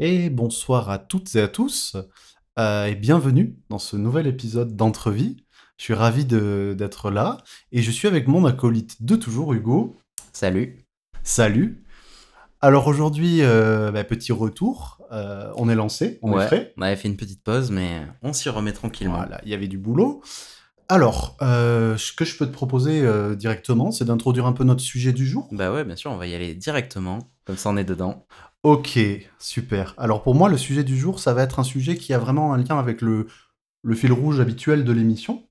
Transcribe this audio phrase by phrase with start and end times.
[0.00, 1.96] Et bonsoir à toutes et à tous,
[2.56, 5.44] euh, et bienvenue dans ce nouvel épisode d'Entrevie.
[5.76, 7.38] Je suis ravi d'être là,
[7.72, 9.96] et je suis avec mon acolyte de toujours, Hugo.
[10.32, 10.86] Salut.
[11.24, 11.82] Salut.
[12.60, 16.72] Alors aujourd'hui, euh, bah, petit retour, euh, on est lancé, on est frais.
[16.76, 19.16] on avait fait une petite pause, mais on s'y remet tranquillement.
[19.16, 20.22] Voilà, il y avait du boulot.
[20.88, 23.04] Alors, ce que je peux te proposer
[23.34, 25.48] directement, c'est d'introduire un peu notre sujet du jour.
[25.50, 28.24] Bah ouais, bien sûr, on va y aller directement, comme ça on est dedans.
[28.64, 28.98] Ok,
[29.38, 29.94] super.
[29.98, 32.52] Alors pour moi, le sujet du jour, ça va être un sujet qui a vraiment
[32.52, 33.26] un lien avec le,
[33.82, 35.44] le fil rouge habituel de l'émission.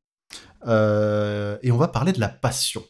[0.68, 2.84] Euh, et on va parler de la passion.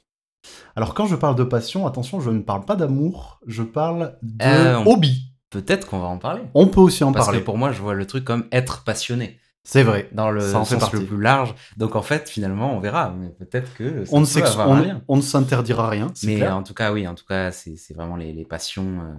[0.76, 4.44] Alors quand je parle de passion, attention, je ne parle pas d'amour, je parle de
[4.46, 5.34] Euh, on- hobby.
[5.50, 6.42] Peut-être qu'on va en parler.
[6.56, 7.40] On peut aussi en Parce parler.
[7.40, 10.10] que pour moi, je vois le truc comme être passionné, C'est vrai.
[10.12, 10.98] dans le Ça en fait sens partie.
[10.98, 11.56] le plus large.
[11.78, 13.14] Donc en fait, finalement, on verra.
[13.18, 15.02] Mais peut-être que ça On ne, peut avoir on- un lien.
[15.08, 16.56] on ne s'interdira rien, Mais clair.
[16.58, 19.00] en tout cas, oui, en tout cas, c'est c'est vraiment les, les passions.
[19.02, 19.14] euh,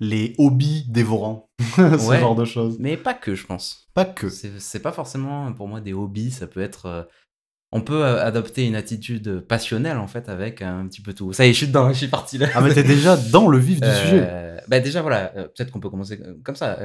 [0.00, 2.18] Les hobbies dévorants, ce Ouais.
[2.20, 2.76] genre de choses.
[2.80, 3.88] Mais pas que, je pense.
[3.94, 4.28] Pas que.
[4.28, 6.86] C'est pas forcément pour moi des hobbies, ça peut être.
[6.86, 7.02] euh,
[7.72, 11.32] On peut euh, adopter une attitude passionnelle en fait avec un petit peu tout.
[11.32, 12.48] Ça y est, je suis dedans, je suis parti là.
[12.54, 14.26] Ah mais t'es déjà dans le vif du sujet.
[14.28, 16.78] Euh, bah déjà voilà, peut-être qu'on peut commencer comme ça.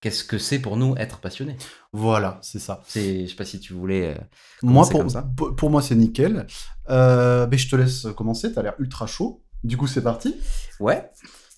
[0.00, 1.56] Qu'est-ce que c'est pour nous être passionné?
[1.94, 2.82] Voilà, c'est ça.
[2.86, 4.14] C'est, je sais pas si tu voulais.
[4.62, 5.26] Moi, pour, comme ça.
[5.56, 6.46] pour- moi, c'est nickel.
[6.90, 9.42] Euh, ben, je te laisse commencer, t'as l'air ultra chaud.
[9.62, 10.36] Du coup, c'est parti.
[10.78, 11.08] Ouais.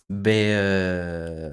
[0.09, 1.53] Ben euh,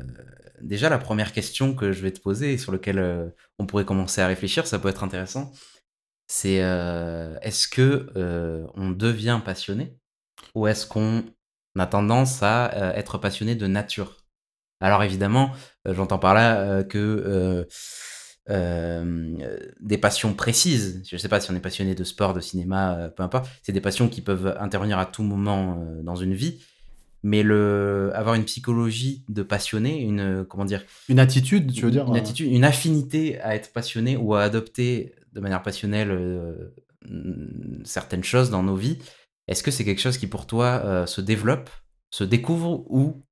[0.62, 3.86] déjà la première question que je vais te poser et sur laquelle euh, on pourrait
[3.86, 5.52] commencer à réfléchir, ça peut être intéressant.
[6.28, 8.08] C'est euh, est-ce que
[8.76, 9.98] on devient passionné
[10.56, 11.24] ou est-ce qu'on
[11.78, 14.24] a tendance à être passionné de nature?
[14.82, 15.52] Alors évidemment,
[15.86, 17.68] j'entends par là que
[18.48, 21.04] des passions précises.
[21.10, 23.48] Je ne sais pas si on est passionné de sport, de cinéma, peu importe.
[23.62, 26.64] C'est des passions qui peuvent intervenir à tout moment dans une vie.
[27.24, 32.06] Mais le avoir une psychologie de passionné, une comment dire, Une attitude, tu veux dire
[32.06, 36.76] une euh, attitude, une affinité à être passionné ou à adopter de manière passionnelle euh,
[37.86, 39.00] certaines choses dans nos vies.
[39.48, 41.70] Est-ce que c'est quelque chose qui pour toi euh, se développe,
[42.12, 43.24] se découvre ou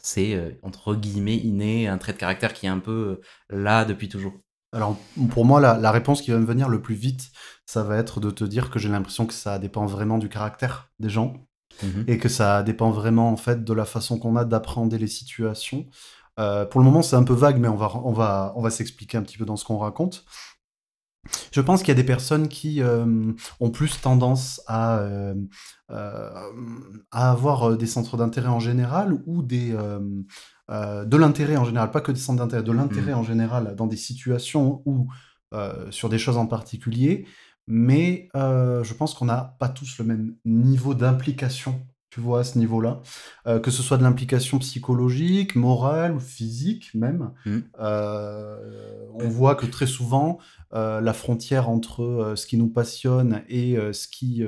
[0.00, 3.20] c'est entre guillemets inné, un trait de caractère qui est un peu
[3.50, 4.34] là depuis toujours?
[4.72, 4.96] Alors,
[5.30, 7.30] pour moi, la, la réponse qui va me venir le plus vite,
[7.66, 10.90] ça va être de te dire que j'ai l'impression que ça dépend vraiment du caractère
[11.00, 11.47] des gens
[11.82, 12.04] Mhm.
[12.06, 15.86] et que ça dépend vraiment en fait de la façon qu'on a d'appréhender les situations.
[16.38, 18.70] Euh, pour le moment, c'est un peu vague, mais on va, on va, on va
[18.70, 20.24] s'expliquer un petit peu dans ce qu'on raconte.
[21.52, 25.34] Je pense qu'il y a des personnes qui euh, ont plus tendance à, euh,
[25.88, 32.12] à avoir des centres d'intérêt en général ou des, de l'intérêt en général, pas que
[32.12, 35.08] des centres d'intérêt, de l'intérêt en général dans des situations ou
[35.90, 37.26] sur des choses en particulier.
[37.68, 42.44] Mais euh, je pense qu'on n'a pas tous le même niveau d'implication, tu vois, à
[42.44, 43.02] ce niveau-là.
[43.46, 47.30] Euh, que ce soit de l'implication psychologique, morale ou physique même.
[47.44, 47.58] Mm.
[47.78, 50.38] Euh, on voit que très souvent,
[50.72, 54.44] la frontière entre ce qui nous passionne et ce qui...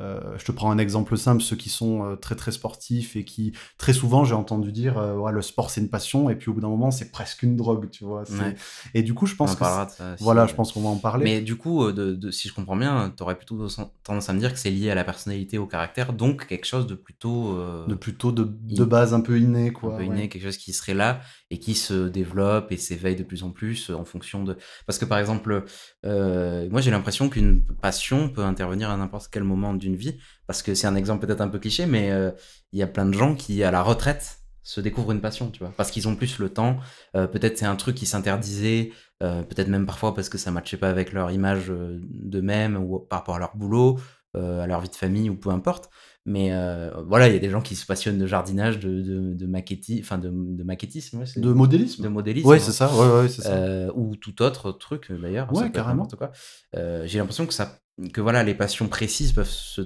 [0.00, 3.24] euh, je te prends un exemple simple, ceux qui sont euh, très très sportifs et
[3.24, 6.50] qui très souvent j'ai entendu dire euh, ouais, le sport c'est une passion et puis
[6.50, 8.22] au bout d'un moment c'est presque une drogue, tu vois.
[8.30, 8.54] Ouais.
[8.94, 11.24] Et du coup je pense en que ça voilà, je pense qu'on va en parler.
[11.24, 13.66] Mais du coup, de, de- si je comprends bien, tu aurais plutôt
[14.04, 16.86] tendance à me dire que c'est lié à la personnalité, au caractère, donc quelque chose
[16.86, 19.94] de plutôt de plutôt de, de base un peu inné quoi.
[19.94, 20.06] un peu ouais.
[20.06, 21.20] inné, quelque chose qui serait là
[21.50, 24.56] et qui se développe et s'éveille de plus en plus euh, en fonction de.
[24.86, 25.64] Parce que par exemple,
[26.04, 30.18] euh, moi j'ai l'impression qu'une passion peut intervenir à n'importe quel moment d'une vie.
[30.46, 32.30] Parce que c'est un exemple peut-être un peu cliché, mais euh,
[32.72, 35.60] il y a plein de gens qui, à la retraite, se découvrent une passion, tu
[35.60, 35.72] vois.
[35.76, 36.76] Parce qu'ils ont plus le temps.
[37.14, 41.14] Peut-être c'est un truc qui s'interdisait, peut-être même parfois parce que ça matchait pas avec
[41.14, 43.98] leur image d'eux-mêmes ou par rapport à leur boulot,
[44.34, 45.90] à leur vie de famille ou peu importe.
[46.26, 49.32] Mais euh, voilà, il y a des gens qui se passionnent de jardinage, de, de,
[49.34, 52.02] de enfin de, de maquettisme, ouais, c'est- De modélisme.
[52.02, 52.46] de modélisme.
[52.46, 52.62] Ouais, hein.
[52.62, 52.94] c'est ça.
[52.94, 53.54] Ouais, ouais, c'est ça.
[53.54, 55.50] Euh, ou tout autre truc euh, d'ailleurs.
[55.54, 56.06] Ouais, être carrément.
[56.06, 56.30] quoi.
[56.76, 57.78] Euh, J'ai l'impression que ça,
[58.12, 59.80] que voilà, les passions précises peuvent se,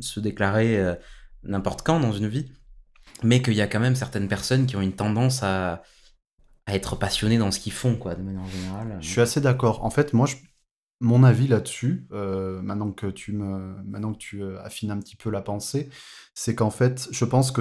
[0.00, 0.94] se déclarer euh,
[1.42, 2.50] n'importe quand dans une vie,
[3.22, 5.82] mais qu'il y a quand même certaines personnes qui ont une tendance à,
[6.64, 8.96] à être passionnées dans ce qu'ils font, quoi, de manière générale.
[9.02, 9.84] Je suis assez d'accord.
[9.84, 10.36] En fait, moi, je-
[11.00, 15.16] mon avis là-dessus, euh, maintenant que tu me, maintenant que tu euh, affines un petit
[15.16, 15.90] peu la pensée,
[16.34, 17.60] c'est qu'en fait, je pense que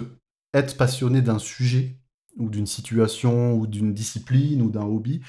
[0.54, 2.00] être passionné d'un sujet
[2.38, 5.22] ou d'une situation ou d'une discipline ou d'un hobby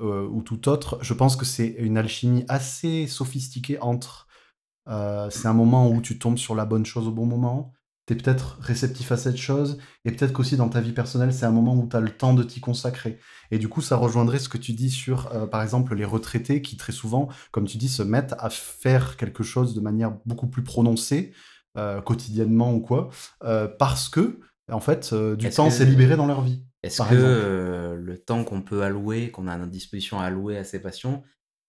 [0.00, 4.26] euh, ou tout autre, je pense que c'est une alchimie assez sophistiquée entre
[5.30, 7.72] c'est un moment où tu tombes sur la bonne chose au bon moment,
[8.06, 11.46] tu es peut-être réceptif à cette chose, et peut-être qu'aussi dans ta vie personnelle, c'est
[11.46, 13.18] un moment où tu as le temps de t'y consacrer.
[13.50, 16.62] Et du coup, ça rejoindrait ce que tu dis sur, euh, par exemple, les retraités
[16.62, 20.48] qui, très souvent, comme tu dis, se mettent à faire quelque chose de manière beaucoup
[20.48, 21.32] plus prononcée,
[21.76, 23.10] euh, quotidiennement ou quoi,
[23.44, 24.40] euh, parce que,
[24.72, 26.64] en fait, du Est-ce temps que- s'est libéré dans leur vie.
[26.82, 30.64] Est-ce que le temps qu'on peut allouer, qu'on a à notre disposition à allouer à
[30.64, 31.22] ses passions,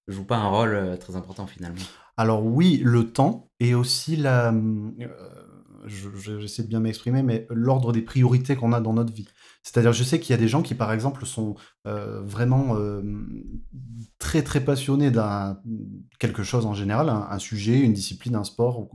[0.08, 1.82] joue pas un rôle très important finalement?
[2.16, 4.54] Alors oui, le temps et aussi la,
[5.86, 9.28] je- je- j'essaie de bien m'exprimer, mais l'ordre des priorités qu'on a dans notre vie.
[9.64, 11.56] C'est-à-dire, je sais qu'il y a des gens qui, par exemple, sont
[11.88, 13.02] euh, vraiment euh,
[14.20, 15.60] très très passionnés d'un
[16.20, 18.90] quelque chose en général, un, sujet, une discipline, un sport,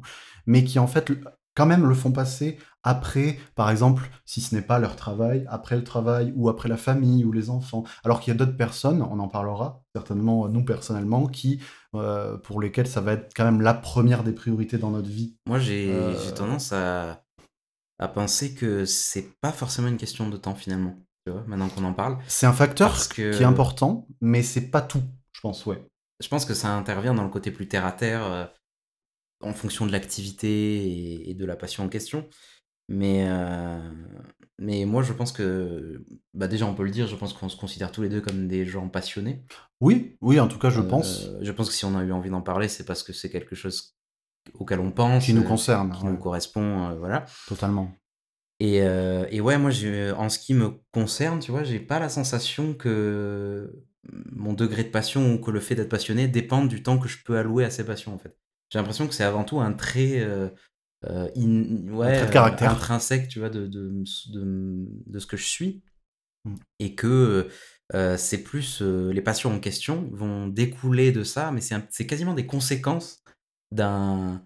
[0.46, 1.12] mais qui en fait
[1.56, 5.74] quand même le font passer après, par exemple, si ce n'est pas leur travail, après
[5.74, 7.82] le travail ou après la famille ou les enfants.
[8.04, 11.60] Alors qu'il y a d'autres personnes, on en parlera certainement nous personnellement, qui
[11.96, 15.34] euh, pour lesquels ça va être quand même la première des priorités dans notre vie.
[15.48, 17.24] Moi, j'ai Euh, j'ai tendance à,
[17.98, 20.94] à penser que c'est pas forcément une question de temps finalement.
[21.26, 22.18] Tu vois, maintenant qu'on en parle.
[22.28, 25.02] C'est un facteur qui est important, mais c'est pas tout,
[25.32, 25.84] je pense, ouais.
[26.22, 28.46] Je pense que ça intervient dans le côté plus terre à terre, euh,
[29.40, 32.28] en fonction de l'activité et, de la passion en question.
[32.88, 33.90] Mais, euh,
[34.58, 36.04] mais moi, je pense que,
[36.34, 38.48] bah déjà, on peut le dire, je pense qu'on se considère tous les deux comme
[38.48, 39.44] des gens passionnés.
[39.80, 42.12] Oui, oui, en tout cas, je Euh, pense, Je pense que si on a eu
[42.12, 43.96] envie d'en parler, c'est parce que c'est quelque chose
[44.54, 47.24] auquel on pense, qui nous euh, concerne, qui ouais, nous correspond, euh, voilà.
[47.48, 47.92] totalement.
[48.60, 49.70] Et, euh, et ouais, moi,
[50.16, 53.84] en ce qui me concerne, tu vois, j'ai pas la sensation que
[54.32, 57.18] mon degré de passion ou que le fait d'être passionné dépende du temps que je
[57.24, 58.36] peux allouer à ces passions, en fait.
[58.70, 60.48] J'ai l'impression que c'est avant tout un trait, euh,
[61.04, 62.70] euh, in- ouais, trait de caractère.
[62.70, 65.82] euh, intrinsèque, tu vois, de, de, de, de ce que je suis.
[66.44, 66.54] Mm.
[66.80, 67.48] Et que
[67.94, 72.34] euh, c'est plus euh, les passions en question vont découler de ça, mais c'est quasiment
[72.34, 73.22] des conséquences
[73.72, 74.42] d'un un-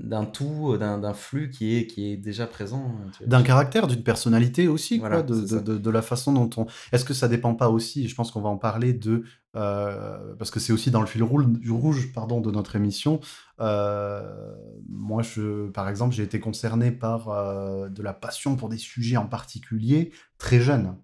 [0.00, 2.94] d'un tout, d'un d'un flux qui est, qui est déjà présent.
[3.18, 3.26] vois.
[3.26, 6.66] D'un caractère, d'une personnalité aussi, Voilà, quoi, de, de, la façon dont on...
[6.92, 9.24] Est-ce que ça dépend pas aussi, je pense qu'on va en parler de...
[9.56, 13.20] euh, parce que c'est aussi dans le fil rouge, pardon, de notre émission.
[13.60, 14.54] Euh,
[14.88, 19.16] moi, je, par exemple, j'ai été concerné par euh, de la passion pour des sujets
[19.16, 20.96] en particulier très jeune.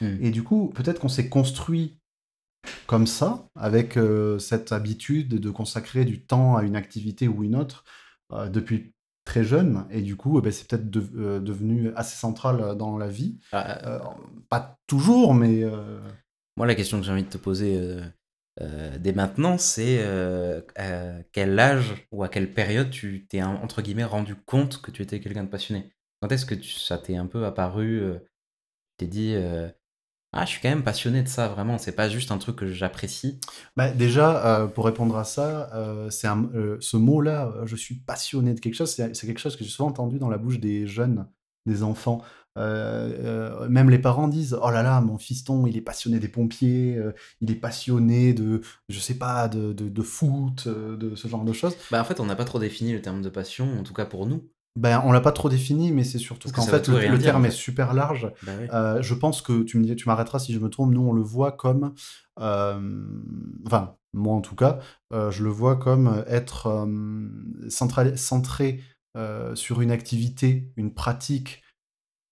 [0.00, 0.16] Hmm.
[0.20, 1.98] Et du coup, peut-être qu'on s'est construit
[2.86, 7.56] comme ça, avec euh, cette habitude de consacrer du temps à une activité ou une
[7.56, 7.84] autre
[8.32, 8.92] euh, depuis
[9.24, 9.86] très jeune.
[9.90, 13.38] Et du coup, eh ben, c'est peut-être de- euh, devenu assez central dans la vie.
[13.52, 14.00] Ah,
[14.48, 15.64] pas toujours, mais
[16.56, 17.80] Moi, la question que j'ai envie de te poser
[18.98, 20.02] dès maintenant, c'est
[20.76, 25.02] à quel âge ou à quelle période tu t'es, entre guillemets, rendu compte que tu
[25.02, 25.92] étais quelqu'un de passionné?
[26.20, 28.18] Quand est-ce que tu- ça t'est un peu apparu euh,
[28.98, 29.68] t'es dit, euh,
[30.34, 32.66] ah, je suis quand même passionné de ça, vraiment, c'est pas juste un truc que
[32.66, 33.38] j'apprécie.
[33.76, 38.54] bah, déjà, euh, pour répondre à ça, euh, c'est euh, ce mot-là, je suis passionné
[38.54, 41.28] de quelque chose, c'est quelque chose que j'ai souvent entendu dans la bouche des jeunes,
[41.66, 42.22] des enfants.
[42.56, 46.98] Même les parents disent Oh là là, mon fiston, il est passionné des pompiers,
[47.42, 51.52] il est passionné de, je sais pas, de, de, de foot, de ce genre de
[51.52, 51.76] choses.
[51.90, 54.06] Bah, en fait, on n'a pas trop défini le terme de passion, en tout cas
[54.06, 54.50] pour nous.
[54.74, 57.50] Ben, on l'a pas trop défini, mais c'est surtout qu'en fait, le, dire, terme est
[57.50, 58.32] super large.
[58.42, 58.66] Bah oui.
[58.72, 60.92] Euh, je pense que tu me dis, tu m'arrêteras si je me trompe.
[60.92, 61.92] Nous, on le voit comme,
[62.40, 63.04] euh,
[63.66, 64.78] enfin, moi en tout cas,
[65.12, 66.88] euh, je le vois comme être
[67.68, 68.80] centré
[69.14, 71.62] euh, sur une activité, une pratique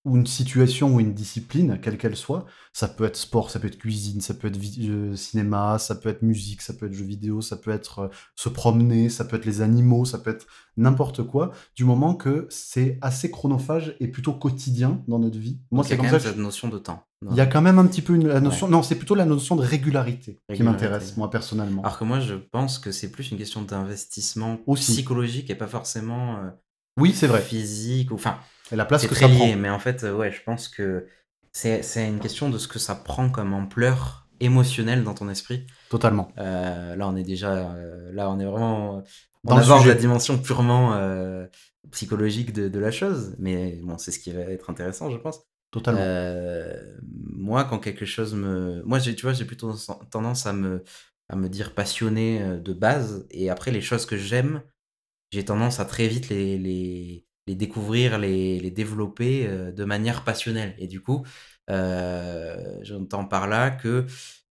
[0.07, 2.47] ou une situation ou une discipline, quelle qu'elle soit.
[2.73, 6.09] Ça peut être sport, ça peut être cuisine, ça peut être euh, cinéma, ça peut
[6.09, 9.37] être musique, ça peut être jeux vidéo, ça peut être euh, se promener, ça peut
[9.37, 10.47] être les animaux, ça peut être
[10.79, 15.59] n'importe quoi, du moment que c'est assez chronophage et plutôt quotidien dans notre vie.
[15.71, 17.05] Moi, c'est comme même ça que cette notion de temps.
[17.31, 18.69] il y a quand même un petit peu une, la notion.
[18.69, 21.83] Non, c'est plutôt la notion de régularité, qui m'intéresse, moi, personnellement.
[21.83, 26.37] Alors que moi, je pense que c'est plus une question d'investissement psychologique et pas forcément
[26.39, 26.49] euh,
[26.97, 27.43] oui, c'est vrai.
[27.43, 28.11] physique.
[28.11, 28.39] ou- Enfin,
[28.73, 29.57] Et la place que très ça lié, prend.
[29.57, 31.07] mais en fait, euh, ouais, je pense que
[31.53, 35.67] c'est une question de ce que ça prend comme ampleur émotionnelle dans ton esprit.
[35.89, 36.29] Totalement.
[36.39, 39.03] Euh, là, on est déjà, euh, là, on est vraiment,
[39.45, 39.95] on Dans le aborde sujet.
[39.95, 41.47] la dimension purement euh,
[41.91, 45.41] psychologique de, de la chose, mais bon, c'est ce qui va être intéressant, je pense.
[45.71, 46.01] Totalement.
[47.03, 49.75] Moi, quand quelque chose me, moi, tu vois, j'ai plutôt
[50.11, 50.83] tendance à me,
[51.29, 54.63] à me dire passionné de base, et après les choses que j'aime,
[55.31, 60.25] j'ai tendance à très vite les, les, les découvrir, les, les développer euh, de manière
[60.25, 60.75] passionnelle.
[60.79, 61.25] Et du coup,
[61.71, 64.07] euh, j'entends par là que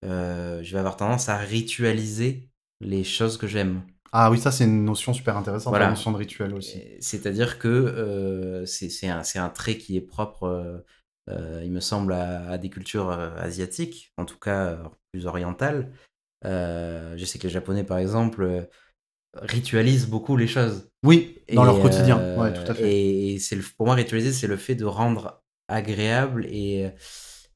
[0.06, 2.50] euh, je vais avoir tendance à ritualiser
[2.82, 3.82] les choses que j'aime.
[4.12, 5.86] Ah oui, ça, c'est une notion super intéressante, Voilà.
[5.86, 6.82] la notion de rituel aussi.
[7.00, 10.84] C'est-à-dire que c'est un, un trait qui est propre,
[11.28, 14.80] il me semble, à, à des cultures asiatiques, en tout cas
[15.12, 15.92] plus orientales.
[16.44, 18.68] Je sais que les Japonais, par exemple,
[19.36, 20.90] ritualisent beaucoup les choses.
[21.04, 22.20] Oui, dans Et, leur quotidien.
[22.20, 23.34] euh, Ouais, tout à fait.
[23.34, 26.90] Et, c'est le- pour moi, ritualiser, c'est le fait de rendre agréable et,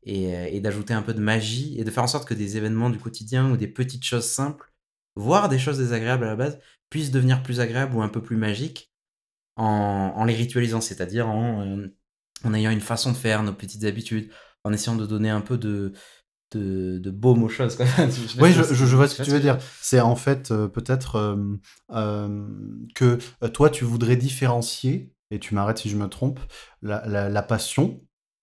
[0.04, 2.90] et, et d'ajouter un peu de magie et de faire en sorte que des événements
[2.90, 4.72] du quotidien ou des petites choses simples,
[5.16, 8.38] voire des choses désagréables à la base, puissent devenir plus agréables ou un peu plus
[8.38, 8.92] magiques
[9.56, 11.88] en, en les ritualisant, c'est-à-dire en, euh,
[12.44, 14.32] en ayant une façon de faire, nos petites habitudes,
[14.64, 15.94] en essayant de donner un peu de,
[16.58, 17.76] de, de baume aux choses.
[17.76, 17.86] Quoi.
[18.40, 19.58] oui, je, je, vois ce que tu veux dire.
[19.82, 21.58] C'est en fait euh, peut-être euh,
[21.92, 22.48] euh,
[22.96, 26.40] que toi, tu voudrais différencier, et tu m'arrêtes si je me trompe,
[26.82, 28.02] la, la, passion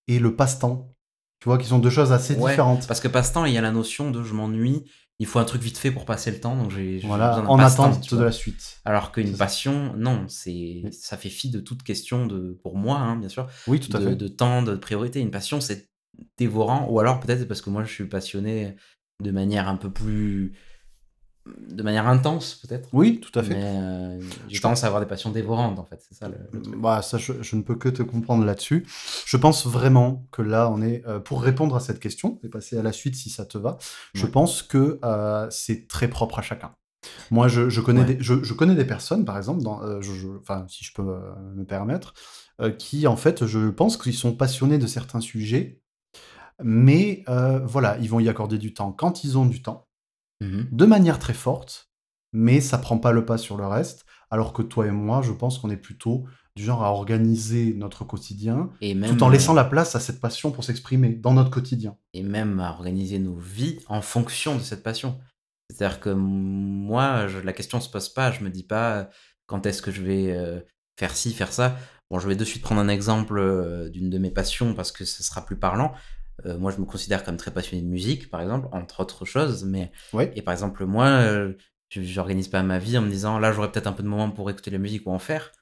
[0.09, 0.95] et le passe-temps.
[1.40, 2.87] Tu vois, qui sont deux choses assez différentes.
[2.87, 4.85] Parce que passe-temps, il y a la notion de je m'ennuie,
[5.21, 8.12] il faut un truc vite fait pour passer le temps, donc j'ai voilà, en attente
[8.14, 8.81] de la suite.
[8.87, 13.17] Alors qu'une passion, non, c'est ça fait fi de toute question de, pour moi, hein,
[13.17, 14.17] bien sûr, oui, tout à de, fait.
[14.17, 15.21] de temps, de priorité.
[15.21, 15.90] Une passion, c'est
[16.37, 18.76] dévorant, ou alors peut-être parce que moi je suis passionné
[19.23, 20.55] de manière un peu plus
[21.47, 22.88] de manière intense peut-être.
[22.93, 23.55] Oui, tout à fait.
[23.55, 26.37] Mais euh, je pense à avoir des passions dévorantes en fait, c'est ça le,
[26.76, 28.87] Bah, ça, je, ne peux que te comprendre là-dessus.
[29.26, 32.76] Je pense vraiment que là, on est, euh, pour répondre à cette question, et passer
[32.79, 33.79] à la suite si ça te va,
[34.14, 36.73] je pense que euh, c'est très propre à chacun.
[37.31, 39.81] Moi, je, je connais, des, je, je, connais des personnes, par exemple, dans,
[40.38, 42.12] enfin, si je peux me permettre,
[42.76, 45.80] qui, en fait, je pense qu'ils sont passionnés de certains sujets,
[46.62, 47.25] mais
[47.64, 49.88] voilà, ils vont y accorder du temps quand ils ont du temps,
[50.40, 51.90] mmh de manière très forte,
[52.33, 54.05] mais ça prend pas le pas sur le reste.
[54.31, 56.25] Alors que toi et moi, je pense qu'on est plutôt
[56.55, 60.62] du genre à organiser notre quotidien, tout en laissant la place à cette passion pour
[60.62, 61.97] s'exprimer dans notre quotidien.
[62.12, 65.19] Et même à organiser nos vies en fonction de cette passion.
[65.69, 69.09] C'est-à-dire que moi, la question se pose pas, je me dis pas
[69.47, 70.62] quand est-ce que je vais
[70.97, 71.76] faire ci, faire ça?
[72.11, 75.23] Bon, je vais de suite prendre un exemple d'une de mes passions parce que ce
[75.23, 75.93] sera plus parlant.
[76.47, 79.65] Euh, moi, je me considère comme très passionné de musique, par exemple, entre autres choses.
[79.65, 79.93] Mais
[80.35, 81.55] et par exemple, moi, euh,
[81.91, 84.31] je j'organise pas ma vie en me disant là, j'aurais peut-être un peu de moment
[84.31, 85.53] pour écouter la musique ou en faire.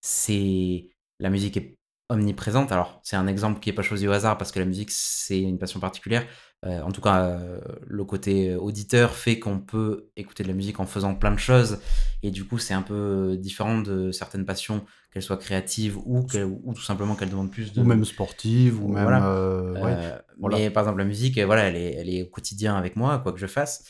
[0.00, 1.78] C'est la musique est
[2.08, 2.72] omniprésente.
[2.72, 5.40] Alors, c'est un exemple qui est pas choisi au hasard parce que la musique c'est
[5.40, 6.26] une passion particulière.
[6.66, 7.40] Euh, en tout cas,
[7.86, 11.78] le côté auditeur fait qu'on peut écouter de la musique en faisant plein de choses
[12.22, 14.84] et du coup, c'est un peu différent de certaines passions
[15.16, 16.26] qu'elle soit créative ou,
[16.64, 17.80] ou tout simplement qu'elle demande plus de...
[17.80, 19.04] Ou même sportive, ou même...
[19.04, 19.30] Voilà.
[19.30, 20.18] Euh, euh,
[20.50, 23.32] mais par exemple, la musique, voilà, elle est, elle est au quotidien avec moi, quoi
[23.32, 23.84] que je fasse.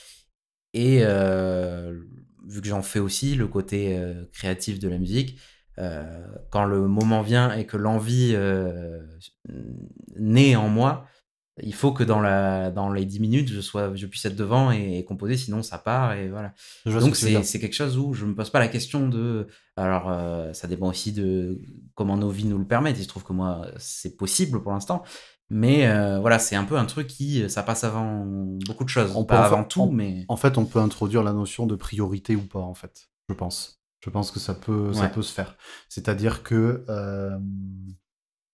[0.73, 1.99] Et euh,
[2.47, 4.00] vu que j'en fais aussi, le côté
[4.33, 5.38] créatif de la musique,
[6.50, 8.37] quand le moment vient et que l'envie
[10.16, 11.09] naît en moi,
[11.62, 14.70] il faut que dans, la, dans les 10 minutes, je, sois, je puisse être devant
[14.70, 16.12] et, composer, sinon ça part.
[16.12, 16.52] Et voilà.
[16.84, 19.46] Donc c'est quelque chose où je ne me pose pas la question de.
[19.76, 21.60] Alors, euh, ça dépend aussi de
[21.94, 22.98] comment nos vies nous le permettent.
[22.98, 25.02] Il se trouve que moi, c'est possible pour l'instant.
[25.48, 28.26] Mais euh, voilà, c'est un peu un truc qui, ça passe avant
[28.66, 29.12] beaucoup de choses.
[29.14, 30.25] On pas avant tout, mais.
[30.28, 33.80] En fait, on peut introduire la notion de priorité ou pas, en fait, je pense.
[34.00, 35.56] Je pense que ça peut, ça peut se faire.
[35.88, 36.84] C'est-à-dire que.
[36.88, 37.38] Euh,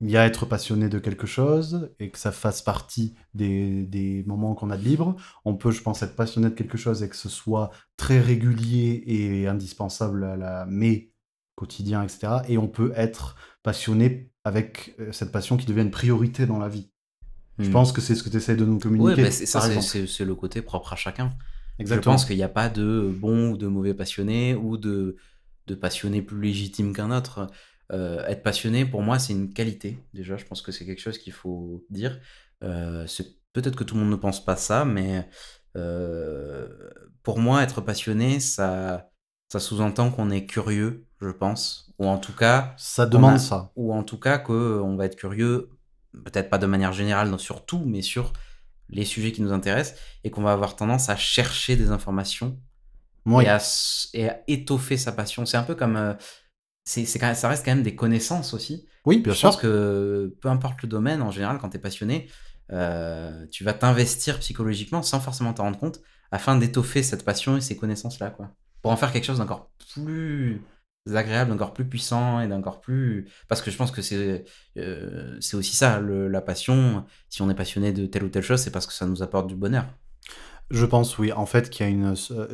[0.03, 4.25] il y a être passionné de quelque chose et que ça fasse partie des, des
[4.27, 5.15] moments qu'on a de libre.
[5.45, 9.05] On peut, je pense, être passionné de quelque chose et que ce soit très régulier
[9.07, 11.13] et indispensable à la mais
[11.55, 12.39] quotidien, etc.
[12.49, 16.69] Et on peut être passionné avec euh, cette passion qui devient une priorité dans la
[16.69, 16.91] vie.
[17.61, 17.73] Je hmm.
[17.73, 19.23] pense que c'est ce que tu essaies de nous communiquer.
[19.23, 21.31] Oui, c'est le côté propre à chacun.
[21.79, 22.15] Exactement.
[22.15, 25.17] Je pense qu'il n'y a pas de bon ou de mauvais passionné ou de,
[25.69, 27.49] de passionné plus légitime qu'un autre.
[27.93, 29.99] Euh, être passionné, pour moi, c'est une qualité.
[30.15, 32.19] Déjà, je pense que c'est quelque chose qu'il faut dire.
[32.65, 33.07] Euh,
[33.53, 35.29] peut-être que tout le monde ne pense pas ça, mais
[35.77, 36.69] euh,
[37.23, 39.11] pour moi, être passionné, ça,
[39.49, 43.93] ça sous-entend qu'on est curieux, je pense, ou en tout cas, ça demande ça, ou
[43.93, 45.69] en tout cas qu'on va être curieux,
[46.25, 48.33] peut-être pas de manière générale sur tout, mais sur
[48.89, 52.59] les sujets qui nous intéressent, et qu'on va avoir tendance à chercher des informations
[53.27, 53.61] et, à,
[54.15, 55.45] et, à, étoffer sa passion.
[55.47, 56.17] C'est un peu comme
[56.85, 58.87] c'est, ça reste quand même des connaissances aussi.
[59.05, 59.51] Oui, bien je sûr.
[59.51, 62.29] pense que peu importe le domaine, en général, quand tu es passionné,
[62.73, 67.61] euh, tu vas t'investir psychologiquement sans forcément t'en rendre compte afin d'étoffer cette passion et
[67.61, 68.51] ces connaissances-là, quoi.
[68.81, 70.63] Pour en faire quelque chose d'encore plus
[71.13, 73.29] agréable, d'encore plus puissant et d'encore plus.
[73.49, 74.45] Parce que je pense que c'est
[74.79, 77.05] euh, c'est aussi ça, la passion.
[77.29, 79.47] Si on est passionné de telle ou telle chose, c'est parce que ça nous apporte
[79.47, 79.87] du bonheur.
[80.71, 81.33] Je pense, oui.
[81.33, 82.15] En fait, qu'il y a une.
[82.31, 82.47] Euh,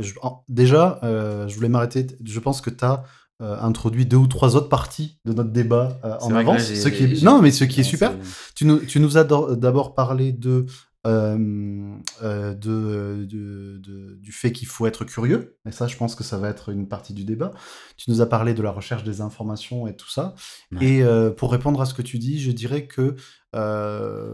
[0.49, 2.06] déjà, je voulais m'arrêter.
[2.25, 3.04] Je pense que tu as
[3.40, 6.64] euh, introduit deux ou trois autres parties de notre débat euh, en avance.
[6.64, 7.23] Ce qui est...
[7.23, 8.12] Non, mais ce qui est super.
[8.57, 10.66] Tu nous, tu nous as d'abord parlé de,
[11.07, 15.57] euh, de, de, du fait qu'il faut être curieux.
[15.68, 17.52] Et ça, je pense que ça va être une partie du débat.
[17.97, 20.35] Tu nous as parlé de la recherche des informations et tout ça.
[20.80, 21.04] Et
[21.37, 23.14] pour répondre à ce que tu dis, je dirais que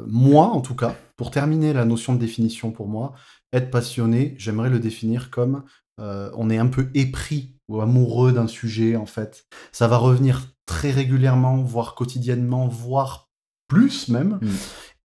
[0.07, 3.13] moi, en tout cas, pour terminer la notion de définition pour moi,
[3.53, 5.63] être passionné, j'aimerais le définir comme
[5.99, 9.47] on est un peu épris ou amoureux d'un sujet, en fait.
[9.73, 13.31] Ça va revenir très régulièrement, voire quotidiennement, voire
[13.69, 14.39] plus même.
[14.43, 14.49] Mm.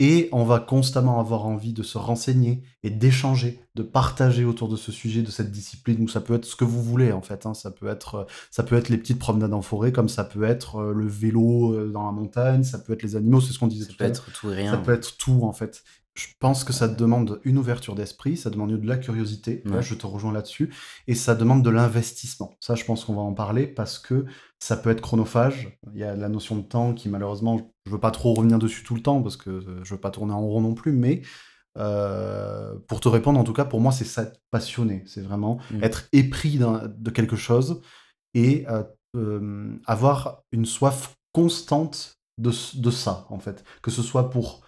[0.01, 4.77] et on va constamment avoir envie de se renseigner et d'échanger, de partager autour de
[4.77, 7.47] ce sujet, de cette discipline, où ça peut être ce que vous voulez en fait.
[7.47, 7.55] Hein.
[7.55, 10.77] Ça, peut être, ça peut être les petites promenades en forêt, comme ça peut être
[10.77, 13.67] euh, le vélo euh, dans la montagne, ça peut être les animaux, c'est ce qu'on
[13.69, 14.17] disait Ça tout peut à l'heure.
[14.17, 14.71] être tout et rien.
[14.73, 15.83] Ça peut être tout en fait.
[16.19, 19.95] Je pense que ça demande une ouverture d'esprit, ça demande de la curiosité, là je
[19.95, 20.75] te rejoins là-dessus,
[21.07, 22.57] et ça demande de l'investissement.
[22.61, 24.27] Ça je pense qu'on va en parler parce que
[24.59, 25.79] ça peut être chronophage.
[25.93, 28.83] Il y a la notion de temps qui malheureusement, je veux pas trop revenir dessus
[28.83, 31.23] tout le temps parce que euh, je veux pas tourner en rond non plus, mais
[31.77, 35.61] euh, pour te répondre en tout cas, pour moi c'est ça être passionné, c'est vraiment
[35.71, 35.85] Mm.
[35.85, 37.81] être épris de quelque chose
[38.35, 38.83] et euh,
[39.15, 44.67] euh, avoir une soif constante de, de ça en fait, que ce soit pour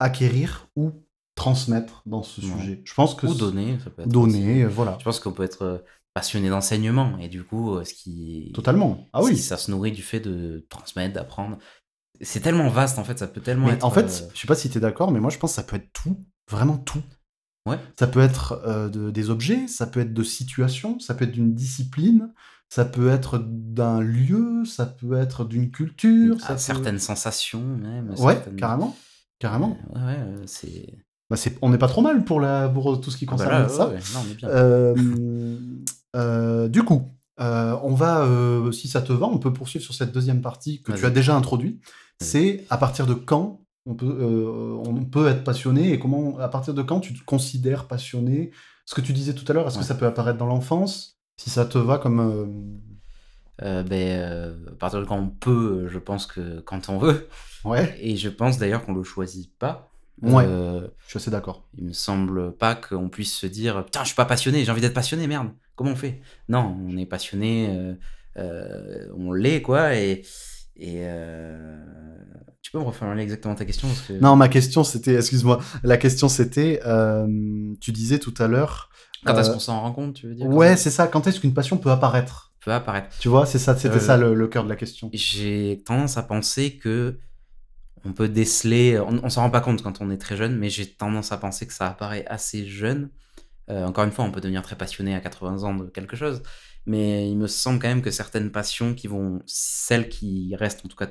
[0.00, 0.92] acquérir ou
[1.36, 2.46] transmettre dans ce Ouais.
[2.60, 2.82] sujet.
[2.84, 4.62] Je pense que Ou donner, ça peut être donner, aussi.
[4.64, 5.78] euh, voilà, Je pense qu'on peut être euh,
[6.14, 9.06] passionné d'enseignement et du coup, euh, ce qui, totalement.
[9.12, 9.36] Ah oui.
[9.38, 11.58] ça se nourrit du fait de transmettre, d'apprendre.
[12.20, 13.84] C'est tellement vaste en fait, ça peut tellement Mais être.
[13.84, 15.62] en fait, je sais pas si tu es d'accord, mais moi je pense que ça
[15.62, 17.02] peut être tout, vraiment tout.
[17.66, 17.78] Ouais.
[17.98, 21.32] Ça peut être euh, de- des objets, ça peut être de situations, ça peut être
[21.32, 22.32] d'une discipline,
[22.68, 28.10] ça peut être d'un lieu, ça peut être d'une culture, ça peut- certaines sensations même.
[28.18, 28.96] Ouais, certaines- carrément,
[29.40, 29.76] carrément.
[29.92, 30.86] Ouais, ouais, euh, c'est.
[31.28, 33.36] Bah, c'est- on n'est pas trop mal pour, la, pour tout ce qui Ah bah
[33.36, 33.88] concerne là, ça.
[33.88, 34.48] ouais, ouais, non, on est bien.
[34.48, 34.94] Euh,
[36.16, 37.08] euh, du coup,
[37.40, 40.82] euh, on va, euh, si ça te va, on peut poursuivre sur cette deuxième partie
[40.82, 41.80] que tu as déjà introduit.
[42.20, 42.28] Vas-y.
[42.28, 46.48] C'est à partir de quand on peut, euh, on peut être passionné et comment, à
[46.48, 48.50] partir de quand tu te considères passionné?
[48.84, 51.18] Ce que tu disais tout à l'heure, est-ce que ça peut apparaître dans l'enfance?
[51.36, 52.80] Si ça te va comme...
[53.62, 57.28] euh, ben, euh, à partir de quand on peut, je pense que quand on veut.
[57.64, 59.90] Ouais, Et je pense d'ailleurs qu'on le choisit pas.
[60.22, 60.44] Ouais.
[60.46, 61.66] Euh, je suis assez d'accord.
[61.78, 64.82] il me semble pas qu'on puisse se dire putain je suis pas passionné j'ai envie
[64.82, 66.20] d'être passionné merde comment on fait?
[66.50, 67.74] Non on est passionné
[68.36, 70.22] euh, on l'est quoi et
[70.76, 71.06] et
[72.62, 75.96] tu peux me reformuler exactement ta question parce que Non, ma question c'était, excuse-moi, la
[75.96, 76.80] question c'était,
[77.80, 78.90] tu disais tout à l'heure...
[79.24, 80.46] quand est-ce qu'on s'en rend compte tu veux dire?
[80.46, 82.49] Ouais, c'est ça, quand est-ce qu'une passion peut apparaître?
[82.60, 85.10] Peut apparaître Tu vois, c'est ça, c'était Euh, ça le, le cœur de la question.
[85.12, 87.18] j'ai tendance à penser que
[88.04, 90.70] on peut déceler on, on s'en rend pas compte quand on est très jeune mais
[90.70, 93.10] j'ai tendance à penser que ça apparaît assez jeune
[93.70, 96.42] Euh, encore une fois on peut devenir très passionné à 80 ans de quelque chose
[96.86, 100.88] mais il me semble quand même que certaines passions qui vont celles qui restent en
[100.88, 101.08] tout cas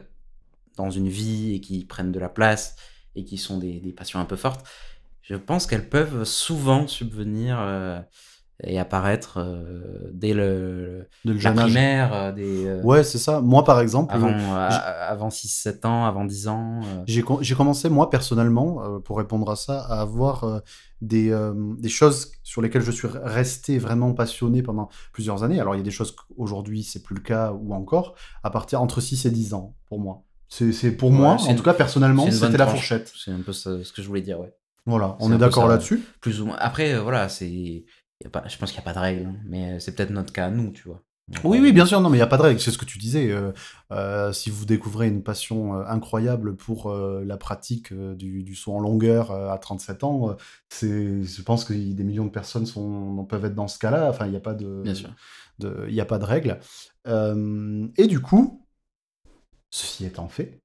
[0.78, 2.76] dans une vie et qui prennent de la place
[3.16, 4.66] et qui sont des, des passions un peu fortes
[5.22, 8.00] je pense qu'elles peuvent souvent subvenir euh,
[8.64, 13.40] et apparaître euh, dès le, le la primaire euh, des euh, Ouais, c'est ça.
[13.42, 16.82] Moi, par exemple, avant, avant 6-7 ans, avant 10 ans.
[17.08, 20.62] j'ai com- commencé, moi, personnellement, pour répondre à ça, à avoir
[21.02, 21.34] des,
[21.78, 25.60] des choses sur lesquelles je suis resté vraiment passionné pendant plusieurs années.
[25.60, 28.82] Alors, il y a des choses qu'aujourd'hui, c'est plus le cas, ou encore, à partir
[28.82, 30.24] entre 6 et 10 ans, pour moi.
[30.50, 33.12] C'est pour Ouais, moi, en une- tout cas, personnellement, c'était la fourchette.
[33.16, 34.54] C'est un peu ça- ce que je voulais dire, ouais.
[34.86, 36.02] Voilà, on est peu d'accord là-dessus.
[36.20, 36.56] Plus ou moins.
[36.58, 37.86] Après, voilà, c'est.
[38.24, 38.44] Y a pas...
[38.48, 40.48] Je pense qu'il n'y a pas de règle, hein, mais euh, c'est peut-être notre cas
[40.48, 41.02] à nous, tu vois.
[41.44, 42.86] Oui, oui, bien sûr, non, mais il n'y a pas de règle, c'est ce que
[42.86, 43.30] tu disais.
[43.32, 43.52] euh,
[43.92, 48.56] euh, si vous découvrez une passion euh, incroyable pour euh, la pratique euh, du, du
[48.56, 50.34] saut en longueur euh, à 37 ans, euh,
[50.70, 54.10] c'est, je pense que des millions de personnes sont, peuvent être dans ce cas-là.
[54.10, 55.10] Enfin, il n'y a pas de, Bien sûr.
[55.60, 56.60] de- il y a pas de règle.
[57.08, 58.66] Euh, et du coup,
[59.70, 60.64] ceci étant fait,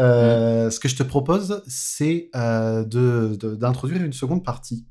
[0.00, 4.86] euh, ce que je te propose, c'est euh, de- de- d'introduire une seconde partie.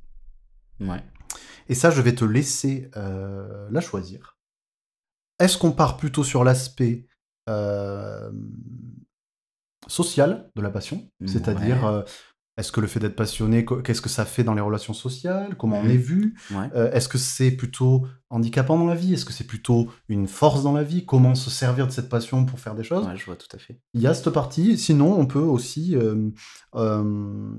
[0.79, 1.01] Ouais.
[1.67, 4.37] Et ça, je vais te laisser euh, la choisir.
[5.39, 7.07] Est-ce qu'on part plutôt sur l'aspect
[7.49, 8.31] euh,
[9.87, 11.09] social de la passion?
[11.25, 11.89] C'est-à-dire, Ouais.
[11.89, 12.03] euh,
[12.57, 15.57] est-ce que le fait d'être passionné, qu'est-ce que ça fait dans les relations sociales?
[15.57, 15.89] Comment on Mhm.
[15.91, 16.37] est vu?
[16.51, 16.69] Ouais.
[16.93, 19.13] Est-ce que c'est plutôt handicapant dans la vie?
[19.13, 21.05] Est-ce que c'est plutôt une force dans la vie?
[21.05, 23.05] Comment se servir de cette passion pour faire des choses?
[23.05, 23.81] Ouais, je vois tout à fait.
[23.93, 24.77] il y a cette partie.
[24.77, 26.29] Sinon, on peut aussi euh,
[26.75, 27.51] euh,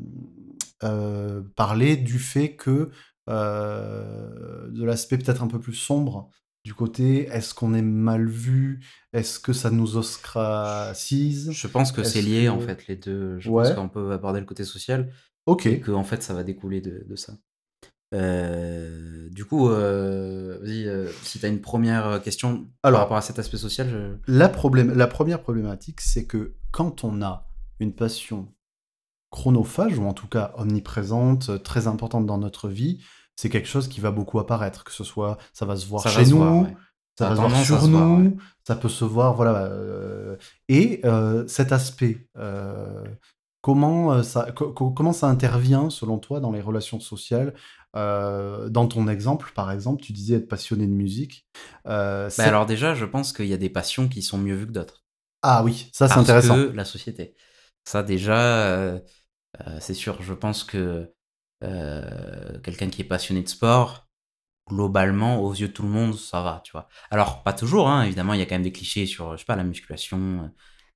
[0.82, 2.90] euh, parler du fait que
[3.28, 6.30] de l'aspect peut-être un peu plus sombre
[6.64, 8.80] du côté est-ce qu'on est mal vu?
[9.12, 11.50] Est-ce que ça nous ostracise?
[11.52, 13.38] Je pense que c'est lié, que- en fait, les deux.
[13.38, 13.64] Je Ouais.
[13.64, 15.10] pense qu'on peut aborder le côté social
[15.46, 15.66] Ok.
[15.66, 17.34] et qu'en fait, ça va découler de, de ça.
[18.14, 22.98] Euh, du coup, euh, vas-y, euh, si tu as une première question Alors.
[22.98, 24.32] par rapport à cet aspect social, je...
[24.32, 27.48] La, problème, la première problématique, c'est que quand on a
[27.80, 28.52] une passion
[29.30, 33.02] chronophage, ou en tout cas omniprésente, euh, très importante dans notre vie,
[33.36, 36.10] c'est quelque chose qui va beaucoup apparaître, que ce soit, ça va se voir ça
[36.10, 36.76] chez nous, voir, ouais.
[37.18, 38.32] ça Ça va se voir sur se nous, voir, ouais.
[38.66, 39.64] ça peut se voir, voilà.
[39.66, 40.36] euh,
[40.68, 43.04] et euh, cet aspect, euh,
[43.60, 47.54] comment, ça, co- co- comment ça intervient, selon toi, dans les relations sociales
[47.94, 51.46] Dans ton exemple, par exemple, tu disais être passionné de musique.
[51.84, 54.72] Bah alors déjà, je pense qu'il y a des passions qui sont mieux vues que
[54.72, 55.04] d'autres.
[55.42, 56.54] Ah oui, ça c'est intéressant.
[56.56, 57.34] que la société.
[57.86, 59.00] Ça déjà, euh,
[59.80, 61.10] c'est sûr, je pense que
[61.60, 64.06] quelqu'un qui est passionné de sport,
[64.68, 66.88] globalement, aux yeux de tout le monde, ça va, tu vois.
[67.10, 69.44] Alors, pas toujours, hein, évidemment, il y a quand même des clichés sur, je sais
[69.44, 70.50] pas, la musculation.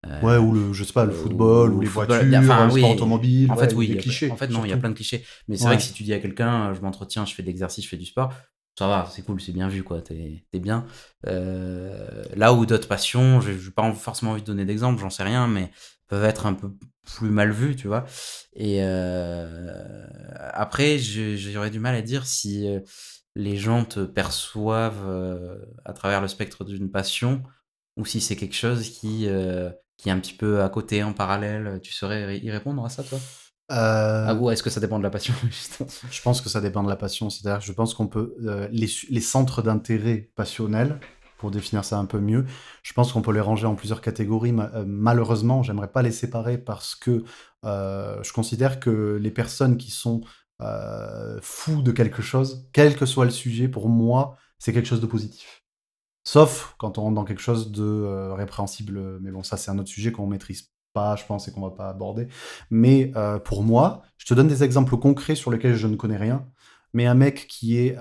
[0.07, 2.90] Euh, ouais, ou le, je sais pas, le football, ou, les voitures, enfin, le sport
[2.90, 3.50] automobile.
[3.50, 4.31] En fait, oui, des clichés.
[4.31, 5.24] En fait, non, il y a plein de clichés.
[5.48, 7.85] Mais c'est vrai que si tu dis à quelqu'un, je m'entretiens, je fais de l'exercice,
[7.85, 8.33] je fais du sport,
[8.78, 10.87] ça va, c'est cool, c'est bien vu, quoi, t'es es bien.
[11.26, 15.46] Euh, là où d'autres passions, je pas forcément envie de donner d'exemple, j'en sais rien,
[15.46, 15.70] mais
[16.09, 16.70] peuvent être un peu
[17.04, 18.06] plus mal vues, tu vois.
[18.54, 20.06] Et euh,
[20.52, 22.66] après, j'aurais du mal à dire si
[23.37, 27.42] les gens te perçoivent euh, à travers le spectre d'une passion
[27.96, 31.12] ou si c'est quelque chose qui, euh, qui est un petit peu à côté, en
[31.12, 31.80] parallèle.
[31.83, 33.18] Tu saurais y répondre à ça, toi?
[33.70, 34.26] Euh...
[34.28, 35.35] Ah, ou est-ce que ça dépend de la passion
[36.11, 37.30] Je pense que ça dépend de la passion.
[37.30, 40.98] C'est-à-dire, je pense qu'on peut euh, les, les, centres d'intérêt passionnels,
[41.38, 42.44] pour définir ça un peu mieux,
[42.83, 44.52] je pense qu'on peut les ranger en plusieurs catégories.
[44.87, 47.24] malheureusement, j'aimerais pas les séparer parce que
[47.64, 50.20] je considère que les personnes qui sont
[50.62, 55.00] euh, fou de quelque chose, quel que soit le sujet, pour moi, c'est quelque chose
[55.00, 55.64] de positif.
[56.24, 59.78] Sauf quand on rentre dans quelque chose de euh, répréhensible, mais bon, ça c'est un
[59.78, 62.29] autre sujet qu'on maîtrise pas, je pense, et qu'on va pas aborder.
[62.70, 66.16] Mais euh, pour moi, je te donne des exemples concrets sur lesquels je ne connais
[66.16, 66.46] rien.
[66.92, 67.96] Mais un mec qui est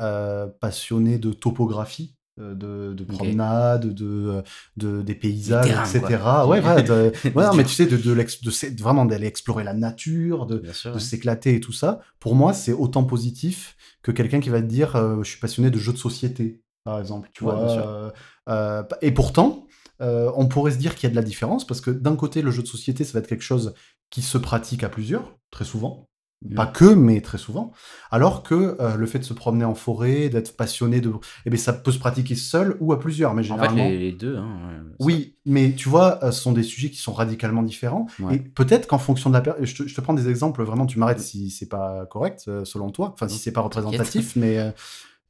[0.60, 4.44] passionné de topographie, euh, de, de promenade, de,
[4.78, 6.22] de, des paysages, etc.
[6.48, 7.12] Ouais, ouais,
[7.56, 11.74] mais tu sais, de, de, vraiment d'aller explorer la nature, de, de s'éclater et tout
[11.74, 12.00] ça.
[12.20, 15.70] Pour moi, c'est autant positif que quelqu'un qui va te dire euh, je suis passionné
[15.70, 17.30] de jeux de société, par exemple.
[17.34, 18.14] Tu vois,
[18.48, 19.68] euh, et pourtant,
[20.00, 22.52] on pourrait se dire qu'il y a de la différence parce que d'un côté, le
[22.52, 23.74] jeu de société, ça va être quelque chose
[24.10, 26.10] qui se pratique à plusieurs, très souvent.
[26.56, 27.74] Pas que, mais très souvent.
[28.12, 31.12] Alors que euh, le fait de se promener en forêt, d'être passionné de,
[31.46, 33.34] eh bien, ça peut se pratiquer seul ou à plusieurs.
[33.34, 34.38] Mais généralement, en fait, les, deux.
[34.38, 38.08] Hein, oui, mais tu vois, euh, ce sont des sujets qui sont radicalement différents.
[38.32, 40.64] Et peut-être qu'en fonction de la personne, je, te prends des exemples.
[40.64, 43.12] Vraiment, tu m'arrêtes si c'est pas correct euh, selon toi.
[43.14, 44.74] Enfin, si c'est pas représentatif, mais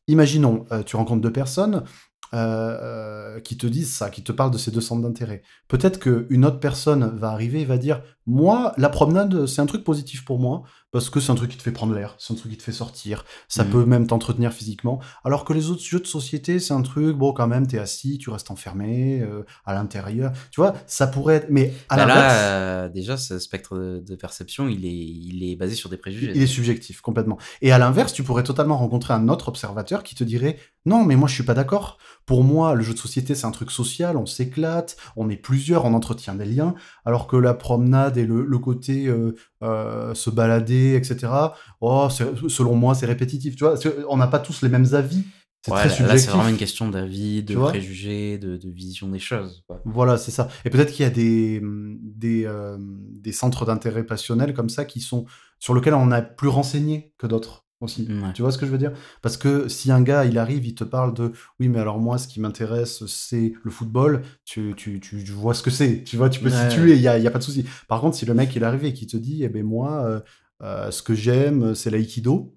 [0.08, 1.84] imaginons, tu rencontres deux personnes.
[2.32, 5.42] Qui te disent ça, qui te parlent de ces deux centres d'intérêt.
[5.68, 9.84] Peut-être qu'une autre personne va arriver et va dire Moi, la promenade, c'est un truc
[9.84, 12.36] positif pour moi parce que c'est un truc qui te fait prendre l'air, c'est un
[12.36, 13.70] truc qui te fait sortir, ça mmh.
[13.70, 15.00] peut même t'entretenir physiquement.
[15.24, 18.18] Alors que les autres jeux de société, c'est un truc, bon, quand même, t'es assis,
[18.18, 20.32] tu restes enfermé euh, à l'intérieur.
[20.52, 21.48] Tu vois, ça pourrait être.
[21.50, 22.34] Mais à bah l'inverse.
[22.38, 26.32] Euh, déjà, ce spectre de, perception, il est, il est basé sur des préjugés.
[26.34, 27.38] Il est subjectif, complètement.
[27.62, 31.16] Et à l'inverse, tu pourrais totalement rencontrer un autre observateur qui te dirait Non, mais
[31.16, 32.00] moi, je suis pas d'accord.
[32.30, 35.86] Pour moi, le jeu de société, c'est un truc social, on s'éclate, on est plusieurs,
[35.86, 40.94] on entretient des liens, alors que la promenade et le, côté euh, euh, se balader,
[40.94, 41.34] etc.
[41.82, 43.56] Oh, selon moi, c'est répétitif.
[43.56, 43.74] Tu vois,
[44.10, 45.24] on n'a pas tous les mêmes avis.
[45.66, 46.08] C'est très subjectif.
[46.08, 49.64] Là, c'est vraiment une question d'avis, de préjugés, de, vision des choses.
[49.86, 50.50] Voilà, c'est ça.
[50.66, 55.02] Et peut-être qu'il y a des, des, euh, des centres d'intérêt passionnels comme ça qui
[55.02, 55.26] sont
[55.58, 58.08] sur lesquels on a plus renseigné que d'autres aussi.
[58.34, 58.94] Tu vois ce que je veux dire?
[59.22, 62.18] Parce que si un gars, il arrive, il te parle de oui, mais alors moi,
[62.18, 66.30] ce qui m'intéresse, c'est le football, tu, tu, tu, vois ce que c'est, tu vois,
[66.30, 67.66] tu peux situer, il n'y a, y a, pas de souci.
[67.88, 70.20] Par contre, si le mec, il arrive et qui te dit, eh ben moi, euh,
[70.62, 72.56] euh, ce que j'aime, c'est l'aïkido,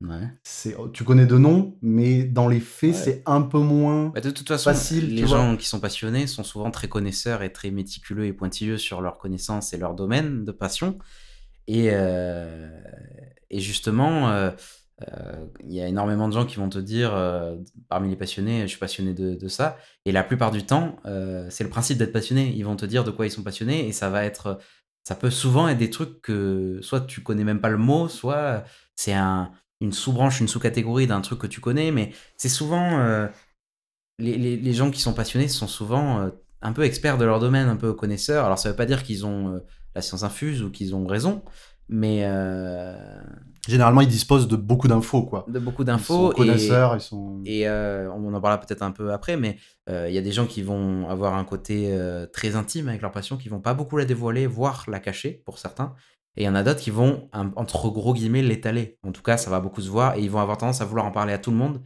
[0.00, 0.28] Ouais.
[0.42, 4.20] C'est, oh, tu connais de nom, mais dans les faits, c'est un peu moins bah,
[4.20, 5.14] de toute façon, facile.
[5.14, 9.00] Les gens qui sont passionnés sont souvent très connaisseurs et très méticuleux et pointilleux sur
[9.00, 10.98] leurs connaissances et leur domaine de passion.
[11.66, 12.68] Et, euh,
[13.54, 14.50] et justement, euh,
[15.02, 17.54] euh, il y a énormément de gens qui vont te dire, euh,
[17.88, 19.78] parmi les passionnés, je suis passionné de, ça.
[20.04, 20.96] Et la plupart du temps,
[21.50, 22.52] c'est le principe d'être passionné.
[22.56, 24.58] Ils vont te dire de quoi ils sont passionnés et ça va être,
[25.04, 28.64] ça peut souvent être des trucs que soit tu connais même pas le mot, soit
[28.96, 31.92] c'est un, une sous-branche, une sous-catégorie d'un truc que tu connais.
[31.92, 33.28] Mais c'est souvent
[34.18, 36.28] les, gens qui sont passionnés sont souvent
[36.60, 38.46] un peu experts de leur domaine, un peu connaisseurs.
[38.46, 39.60] Alors ça veut pas dire qu'ils ont
[39.94, 41.44] la science infuse ou qu'ils ont raison,
[41.88, 42.96] mais euh,
[43.66, 45.44] généralement ils disposent de beaucoup d'infos quoi.
[45.48, 46.32] De beaucoup d'infos.
[46.32, 47.42] Ils sont connaisseurs, et, ils sont.
[47.44, 49.58] Et euh, on en parlera peut-être un peu après, mais
[49.90, 51.96] euh, il y a des gens qui vont avoir un côté
[52.32, 55.58] très intime avec leur passion, qui vont pas beaucoup la dévoiler, voire la cacher pour
[55.58, 55.94] certains.
[56.36, 58.98] Et il y en a d'autres qui vont entre gros guillemets l'étaler.
[59.06, 61.06] En tout cas, ça va beaucoup se voir et ils vont avoir tendance à vouloir
[61.06, 61.80] en parler à tout le monde,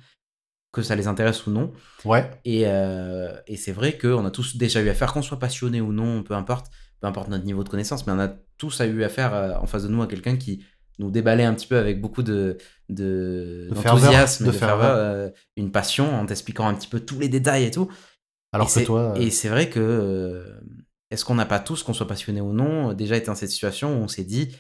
[0.72, 1.72] que ça les intéresse ou non.
[2.06, 2.30] Ouais.
[2.46, 5.92] Et, et c'est vrai qu'on a tous déjà eu à faire, qu'on soit passionné ou
[5.92, 9.34] non, peu importe peu importe notre niveau de connaissance, mais on a tous eu affaire
[9.34, 10.64] euh, en face de nous à quelqu'un qui
[10.98, 12.58] nous déballait un petit peu avec beaucoup de
[12.88, 17.70] d'enthousiasme, de, ferveur, euh, une passion, en t'expliquant un petit peu tous les détails et
[17.70, 17.88] tout.
[18.52, 19.14] Alors et que toi.
[19.16, 20.60] Et c'est vrai que euh,
[21.10, 24.00] est-ce qu'on n'a pas tous, qu'on soit passionné ou non, déjà été dans cette situation
[24.00, 24.56] où on s'est dit,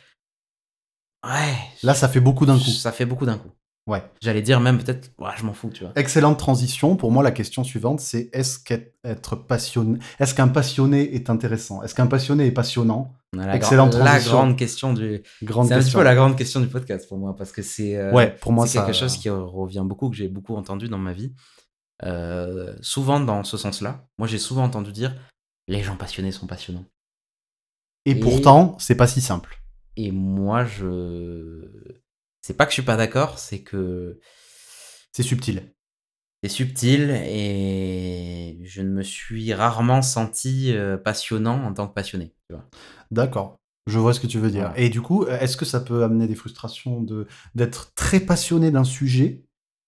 [1.24, 1.54] ouais.
[1.82, 2.70] Là, ça fait beaucoup d'un coup.
[2.70, 3.50] Ça fait beaucoup d'un coup.
[3.88, 4.02] Ouais.
[4.22, 5.92] J'allais dire même peut-être, ouais, je m'en fous, tu vois.
[5.96, 6.94] Excellente transition.
[6.94, 11.82] Pour moi, la question suivante, c'est est-ce qu'être passionné, est-ce qu'un passionné est intéressant?
[11.82, 13.14] Est-ce qu'un passionné est passionnant?
[13.34, 14.32] La, Excellente grande, la transition.
[14.32, 15.22] grande question du.
[15.42, 15.98] Grande C'est un petit question.
[16.00, 18.66] peu la grande question du podcast pour moi, parce que c'est euh, Ouais, pour moi,
[18.66, 18.84] c'est ça.
[18.84, 21.32] quelque chose qui revient beaucoup, que j'ai beaucoup entendu dans ma vie.
[22.04, 24.06] Euh, souvent dans ce sens-là.
[24.18, 25.14] Moi, j'ai souvent entendu dire
[25.66, 26.84] les gens passionnés sont passionnants.
[28.06, 29.60] Et Et- pourtant, c'est pas si simple.
[29.96, 31.64] Et moi, je.
[32.40, 34.18] C'est pas que je suis pas d'accord, c'est que
[35.12, 35.74] C'est subtil.
[36.42, 40.74] c'est subtil et je ne me suis rarement senti
[41.04, 42.34] passionnant en tant que passionné.
[43.10, 43.58] D'accord.
[43.86, 44.68] Je vois ce que tu veux dire.
[44.68, 44.78] Voilà.
[44.78, 48.84] Et du coup, est-ce que ça peut amener des frustrations de d'être très passionné d'un
[48.84, 49.44] sujet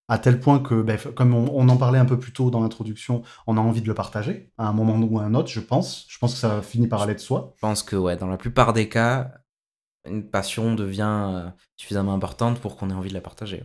[0.08, 2.60] à tel point que, ben, comme on, on en parlait un peu plus tôt dans
[2.62, 5.60] l'introduction, on a envie de le partager à un moment ou à un autre, je
[5.60, 6.06] pense.
[6.08, 7.52] Je pense que ça finit par aller de soi.
[7.56, 9.30] Je pense que ouais, dans la plupart des cas,
[10.08, 13.62] une passion devient euh, suffisamment importante pour qu'on ait envie de la partager.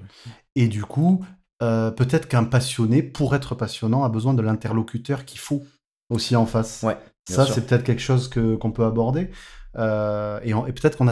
[0.55, 1.23] Et du coup,
[1.61, 5.63] euh, peut-être qu'un passionné, pour être passionnant, a besoin de l'interlocuteur qu'il faut
[6.09, 6.83] aussi en face.
[6.83, 6.97] Ouais,
[7.29, 9.29] Ça, c'est peut-être quelque chose que qu'on peut aborder.
[9.77, 11.05] Euh, et peut-être qu'on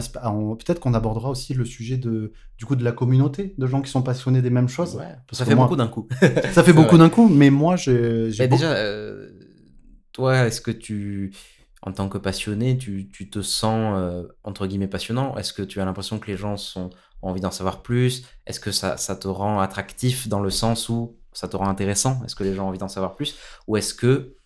[0.55, 3.91] peut-être qu'on abordera aussi le sujet de, du coup, de la communauté, de gens qui
[3.91, 4.95] sont passionnés des mêmes choses.
[4.95, 6.07] Ouais, Parce ça fait moi- beaucoup d'un coup.
[6.53, 9.31] Ça fait beaucoup d'un coup, mais moi, j'ai déjà, euh,
[10.13, 11.33] toi, est-ce que tu,
[11.85, 15.35] en tant que passionné, tu, te sens, euh, entre guillemets, passionnant?
[15.35, 16.89] Est-ce que tu as l'impression que les gens sont,
[17.21, 18.25] ont envie d'en savoir plus?
[18.47, 22.23] Est-ce que ça, te rend attractif dans le sens où ça te rend intéressant?
[22.23, 23.35] Est-ce que les gens ont envie d'en savoir plus?
[23.67, 24.37] Ou est-ce que...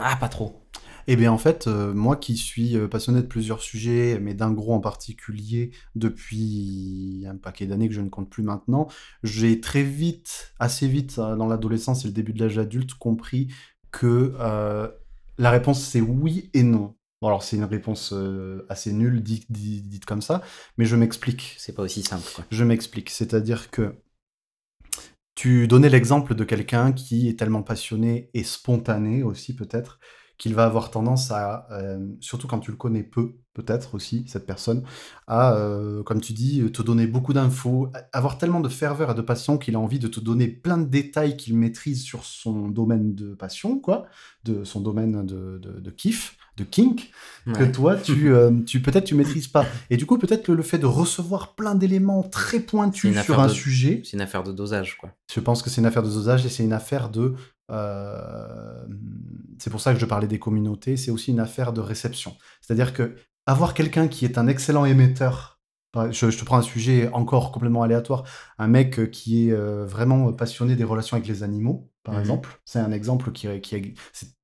[0.00, 0.66] Ah, pas trop?
[1.06, 4.52] Eh bien, en fait, euh, moi qui suis euh, passionné de plusieurs sujets, mais d'un
[4.52, 8.88] gros en particulier depuis un paquet d'années que je ne compte plus maintenant,
[9.22, 13.52] j'ai très vite, assez vite, dans l'adolescence et le début de l'âge adulte, compris
[13.92, 14.34] que
[15.38, 16.96] la réponse c'est oui et non.
[17.20, 20.42] Bon, alors c'est une réponse euh, assez nulle dite, dite- dite comme ça,
[20.76, 21.54] mais je m'explique.
[21.58, 22.44] C'est pas aussi simple, quoi.
[22.50, 23.10] Je m'explique.
[23.10, 23.94] C'est-à-dire que
[25.34, 29.98] tu donnais l'exemple de quelqu'un qui est tellement passionné et spontané aussi peut-être
[30.38, 34.46] qu'il va avoir tendance à, euh, surtout quand tu le connais peu, peut-être aussi, cette
[34.46, 34.82] personne,
[35.26, 39.20] à, euh, comme tu dis, te donner beaucoup d'infos, avoir tellement de ferveur et de
[39.20, 43.14] passion qu'il a envie de te donner plein de détails qu'il maîtrise sur son domaine
[43.14, 44.06] de passion, quoi,
[44.44, 47.10] de son domaine de, de, de kiff, de kink,
[47.54, 49.64] que toi, tu, euh, tu peut-être tu maîtrises pas.
[49.90, 53.46] Et du coup, peut-être que le fait de recevoir plein d'éléments très pointus sur un
[53.46, 55.10] de- sujet, C'est une affaire de dosage, quoi.
[55.32, 57.34] je pense que c'est une affaire de dosage et c'est une affaire de.
[57.70, 58.86] Euh,
[59.58, 60.96] c'est pour ça que je parlais des communautés.
[60.96, 62.36] C'est aussi une affaire de réception.
[62.60, 65.51] C'est-à-dire que avoir quelqu'un qui est un excellent émetteur.
[66.10, 68.24] Je, je te prends un sujet encore complètement aléatoire.
[68.58, 72.20] Un mec euh, qui est euh, vraiment passionné des relations avec les animaux, par Mhm.
[72.20, 72.60] exemple.
[72.64, 73.94] C'est un exemple qui, qui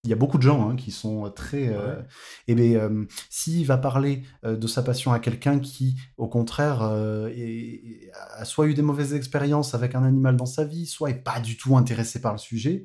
[0.05, 1.69] il y a beaucoup de gens hein, qui sont très.
[1.69, 2.05] euh, Ouais.
[2.49, 6.83] et bien, euh, s'il va parler euh, de sa passion à quelqu'un qui, au contraire,
[6.83, 11.11] euh, est- a soit eu des mauvaises expériences avec un animal dans sa vie, soit
[11.11, 12.85] est pas du tout intéressé par le sujet,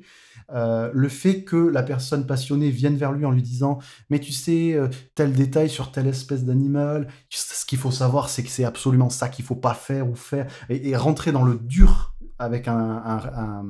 [0.52, 3.78] euh, le fait que la personne passionnée vienne vers lui en lui disant
[4.10, 8.42] Mais tu sais, euh, tel détail sur telle espèce d'animal, ce qu'il faut savoir, c'est
[8.42, 11.56] que c'est absolument ça qu'il faut pas faire ou faire, et, et rentrer dans le
[11.56, 13.66] dur avec un, un- un-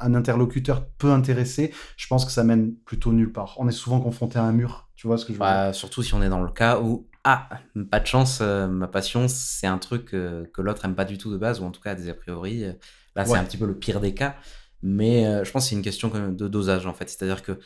[0.00, 3.54] un interlocuteur peu intéressé, je pense que ça mène plutôt nulle part.
[3.58, 5.52] On est souvent confronté à un mur, tu vois ce que je veux dire?
[5.52, 7.48] Bah, surtout si on est dans le cas où, ah,
[7.90, 11.18] pas de chance, euh, ma passion, c'est un truc euh, que l'autre aime pas du
[11.18, 12.64] tout de base, ou en tout cas des a priori.
[13.16, 13.38] Là, c'est Ouais.
[13.38, 14.36] un petit peu le pire des cas.
[14.82, 17.08] Mais euh, je pense que c'est une question quand même de dosage, en fait.
[17.08, 17.58] C'est-à-dire que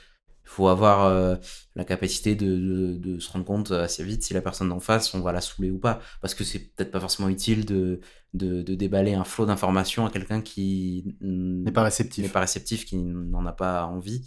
[0.45, 1.37] faut avoir euh,
[1.77, 5.15] la capacité de, de- de se rendre compte assez vite si la personne d'en face,
[5.15, 6.01] on va la saouler ou pas.
[6.21, 8.01] Parce que c'est peut-être pas forcément utile de,
[8.35, 12.25] de, de déballer un flot d'informations à quelqu'un qui N'est pas réceptif.
[12.25, 14.25] n'est pas réceptif, qui n'en a pas envie.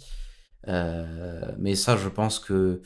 [0.68, 2.80] Euh, mais ça, je pense que.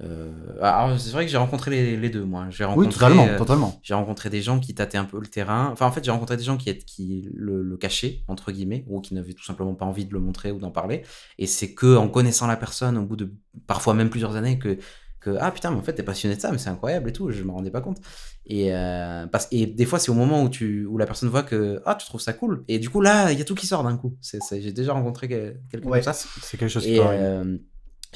[0.00, 0.30] Euh,
[0.62, 2.46] alors, c'est vrai que j'ai rencontré les, les deux, moi.
[2.50, 3.80] J'ai rencontré, Oui, totalement, euh, totalement.
[3.82, 5.70] j'ai rencontré des gens qui tâtaient un peu le terrain.
[5.72, 9.00] Enfin, en fait, j'ai rencontré des gens qui, qui le, le cachaient, entre guillemets, ou
[9.00, 11.02] qui n'avaient tout simplement pas envie de le montrer ou d'en parler.
[11.38, 13.32] Et c'est que en connaissant la personne, au bout de
[13.66, 14.78] parfois même plusieurs années, que,
[15.20, 17.32] que ah putain, mais en fait, t'es passionné de ça, mais c'est incroyable et tout,
[17.32, 17.98] je me rendais pas compte.
[18.46, 21.42] Et, euh, parce, et des fois, c'est au moment où, tu, où la personne voit
[21.42, 22.64] que ah, tu trouves ça cool.
[22.68, 24.16] Et du coup, là, il y a tout qui sort d'un coup.
[24.52, 26.28] J'ai déjà rencontré que- quelqu'un Ouais, comme ça.
[26.40, 27.00] c'est quelque chose qui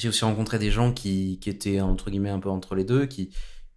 [0.02, 3.06] J'ai aussi rencontré des gens qui, qui étaient entre guillemets un peu entre les deux,
[3.06, 3.30] qui,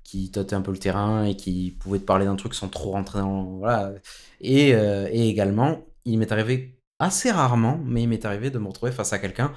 [0.04, 2.90] qui tâtaient un peu le terrain et qui pouvaient te parler d'un truc sans trop
[2.92, 3.58] rentrer dans.
[3.60, 3.94] Voilà.
[4.42, 8.68] Et, euh, et également, il m'est arrivé assez rarement, mais il m'est arrivé de me
[8.68, 9.54] retrouver face à quelqu'un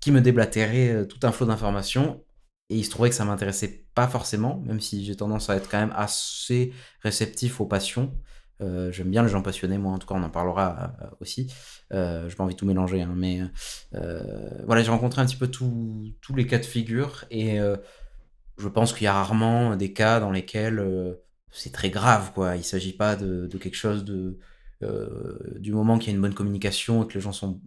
[0.00, 2.24] qui me déblatérait euh, tout un flot d'informations.
[2.70, 5.68] Et il se trouvait que ça m'intéressait pas forcément, même si j'ai tendance à être
[5.68, 8.14] quand même assez réceptif aux passions.
[8.62, 11.52] Euh, J'aime bien les gens passionnés, moi en tout cas on en parlera euh, aussi.
[11.92, 13.40] Euh, je pas envie de tout mélanger, hein, mais
[13.94, 17.58] euh, voilà, j'ai rencontré un petit peu tous les cas de figure et
[18.58, 20.82] je pense qu'il y a rarement des cas dans lesquels
[21.50, 22.56] c'est très grave, quoi.
[22.56, 24.38] Il s'agit pas de, de quelque chose de,
[25.58, 27.60] du moment qu'il y a une bonne communication et que les gens sont,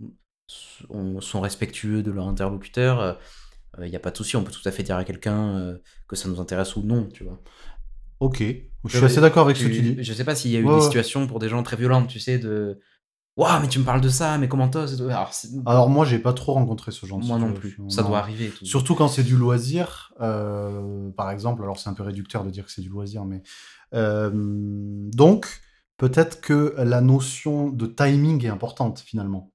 [0.47, 3.19] sont, respectueux de leur interlocuteur,
[3.79, 4.35] il n'y a pas de souci.
[4.35, 7.23] On peut tout à fait dire à quelqu'un que ça nous intéresse ou non, tu
[7.23, 7.39] vois.
[8.19, 8.43] Ok,
[8.85, 10.03] je suis assez d'accord avec ce que tu dis.
[10.03, 12.19] Je sais pas s'il y a eu des situations pour des gens très violentes, tu
[12.19, 12.79] sais, de
[13.39, 15.31] Waouh, mais tu me parles de ça, mais comment t'oses Alors,
[15.65, 17.77] Alors, moi, j'ai pas trop rencontré ce genre de Moi non plus.
[17.87, 18.51] Ça doit arriver.
[18.63, 21.63] Surtout quand c'est du loisir, euh, par exemple.
[21.63, 23.41] Alors, c'est un peu réducteur de dire que c'est du loisir, mais.
[23.93, 25.47] Euh, donc,
[25.95, 29.53] peut-être que la notion de timing est importante, finalement.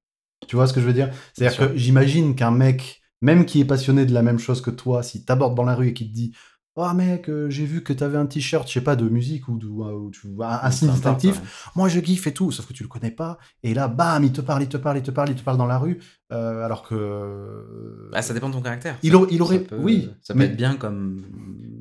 [0.48, 1.11] Tu vois ce que je veux dire?
[1.35, 5.03] C'est-à-dire que j'imagine qu'un mec, même qui est passionné de la même chose que toi,
[5.03, 6.35] s'il t'aborde dans la rue et qu'il te dit
[6.76, 9.58] Oh mec, euh, j'ai vu que t'avais un t-shirt, je sais pas, de musique ou,
[9.58, 11.70] de, ou, un, signe distinctif.
[11.76, 13.38] Moi je kiffe et tout, sauf que tu le connais pas.
[13.62, 15.56] Et là, bam, il te parle, il te parle, il te parle, il te parle
[15.56, 16.00] dans la rue.
[16.32, 18.10] Euh, alors que.
[18.10, 18.98] Bah, ça dépend de ton caractère.
[19.04, 19.64] Il, il aurait.
[19.78, 20.10] oui.
[20.20, 21.24] Ça peut être bien comme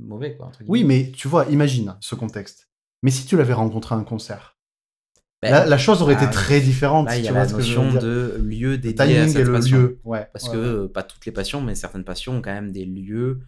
[0.05, 0.51] mauvais, quoi.
[0.67, 2.69] Oui, mais tu vois, imagine ce contexte.
[3.01, 4.57] Mais si tu l'avais rencontré à un concert,
[5.41, 7.07] ben, la, chose aurait été bah, très différente.
[7.07, 9.77] Là, il y a la notion de lieu dédié à cette passion.
[9.77, 9.99] Lieu.
[10.03, 13.41] Ouais, Parce que, pas toutes les passions, mais certaines passions ont quand même des lieux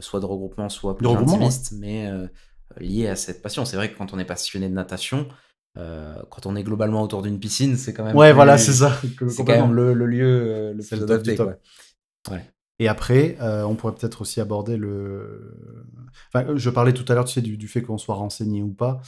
[0.00, 2.26] soit de regroupement, soit plus intimiste, mais euh,
[2.78, 3.64] lié à cette passion.
[3.64, 5.28] C'est vrai que quand on est passionné de natation,
[5.78, 8.16] euh, quand on est globalement autour d'une piscine, c'est quand même.
[8.16, 8.96] Ouais, voilà, c'est ça.
[9.28, 11.36] C'est quand même le, lieu le plus adapté.
[12.30, 12.44] Ouais.
[12.78, 15.56] Et après, on pourrait peut-être aussi aborder le.
[16.32, 18.72] Enfin, je parlais tout à l'heure, tu sais, du, du fait qu'on soit renseigné ou
[18.72, 19.00] pas.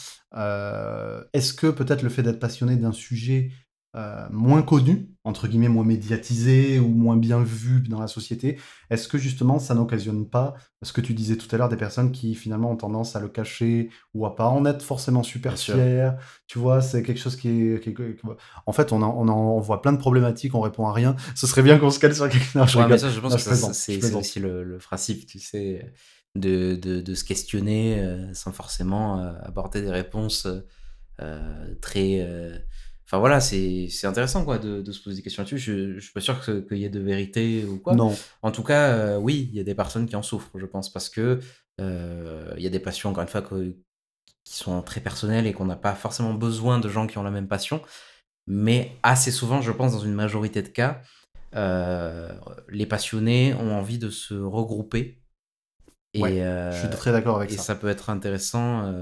[1.32, 3.50] Est-ce que peut-être le fait d'être passionné d'un sujet
[3.96, 8.58] euh, moins connu, entre guillemets moins médiatisé ou moins bien vu dans la société,
[8.90, 12.10] est-ce que justement ça n'occasionne pas ce que tu disais tout à l'heure des personnes
[12.10, 16.10] qui finalement ont tendance à le cacher ou à pas en être forcément super fiers
[16.48, 17.94] Tu vois, c'est quelque chose qui est,
[18.66, 21.14] En fait, on, en, on, voit plein de problématiques, on répond à rien.
[21.36, 22.66] Ce serait bien qu'on se cale sur quelque chose.
[22.66, 25.92] je, pense que c'est aussi le, le, principe, tu sais,
[26.34, 30.48] de, de, de se questionner euh, sans forcément euh, apporter des réponses
[31.80, 32.26] très
[33.14, 35.58] Enfin voilà, c'est intéressant quoi de, de, se poser des questions là-dessus.
[35.58, 37.94] Je, je suis pas sûr qu'il y ait de vérité ou quoi.
[37.94, 38.12] Non.
[38.42, 40.92] En tout cas, euh, oui, il y a des personnes qui en souffrent, je pense,
[40.92, 41.38] parce que
[41.80, 43.76] euh, il y a des passions, encore une fois, qui
[44.52, 47.46] sont très personnelles et qu'on n'a pas forcément besoin de gens qui ont la même
[47.46, 47.82] passion.
[48.48, 51.00] Mais assez souvent, je pense, dans une majorité de cas,
[51.54, 52.32] euh,
[52.68, 55.20] les passionnés ont envie de se regrouper.
[56.14, 57.62] Et, je suis très d'accord avec et ça.
[57.62, 58.92] Et ça peut être intéressant.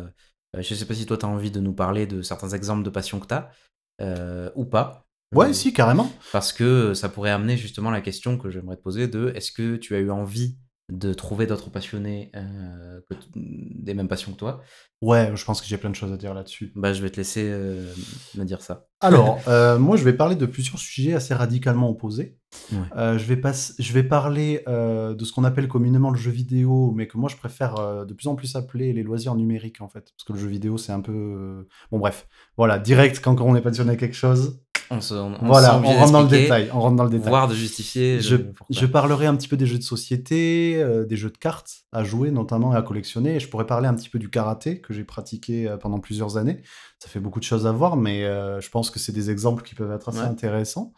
[0.53, 2.83] je ne sais pas si toi, tu as envie de nous parler de certains exemples
[2.83, 3.51] de passion que tu as.
[4.00, 5.07] Euh, ou pas.
[5.35, 6.11] Ouais, euh, si, carrément.
[6.33, 9.76] Parce que ça pourrait amener justement la question que j'aimerais te poser de est-ce que
[9.76, 10.59] tu as eu envie
[10.92, 13.00] de trouver d'autres passionnés euh,
[13.35, 14.61] des mêmes passions que toi
[15.00, 16.70] Ouais, je pense que j'ai plein de choses à dire là-dessus.
[16.76, 18.87] Bah, je vais te laisser me dire ça.
[19.00, 19.40] Alors,
[19.81, 22.38] moi, je vais parler de plusieurs sujets assez radicalement opposés.
[22.70, 27.09] je, vais pas, je vais parler de ce qu'on appelle communément le jeu vidéo, mais
[27.09, 30.12] que moi, je préfère de plus en plus appeler les loisirs numériques, en fait.
[30.16, 31.66] Parce que le jeu vidéo, c'est un peu...
[31.90, 32.28] Bon, bref.
[32.57, 36.12] Voilà, direct, quand on est passionné à quelque chose, on, se, on, voilà, on rentre
[36.12, 36.70] dans le détail.
[36.72, 37.28] On rentre dans le détail.
[37.31, 38.20] Voire de justifier.
[38.20, 38.37] Je,
[38.68, 42.05] je, parlerai un petit peu des jeux de société, euh, des jeux de cartes à
[42.05, 43.37] jouer notamment et à collectionner.
[43.37, 46.37] Et je pourrais parler un petit peu du karaté que j'ai pratiqué euh, pendant plusieurs
[46.37, 46.62] années.
[46.98, 49.62] Ça fait beaucoup de choses à voir, mais euh, je pense que c'est des exemples
[49.62, 50.92] qui peuvent être assez intéressants.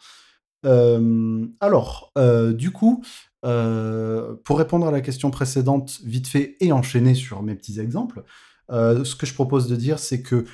[0.63, 2.11] alors,
[2.53, 3.03] du coup,
[3.41, 8.23] pour répondre à la question précédente, vite fait et enchaîner sur mes petits exemples,
[8.69, 10.45] ce que je propose de dire, c'est que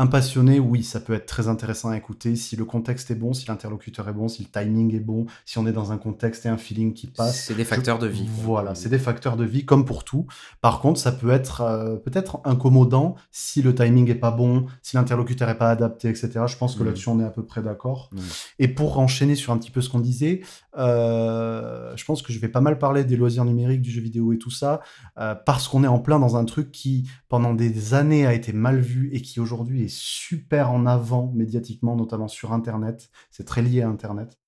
[0.00, 3.32] un passionné, oui, ça peut être très intéressant à écouter si le contexte est bon,
[3.32, 6.46] si l'interlocuteur est bon, si le timing est bon, si on est dans un contexte
[6.46, 7.46] et un feeling qui passe.
[7.46, 8.28] C'est des facteurs de vie.
[8.28, 10.26] Voilà, c'est des facteurs de vie comme pour tout.
[10.60, 14.94] Par contre, ça peut être euh, peut-être incommodant si le timing est pas bon, si
[14.94, 16.30] l'interlocuteur est pas adapté, etc.
[16.46, 16.86] Je pense que mm.
[16.86, 18.08] là-dessus on est à peu près d'accord.
[18.12, 18.18] Mm.
[18.60, 20.42] Et pour enchaîner sur un petit peu ce qu'on disait,
[20.76, 24.32] euh, je pense que je vais pas mal parler des loisirs numériques, du jeu vidéo
[24.32, 24.80] et tout ça,
[25.18, 28.52] euh, parce qu'on est en plein dans un truc qui pendant des années a été
[28.52, 33.10] mal vu et qui aujourd'hui est super en avant médiatiquement, notamment sur Internet.
[33.30, 34.38] C'est très lié à Internet.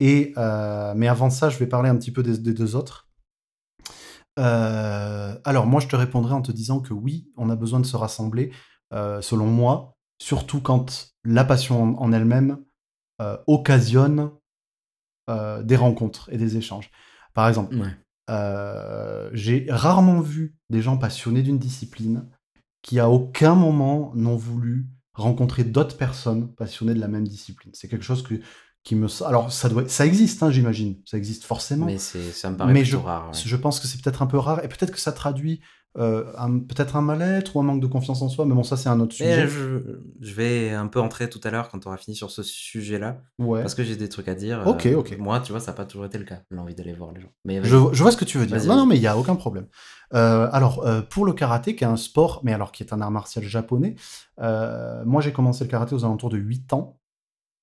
[0.00, 3.08] Et, euh, mais avant ça, je vais parler un petit peu des, deux autres.
[4.38, 7.86] Euh, alors, moi, je te répondrai en te disant que oui, on a besoin de
[7.86, 8.52] se rassembler,
[8.92, 12.58] euh, selon moi, surtout quand la passion en, elle-même
[13.46, 14.30] occasionne
[15.28, 16.90] des rencontres et des échanges.
[17.34, 17.76] Par exemple,
[19.34, 22.26] j'ai rarement vu des gens passionnés d'une discipline
[22.82, 27.72] qui à aucun moment n'ont voulu rencontrer d'autres personnes passionnées de la même discipline.
[27.74, 28.40] C'est quelque chose que,
[28.82, 29.06] qui me...
[29.24, 29.88] Alors, ça, doit...
[29.88, 30.96] ça existe, hein, j'imagine.
[31.04, 31.86] Ça existe forcément.
[31.86, 33.32] Mais ça me paraît je, rare.
[33.32, 34.64] Je pense que c'est peut-être un peu rare.
[34.64, 35.60] Et peut-être que ça traduit
[35.98, 36.22] euh,
[36.68, 39.00] peut-être un mal-être ou un manque de confiance en soi, mais bon, ça c'est un
[39.00, 39.48] autre sujet.
[39.48, 42.44] Je, je, vais un peu entrer tout à l'heure quand on aura fini sur ce
[42.44, 43.60] sujet-là, ouais.
[43.60, 44.62] parce que j'ai des trucs à dire.
[44.66, 45.16] Ok, euh, ok.
[45.18, 47.32] Moi, tu vois, ça n'a pas toujours été le cas, l'envie d'aller voir les gens.
[47.44, 48.64] Mais je, je, vois ce que tu veux dire.
[48.66, 49.66] Non, non, mais il n'y a aucun problème.
[50.14, 53.10] Euh, alors, pour le karaté, qui est un sport, mais alors qui est un art
[53.10, 53.96] martial japonais,
[54.38, 57.00] moi j'ai commencé le karaté aux alentours de 8 ans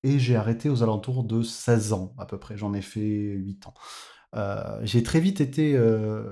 [0.02, 2.56] et j'ai arrêté aux alentours de 16 ans à peu près.
[2.58, 3.74] J'en ai fait 8 ans.
[4.36, 6.22] Euh, j'ai très vite été, euh,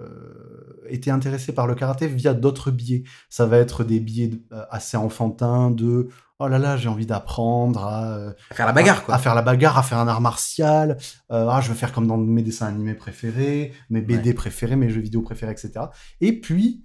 [0.88, 3.05] été intéressé par le karaté via d'autres biais.
[3.30, 7.82] Ça va être des biais euh, assez enfantins de oh là là, j'ai envie d'apprendre
[7.84, 8.16] à,
[8.51, 9.14] à, faire la bagarre, quoi.
[9.14, 10.99] À, faire la bagarre, à faire un art martial.
[11.30, 14.34] ah, je veux faire comme dans mes dessins animés préférés, mes BD Ouais.
[14.34, 15.86] préférés, mes jeux vidéo préférés, etc.
[16.20, 16.84] Et puis,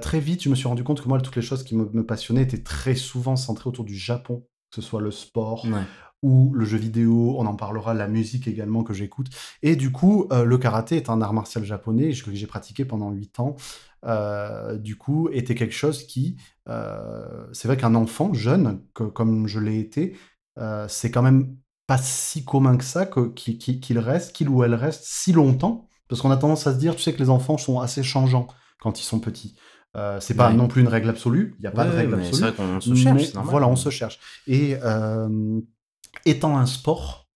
[0.00, 2.04] très vite, je me suis rendu compte que moi, toutes les choses qui me, me
[2.04, 5.82] passionnaient étaient très souvent centrées autour du Japon, que ce soit le sport, Ouais.
[6.22, 9.28] Ou le jeu vidéo, on en parlera, la musique également que j'écoute.
[9.62, 13.10] Et du coup, euh, le karaté est un art martial japonais que j'ai pratiqué pendant
[13.10, 13.56] 8 ans.
[14.04, 16.36] Euh, du coup, était quelque chose qui,
[16.68, 20.16] euh, c'est vrai qu'un enfant jeune, que, comme je l'ai été,
[20.88, 21.56] c'est quand même
[21.86, 25.88] pas si commun que ça qu'il qu qu reste, qu'il ou elle reste si longtemps,
[26.06, 28.46] parce qu'on a tendance à se dire, tu sais que les enfants sont assez changeants
[28.80, 29.56] quand ils sont petits.
[29.96, 30.54] Euh, c'est pas Ouais.
[30.56, 32.32] non plus une règle absolue, il n'y a pas Ouais, de règle absolue.
[32.34, 33.50] C'est vrai qu'on se cherche, Mais c'est normal.
[33.50, 34.20] Voilà, on se cherche.
[34.46, 35.60] Et euh,
[36.26, 37.28] étant un sport,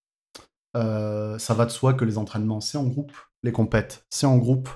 [0.77, 3.12] euh, ça va de soi que les entraînements, c'est en groupe,
[3.43, 4.68] les compètes, c'est en groupe,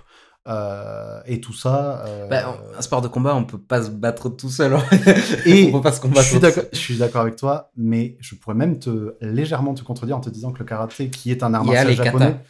[0.47, 2.05] euh, et tout ça.
[2.07, 4.79] euh, Bah, un sport de combat, on peut pas se battre tout seul.
[5.47, 6.27] Et on peut pas se combattre.
[6.73, 10.31] je suis d'accord avec toi, mais je pourrais même te légèrement te contredire en te
[10.31, 12.41] disant que le karaté, qui est un art martial japonais,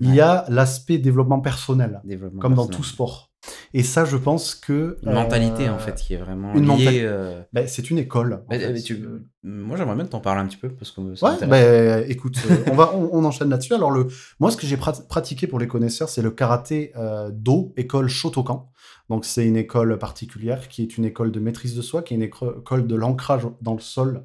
[0.00, 3.31] il y a l'aspect développement personnel, Développement comme dans tout sport.
[3.74, 6.84] Et ça, je pense que Une mentalité, euh, en fait, qui est vraiment une liée.
[6.86, 8.44] mentali- euh, ben, c'est une école.
[8.84, 9.04] tu-
[9.42, 12.56] Moi, j'aimerais bien t'en parler un petit peu parce que ça Ouais, ben écoute, euh,
[12.70, 13.74] on va, on, on enchaîne là-dessus.
[13.74, 14.06] Alors le,
[14.38, 18.08] moi, ce que j'ai prat- pratiqué pour les connaisseurs, c'est le karaté euh, Do, école
[18.08, 18.70] Shotokan.
[19.10, 22.16] Donc c'est une école particulière qui est une école de maîtrise de soi, qui est
[22.16, 24.24] une école de l'ancrage dans le sol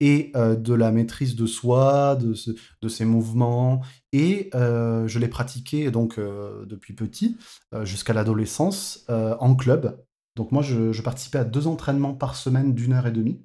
[0.00, 2.34] et euh, de la maîtrise de soi, de,
[2.82, 3.82] de ses mouvements.
[4.12, 7.36] Et euh, je l'ai pratiqué donc euh, depuis petit
[7.82, 10.02] jusqu'à l'adolescence en club.
[10.36, 13.44] Donc moi, je, participais à deux entraînements par semaine d'une heure et demie.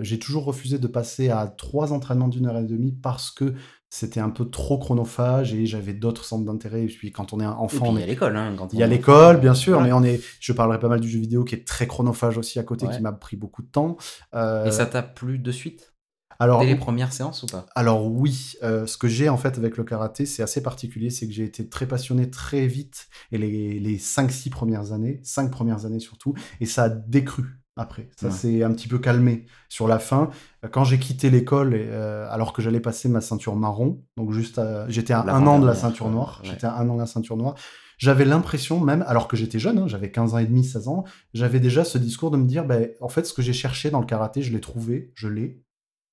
[0.00, 3.54] J'ai toujours refusé de passer à trois entraînements d'une heure et demie parce que
[3.88, 6.82] c'était un peu trop chronophage et j'avais d'autres centres d'intérêt.
[6.84, 8.36] Et puis quand on est un enfant, il y a l'école.
[8.36, 9.86] Hein, il y a l'école, bien sûr, voilà.
[9.86, 10.20] mais on est.
[10.40, 12.96] Je parlerai pas mal du jeu vidéo qui est très chronophage aussi à côté, Ouais.
[12.96, 13.96] qui m'a pris beaucoup de temps.
[14.34, 15.92] Euh, Et ça t'a plu de suite?
[16.38, 17.64] Alors, Dès les premières séances ou pas?
[17.74, 21.26] Alors oui, euh, ce que j'ai en fait avec le karaté, c'est assez particulier, c'est
[21.26, 25.86] que j'ai été très passionné très vite, et les, les 5-6 premières années, 5 premières
[25.86, 27.44] années surtout, et ça a décru
[27.76, 28.08] après.
[28.16, 28.32] Ça Ouais.
[28.32, 30.30] s'est un petit peu calmé sur la fin.
[30.64, 34.58] Euh, Quand j'ai quitté l'école, euh, alors que j'allais passer ma ceinture marron, donc juste
[34.58, 37.06] à- j'étais à un an de la ceinture noire, j'étais à un an de la
[37.06, 37.54] ceinture noire,
[37.98, 41.04] j'avais l'impression même, alors que j'étais jeune, hein, j'avais 15 ans et demi, 16 ans,
[41.34, 44.00] j'avais déjà ce discours de me dire, ben, en fait, ce que j'ai cherché dans
[44.00, 45.62] le karaté, je l'ai trouvé, je l'ai,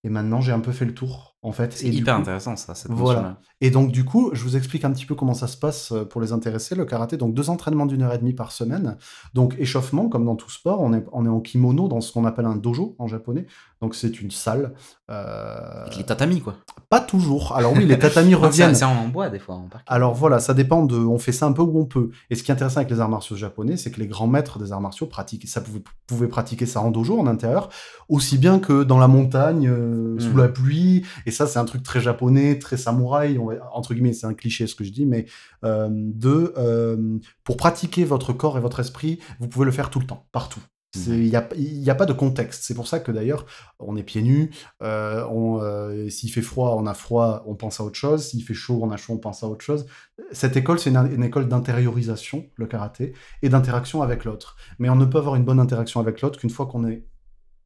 [0.06, 1.74] et maintenant j'ai un peu fait le tour, en fait.
[1.74, 3.38] C'est hyper coup- intéressant, ça, cette Voilà.
[3.62, 6.04] Et donc, du coup, je vous explique un petit peu comment ça se passe euh,
[6.06, 6.76] pour les intéressés.
[6.76, 8.98] Le karaté, donc deux entraînements d'une heure et demie par semaine.
[9.34, 12.26] Donc, échauffement, comme dans tout sport, on est, on est en kimono dans ce qu'on
[12.26, 13.46] appelle un dojo en japonais.
[13.82, 14.74] Donc, c'est une salle.
[15.10, 16.56] euh, Avec les tatamis, quoi.
[16.90, 17.56] Pas toujours.
[17.56, 18.76] Alors, oui, les tatamis reviennent.
[18.76, 19.68] C'est en bois, des fois, en.
[19.88, 20.98] Alors voilà, ça dépend de.
[20.98, 22.12] On fait ça un peu où on peut.
[22.30, 24.60] Et ce qui est intéressant avec les arts martiaux japonais, c'est que les grands maîtres
[24.60, 25.62] des arts martiaux pratiquent, ça
[26.08, 27.70] pouvait, pratiquer ça en dojo, en intérieur,
[28.10, 30.38] aussi bien que dans la montagne, euh, sous Mm.
[30.40, 31.06] la pluie.
[31.26, 33.38] Et ça, c'est un truc très japonais, très samouraï.
[33.38, 35.26] on va- entre guillemets, c'est un cliché ce que je dis, mais
[35.66, 40.00] euh, de euh, pour pratiquer votre corps et votre esprit, vous pouvez le faire tout
[40.00, 40.62] le temps, partout.
[41.08, 42.66] Il n'y a, y a pas de contexte.
[42.66, 43.48] C'est pour ça que d'ailleurs,
[43.80, 44.52] on est pieds nus.
[44.84, 48.28] euh, on, euh, S'il fait froid, on a froid, on pense à autre chose.
[48.28, 49.88] S'il fait chaud, on a chaud, on pense à autre chose.
[50.34, 54.56] Cette école, c'est une, une école d'intériorisation, le karaté, et d'interaction avec l'autre.
[54.78, 57.08] Mais on ne peut avoir une bonne interaction avec l'autre qu'une fois qu'on est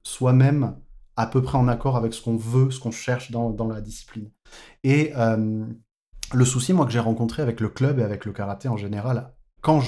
[0.03, 0.78] soi-même
[1.18, 3.82] à peu près en accord avec ce qu'on veut, ce qu'on cherche dans, dans la
[3.82, 4.30] discipline.
[4.84, 5.65] Et euh,
[6.34, 9.34] le souci, moi, que j'ai rencontré avec le club et avec le karaté en général,
[9.61, 9.82] quand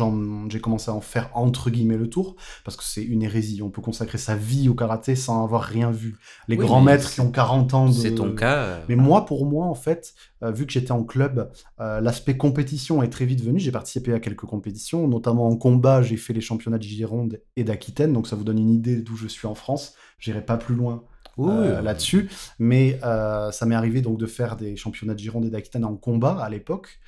[0.49, 3.69] j'ai commencé à en faire entre guillemets le tour, parce que c'est une hérésie, on
[3.69, 6.17] peut consacrer sa vie au karaté sans avoir rien vu.
[6.47, 7.93] Les Oui, grands maîtres qui ont 40 ans de...
[7.93, 8.55] C'est ton cas.
[8.57, 12.35] euh, Mais moi, pour moi, en fait, euh, vu que j'étais en club, euh, l'aspect
[12.35, 13.59] compétition est très vite venu.
[13.59, 16.01] J'ai participé à quelques compétitions, notamment en combat.
[16.01, 19.15] J'ai fait les championnats de Gironde et d'Aquitaine, donc ça vous donne une idée d'où
[19.15, 19.93] je suis en France.
[20.17, 21.03] J'irai pas plus loin
[21.47, 21.83] oui, euh, oui.
[21.85, 22.29] là-dessus,
[22.59, 25.95] mais euh, ça m'est arrivé donc de faire des championnats de Gironde et d'Aquitaine en
[25.95, 26.99] combat à l'époque.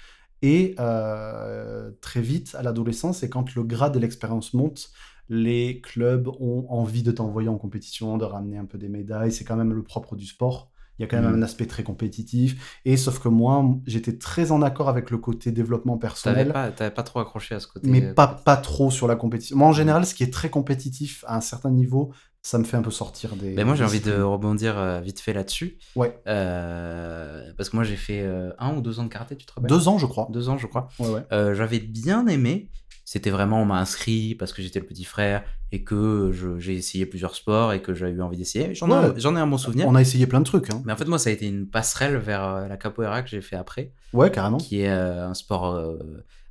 [0.44, 4.90] Et euh, très vite, à l'adolescence, et quand le grade et l'expérience montent,
[5.30, 9.32] les clubs ont envie de t'envoyer en compétition, de ramener un peu des médailles.
[9.32, 10.70] C'est quand même le propre du sport.
[11.00, 11.40] Il y a quand même Mhm.
[11.40, 12.80] un aspect très compétitif.
[12.86, 16.52] Et sauf que moi, j'étais très en accord avec le côté développement personnel.
[16.52, 17.90] pas, t'avais pas trop accroché à ce côté.
[17.90, 19.58] mais pas, pas trop sur la compétition.
[19.58, 22.14] Moi, en général, ce qui est très compétitif à un certain niveau,
[22.44, 23.54] ça me fait un peu sortir des.
[23.54, 25.78] Ben moi j'ai envie de rebondir euh, vite fait là-dessus.
[25.96, 26.20] Ouais.
[26.28, 29.54] Euh, parce que moi j'ai fait euh, un ou deux ans de karaté, tu te
[29.54, 29.70] rappelles?
[29.70, 30.28] Deux ans, je crois.
[30.32, 30.88] Deux ans je crois.
[31.00, 31.56] Ouais, ouais.
[31.56, 32.70] J'avais bien aimé.
[33.04, 37.06] C'était vraiment, on m'a inscrit parce que j'étais le petit frère et que j'ai essayé
[37.06, 38.74] plusieurs sports et que j'avais eu envie d'essayer.
[38.74, 39.14] J'en ai, un- Ouais.
[39.18, 39.86] j'en ai un bon souvenir.
[39.88, 40.70] On a essayé plein de trucs.
[40.72, 40.82] Hein.
[40.86, 43.58] Mais en fait, moi, ça a été une passerelle vers la capoeira que j'ai fait
[43.58, 44.58] après, Ouais, carrément.
[44.58, 45.76] qui est un sport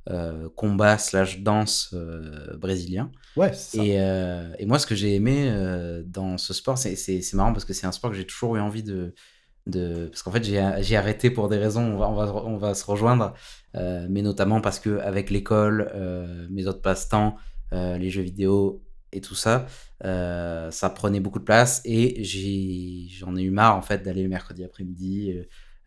[0.09, 3.11] euh, combat slash danse euh, brésilien.
[3.35, 3.83] Ouais, c'est ça.
[3.83, 5.51] Et, euh, et moi, ce que j'ai aimé
[6.05, 8.83] dans ce sport, c'est- marrant parce que c'est un sport que j'ai toujours eu envie
[8.83, 9.13] de.
[9.67, 12.73] de parce qu'en fait, j'ai arrêté pour des raisons, on va, on va, on va
[12.73, 13.33] se rejoindre,
[13.75, 15.91] mais notamment parce que avec l'école,
[16.49, 17.37] mes autres passe-temps,
[17.71, 18.83] les jeux vidéo
[19.13, 19.67] et tout ça,
[20.03, 24.63] ça prenait beaucoup de place et j'en ai eu marre en fait d'aller le mercredi
[24.63, 25.33] après-midi.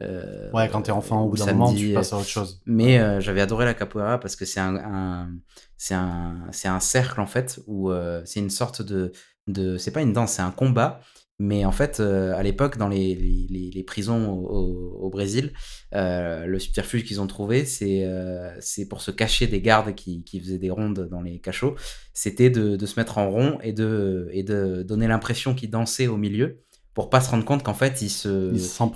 [0.03, 2.19] Euh, euh, Ouais, quand t'es enfant, au ou bout d'un moment, tu euh, passes à
[2.19, 2.63] autre chose.
[2.67, 5.31] mais euh, j'avais adoré la capoeira parce que c'est un, un-
[5.77, 9.13] c'est un, c'est un cercle en fait où euh, c'est une sorte de,
[9.47, 11.01] de c'est pas une danse, c'est un combat.
[11.41, 15.53] Mais en fait, euh, à l'époque, dans les, les, prisons au, Brésil,
[15.95, 20.23] euh, le subterfuge qu'ils ont trouvé, c'est euh, c'est pour se cacher des gardes qui,
[20.25, 21.75] qui faisaient des rondes dans les cachots,
[22.13, 26.07] c'était de, de se mettre en rond et de, et de donner l'impression qu'ils dansaient
[26.07, 26.63] au milieu
[26.95, 28.53] pour pas se rendre compte qu'en fait, ils se,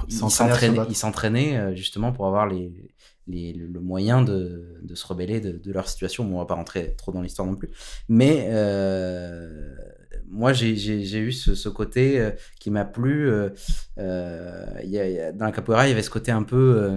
[0.08, 0.14] Ils
[0.84, 2.72] s'en- ils s'entraînaient euh, justement pour avoir les,
[3.26, 6.24] les, le moyen de, de se rebeller de, de leur situation.
[6.24, 7.70] Bon, on va pas rentrer trop dans l'histoire non plus.
[8.08, 9.74] Mais euh,
[10.30, 10.72] moi, j'ai
[11.18, 12.30] eu ce, ce côté euh,
[12.60, 13.28] qui m'a plu.
[13.30, 13.50] euh,
[14.84, 16.42] il y a- il y a- dans la capoeira, il y avait ce côté un
[16.42, 16.90] peu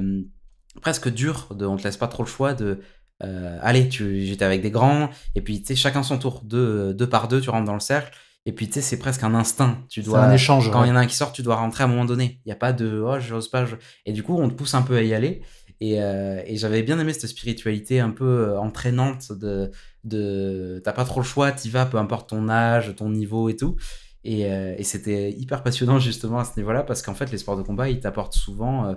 [0.82, 2.80] presque dur, de, on te laisse pas trop le choix de...
[3.20, 7.28] allez, j'étais avec des grands, et puis tu sais, chacun son tour, deux, deux par
[7.28, 9.78] deux, tu rentres dans le cercle, et puis tu sais, c'est presque un instinct.
[9.90, 10.72] Tu C'est dois, un échange.
[10.72, 10.90] quand il ouais.
[10.90, 12.40] y en a un qui sort, tu dois rentrer à un moment donné.
[12.46, 13.66] Il n'y a pas de oh, j'ose pas.
[13.66, 13.76] je-
[14.06, 15.42] Et du coup, on te pousse un peu à y aller.
[15.80, 19.72] Et, euh, et j'avais bien aimé cette spiritualité un peu euh, entraînante de,
[20.04, 23.56] de t'as pas trop le choix, t'y vas, peu importe ton âge, ton niveau et
[23.56, 23.76] tout.
[24.24, 27.58] Et, euh, et c'était hyper passionnant justement à ce niveau-là parce qu'en fait, les sports
[27.58, 28.94] de combat, ils t'apportent souvent euh,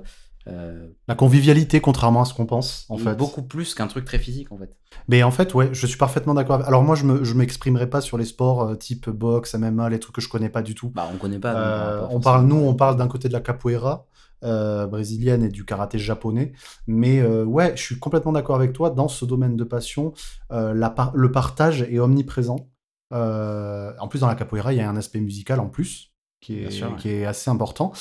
[0.48, 3.14] euh, La convivialité, contrairement à ce qu'on pense, en fait.
[3.16, 4.76] beaucoup plus qu'un truc très physique en fait.
[5.08, 6.56] Mais en fait, ouais, je suis parfaitement d'accord.
[6.56, 9.88] avec- Alors moi, je me, je m'exprimerai pas sur les sports euh, type boxe, MMA,
[9.88, 10.90] les trucs que je connais pas du tout.
[10.94, 11.54] Bah, on connaît pas.
[11.54, 14.06] Euh, on parle, nous, on parle d'un côté de la capoeira
[14.42, 16.52] brésilienne et du karaté japonais.
[16.86, 18.90] Mais ouais, je suis complètement d'accord avec toi.
[18.90, 20.12] Dans ce domaine de passion,
[20.50, 22.68] la par- le partage est omniprésent.
[23.10, 26.70] En plus, dans la capoeira, il y a un aspect musical en plus qui est,
[26.70, 26.96] sûr, ouais.
[26.98, 27.92] qui est assez important.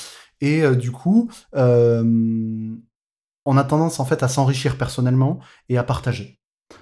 [0.44, 2.76] Et euh, du coup, euh,
[3.46, 5.38] on a tendance en fait à s'enrichir personnellement
[5.70, 6.38] et à partager.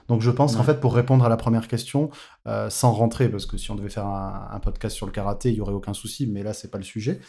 [0.09, 2.11] Donc je pense qu'en fait, pour répondre à la première question,
[2.49, 5.51] euh, sans rentrer, parce que si on devait faire un, un podcast sur le karaté,
[5.51, 7.21] il y aurait aucun souci, mais là, c'est pas le sujet.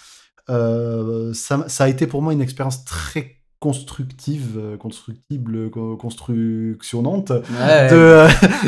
[0.50, 7.30] Euh, ça, ça a été pour moi une expérience très constructive, euh, constructible, co- constructionnante,
[7.32, 8.28] Ouais, de,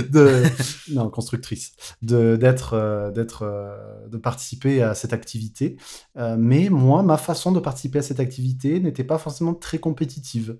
[0.09, 0.43] de-
[0.93, 3.75] non constructrice, de d'être, euh, d'être, euh,
[4.07, 5.75] de participer à cette activité.
[6.17, 10.57] Euh, mais moi, ma façon de participer à cette activité n'était pas forcément très compétitive.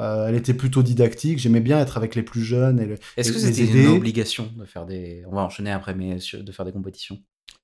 [0.00, 1.38] Euh, elle était plutôt didactique.
[1.38, 4.64] J'aimais bien être avec les plus jeunes et, le- Est-ce que c'était une obligation de
[4.64, 5.22] faire des.
[5.30, 7.18] On va enchaîner après, mais de faire des compétitions?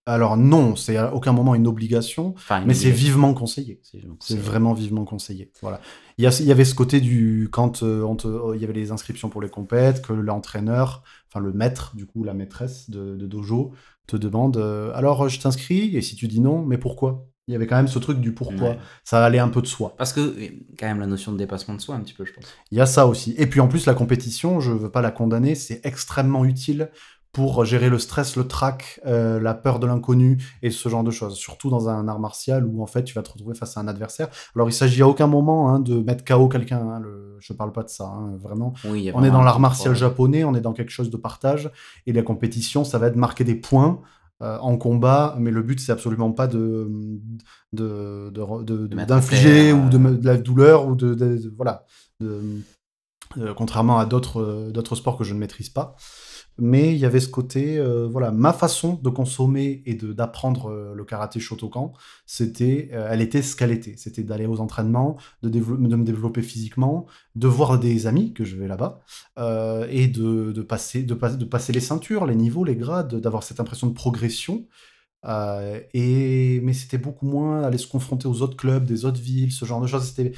[0.04, 3.80] Alors non, c'est à aucun moment une obligation, Enfin, une mais c'est vivement conseillé.
[4.20, 5.52] C'est vraiment vivement conseillé.
[5.62, 5.80] Voilà.
[6.18, 8.60] Il y, a- il y avait ce côté du quand euh, on te- oh, il
[8.60, 12.34] y avait les inscriptions pour les compètes, que l'entraîneur, enfin le maître, du coup la
[12.34, 13.72] maîtresse de, de dojo,
[14.08, 15.96] te demande euh, alors euh, je t'inscris?
[15.96, 17.28] Et si tu dis non, mais pourquoi?
[17.48, 18.70] Il y avait quand même ce truc du pourquoi.
[18.70, 18.78] Ouais.
[19.02, 19.94] Ça allait un peu de soi.
[19.98, 20.32] Parce que,
[20.78, 22.44] quand même, la notion de dépassement de soi, un petit peu, je pense.
[22.70, 23.34] Il y a ça aussi.
[23.36, 26.90] Et puis en plus la compétition, je veux pas la condamner, c'est extrêmement utile
[27.32, 31.10] pour gérer le stress, le trac, euh, la peur de l'inconnu et ce genre de
[31.10, 31.34] choses.
[31.36, 33.88] Surtout dans un art martial où en fait tu vas te retrouver face à un
[33.88, 34.28] adversaire.
[34.54, 36.80] Alors il s'agit à aucun moment hein, de mettre KO quelqu'un.
[36.86, 37.36] Hein, le...
[37.40, 38.74] Je parle pas de ça, hein, vraiment.
[38.84, 41.70] Oui, On est dans l'art martial pour- japonais, on est dans quelque chose de partage.
[42.06, 44.00] Et la compétition, ça va être marquer des points
[44.42, 46.90] euh, en combat, mais le but c'est absolument pas de
[47.72, 50.16] de- de- de- de- d'infliger ou de, euh.
[50.18, 51.86] de la douleur ou de, voilà.
[52.22, 55.96] Euh, contrairement à d'autres euh, d'autres sports que je ne maîtrise pas.
[56.58, 60.94] Mais il y avait ce côté, euh, voilà, ma façon de consommer et d'apprendre euh,
[60.94, 61.92] le karaté Shotokan,
[62.26, 63.94] c'était, euh, elle était ce qu'elle était.
[63.96, 65.58] C'était d'aller aux entraînements, de, de
[65.96, 69.00] me développer physiquement, de voir des amis que je vais là-bas,
[69.88, 73.42] et de, de passer, de, pas- de passer les ceintures, les niveaux, les grades, d'avoir
[73.42, 74.66] cette impression de progression.
[75.94, 79.64] Et mais c'était beaucoup moins aller se confronter aux autres clubs, des autres villes, ce
[79.64, 80.04] genre de choses.
[80.04, 80.32] C'était,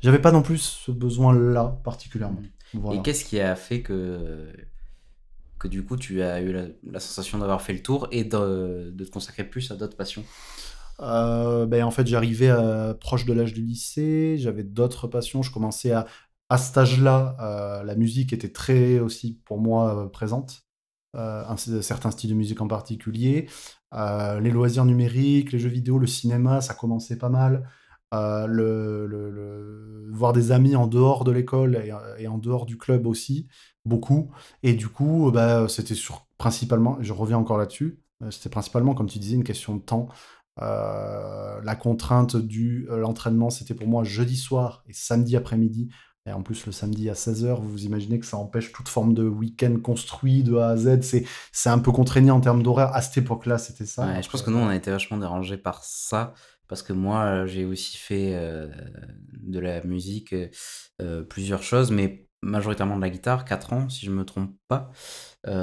[0.00, 2.42] j'avais pas non plus ce besoin-là particulièrement.
[2.74, 3.00] Voilà.
[3.00, 4.52] Et qu'est-ce qui a fait que,
[5.58, 6.52] que du coup tu as eu
[6.84, 10.24] la, sensation d'avoir fait le tour et de, te consacrer plus à d'autres passions
[10.98, 12.50] ben, en fait, j'arrivais
[13.00, 16.06] proche de l'âge du lycée, j'avais d'autres passions, je commençais à
[16.48, 20.62] à cet âge-là, la musique était très aussi pour moi présente.
[21.14, 23.48] un, certain style de musique en particulier.
[23.92, 27.68] les loisirs numériques, les jeux vidéo, le cinéma, ça commençait pas mal.
[28.12, 31.82] le, voir des amis en dehors de l'école
[32.18, 33.48] et, en dehors du club aussi,
[33.86, 34.30] beaucoup.
[34.62, 39.18] Et du coup, bah, c'était sur, principalement, je reviens encore là-dessus, c'était principalement, comme tu
[39.18, 40.08] disais, une question de temps.
[40.58, 45.90] la contrainte du l'entraînement, c'était pour moi jeudi soir et samedi après-midi.
[46.26, 49.22] Et en plus, le samedi à 16h, vous imaginez que ça empêche toute forme de
[49.22, 50.98] week-end construit de A à Z.
[51.52, 52.92] C'est un peu contraignant en termes d'horaire.
[52.94, 54.20] À cette époque-là, c'était ça.
[54.20, 56.34] je pense que nous, on a été vachement dérangés par ça.
[56.68, 58.66] Parce que moi, euh, j'ai aussi fait euh,
[59.32, 60.34] de la musique,
[61.00, 64.90] euh, plusieurs choses, mais majoritairement de la guitare, 4 ans, si je me trompe pas.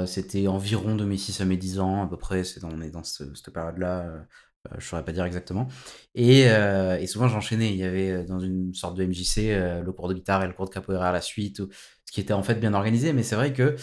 [0.06, 2.44] c'était environ de mes 6 à mes 10 ans, à peu près.
[2.44, 4.24] C'est on est dans cette période-là.
[4.72, 5.68] Euh, je saurais pas dire exactement.
[6.14, 7.70] Et, euh, et souvent j'enchaînais.
[7.70, 10.52] Il y avait euh, dans une sorte de MJC le cours de guitare et le
[10.52, 13.12] cours de capoeira à la suite, ce qui était en fait bien organisé.
[13.12, 13.76] Mais c'est vrai que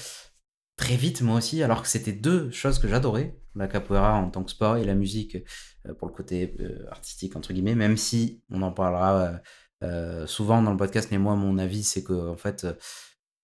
[0.78, 4.44] très vite, moi aussi, alors que c'était deux choses que j'adorais, la capoeira en tant
[4.44, 5.38] que sport et la musique
[5.98, 6.56] pour le côté
[6.90, 9.42] artistique, entre guillemets, même si on en parlera
[10.26, 12.66] souvent dans le podcast, mais moi, mon avis, c'est que en fait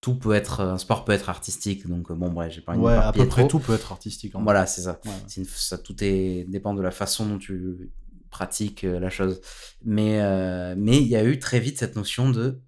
[0.01, 1.87] tout peut être un sport peut être artistique.
[1.87, 4.65] Donc bon bref j'ai pas envie ouais, à peu près tout peut être artistique voilà
[4.65, 4.99] c'est ça.
[5.27, 7.91] Ça tout est dépend de la façon dont tu
[8.29, 9.41] pratiques euh, la chose.
[9.83, 12.61] Mais euh, mais il y a eu très vite cette notion de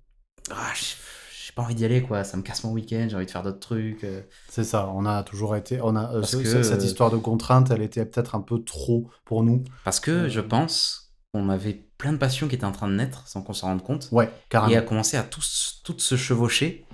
[0.52, 2.24] ah, j'ai pas envie d'y aller quoi.
[2.24, 4.22] Ça me casse mon week-end j'ai envie de faire d'autres trucs euh.
[4.50, 4.92] c'est ça.
[4.96, 8.34] On a toujours été on a parce que, cette histoire de contrainte elle était peut-être
[8.36, 9.64] un peu trop pour nous.
[9.84, 13.28] Parce que je pense on avait plein de passions qui étaient en train de naître
[13.28, 14.10] sans qu'on s'en rende compte.
[14.12, 14.74] Ouais carrément.
[14.74, 16.86] Et a commencé à tous toutes se chevaucher.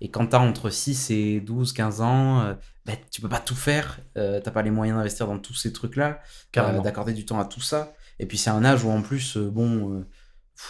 [0.00, 2.54] Et quand tu as entre 6 et 12, 15 ans, euh,
[2.86, 4.00] bah, tu peux pas tout faire.
[4.18, 6.20] Euh, t'as pas les moyens d'investir dans tous ces trucs-là,
[6.56, 7.94] euh, d'accorder du temps à tout ça.
[8.18, 10.04] Et puis c'est un âge où en plus, euh, bon,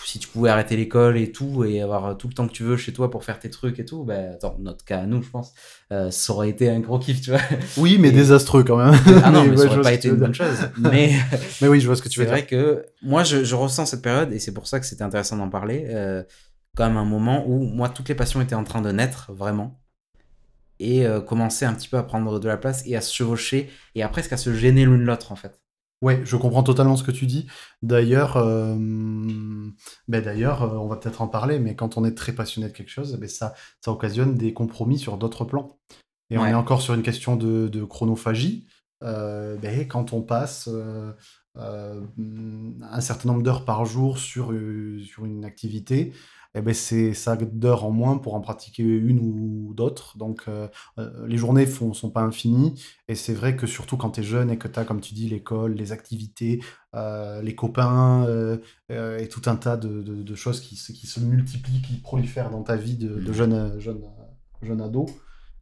[0.04, 2.76] si tu pouvais arrêter l'école et tout, et avoir tout le temps que tu veux
[2.76, 5.30] chez toi pour faire tes trucs et tout, bah, dans notre cas à nous, je
[5.30, 5.52] pense,
[5.90, 7.40] ça aurait été un gros kiff, tu vois.
[7.76, 8.98] Oui, mais désastreux quand même.
[9.22, 10.56] Ah non, mais, ça aurait pas été une bonne chose.
[10.78, 11.12] Mais,
[11.60, 12.34] mais oui, je vois ce que tu veux dire.
[12.34, 15.02] C'est vrai que moi, je, je, ressens cette période, et c'est pour ça que c'était
[15.02, 15.86] intéressant d'en parler
[16.74, 19.80] quand même un moment où moi toutes les passions étaient en train de naître vraiment
[20.80, 23.70] et euh, commencer un petit peu à prendre de la place et à se chevaucher
[23.94, 25.60] et à presque à se gêner l'une l'autre en fait.
[26.02, 27.46] Ouais, je comprends totalement ce que tu dis.
[27.82, 28.74] D'ailleurs, euh,
[30.08, 32.72] ben d'ailleurs, euh, on va peut-être en parler, mais quand on est très passionné de
[32.72, 35.78] quelque chose, ben ça, ça occasionne des compromis sur d'autres plans.
[36.30, 38.66] Et on est encore sur une question de, de chronophagie.
[39.00, 40.68] ben, quand on passe
[41.56, 44.52] un certain nombre d'heures par jour sur,
[45.04, 46.12] sur une activité,
[46.54, 50.16] eh ben c'est ça d'heures en moins pour en pratiquer une ou d'autres.
[50.16, 52.80] Donc euh, euh, les journées ne sont pas infinies.
[53.08, 55.14] Et c'est vrai que surtout quand tu es jeune et que tu as, comme tu
[55.14, 56.62] dis, l'école, les activités,
[56.94, 58.26] euh, les copains
[58.88, 62.96] et tout un tas de, choses qui, qui, se multiplient, qui prolifèrent dans ta vie
[62.96, 63.34] de, de mmh.
[63.34, 64.00] jeune, jeune,
[64.62, 65.06] jeune ado,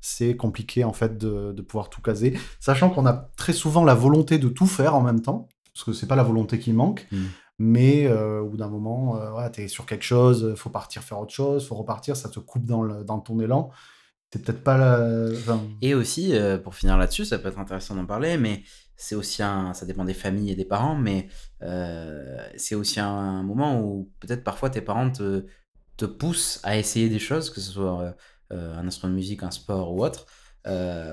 [0.01, 2.39] c'est compliqué en fait de, pouvoir tout caser.
[2.61, 5.93] Sachant qu'on a très souvent la volonté de tout faire en même temps, parce que
[5.93, 7.07] c'est pas la volonté qui manque.
[7.11, 7.25] Mmh
[7.59, 11.21] mais euh, au bout d'un moment, euh, tu es sur quelque chose, faut partir faire
[11.21, 13.71] autre chose, faut repartir, ça te coupe dans, le, dans ton élan.
[14.33, 15.29] C'est peut-être pas la...
[15.83, 18.63] Et aussi, euh, pour finir là-dessus, ça peut être intéressant d'en parler, mais
[18.97, 19.75] c'est aussi un...
[19.75, 21.29] Ça dépend des familles et des parents, mais
[22.57, 25.47] c'est aussi un moment où peut-être parfois tes parents te,
[25.97, 28.17] te poussent à essayer des choses, que ce soit
[28.51, 30.27] un instrument de musique, un sport ou autre,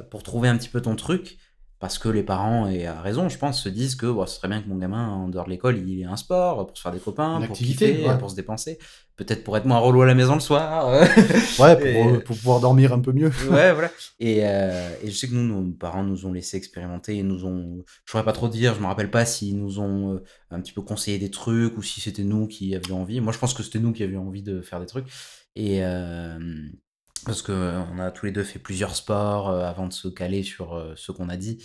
[0.09, 1.37] pour trouver un petit peu ton truc
[1.79, 4.61] parce que les parents, et à raison, je pense, se disent que ce serait bien
[4.61, 6.99] que mon gamin, en dehors de l'école, il ait un sport pour se faire des
[6.99, 8.77] copains, pour kiffer, pour se dépenser.
[9.15, 10.89] Peut-être pour être moins relou à la maison le soir.
[11.59, 13.31] ouais, pour, pouvoir dormir un peu mieux.
[13.49, 13.91] ouais, voilà.
[14.19, 17.45] Et, euh, et, je sais que nous, nos parents nous ont laissé expérimenter et nous
[17.45, 17.83] ont.
[18.05, 20.73] Je saurais pas trop dire, je me rappelle pas s'ils nous ont euh, un petit
[20.73, 23.21] peu conseillé des trucs ou si c'était nous qui avions envie.
[23.21, 25.07] Moi, je pense que c'était nous qui avions envie de faire des trucs.
[25.55, 26.39] Et, euh,
[27.25, 30.43] parce qu'on euh, a tous les deux fait plusieurs sports euh, avant de se caler
[30.43, 31.63] sur euh, ce qu'on a dit.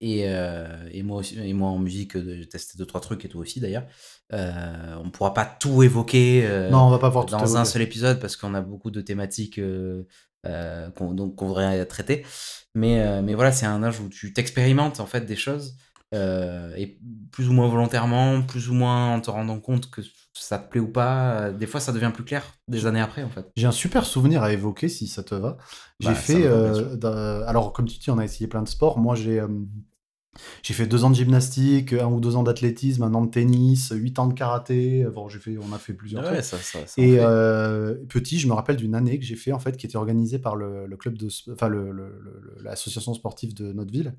[0.00, 3.40] et, et, moi aussi, et moi en musique, j'ai testé deux, trois trucs et toi
[3.40, 3.86] aussi d'ailleurs.
[4.32, 8.20] on ne pourra pas tout évoquer non, on va pas voir dans un seul épisode
[8.20, 9.60] parce qu'on a beaucoup de thématiques
[10.42, 12.24] qu'on voudrait traiter.
[12.74, 15.76] Mais, mais voilà, c'est un âge où tu t'expérimentes en fait des choses.
[16.12, 16.98] et
[17.30, 20.02] plus ou moins volontairement, plus ou moins en te rendant compte que
[20.34, 21.32] ça te plaît ou pas.
[21.32, 23.46] Euh, des fois, ça devient plus clair des années après, en fait.
[23.56, 25.56] J'ai un super souvenir à évoquer, si ça te va.
[26.00, 26.44] J'ai bah, fait.
[26.44, 28.98] Euh, alors, comme tu dis, on a essayé plein de sports.
[28.98, 29.40] Moi, j'ai.
[29.40, 29.48] Euh,
[30.64, 33.92] j'ai fait deux ans de gymnastique, un ou deux ans d'athlétisme, un an de tennis,
[33.94, 35.04] huit ans de karaté.
[35.14, 37.18] Bon, j'ai fait, on a fait plusieurs ouais, ça, ça, Et
[38.08, 40.56] petit, je me rappelle d'une année que j'ai fait en fait, qui était organisée par
[40.56, 41.70] le, club de, enfin
[42.64, 44.16] l'association sportive de notre ville.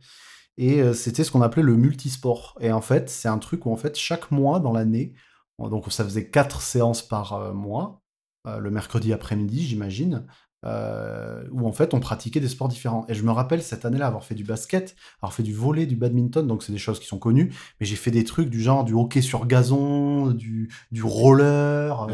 [0.57, 2.57] Et c'était ce qu'on appelait le multisport.
[2.61, 5.11] Et en fait, c'est un truc où en fait chaque mois dans l'année,
[5.59, 8.01] donc ça faisait quatre séances par euh, mois,
[8.47, 10.25] euh, le mercredi après-midi, j'imagine.
[10.65, 13.05] Euh, où en fait on pratiquait des sports différents.
[13.07, 15.95] Et je me rappelle cette année-là avoir fait du basket, avoir fait du volet, du
[15.95, 18.83] badminton, donc c'est des choses qui sont connues, mais j'ai fait des trucs du genre
[18.83, 22.07] du hockey sur gazon, du, du roller,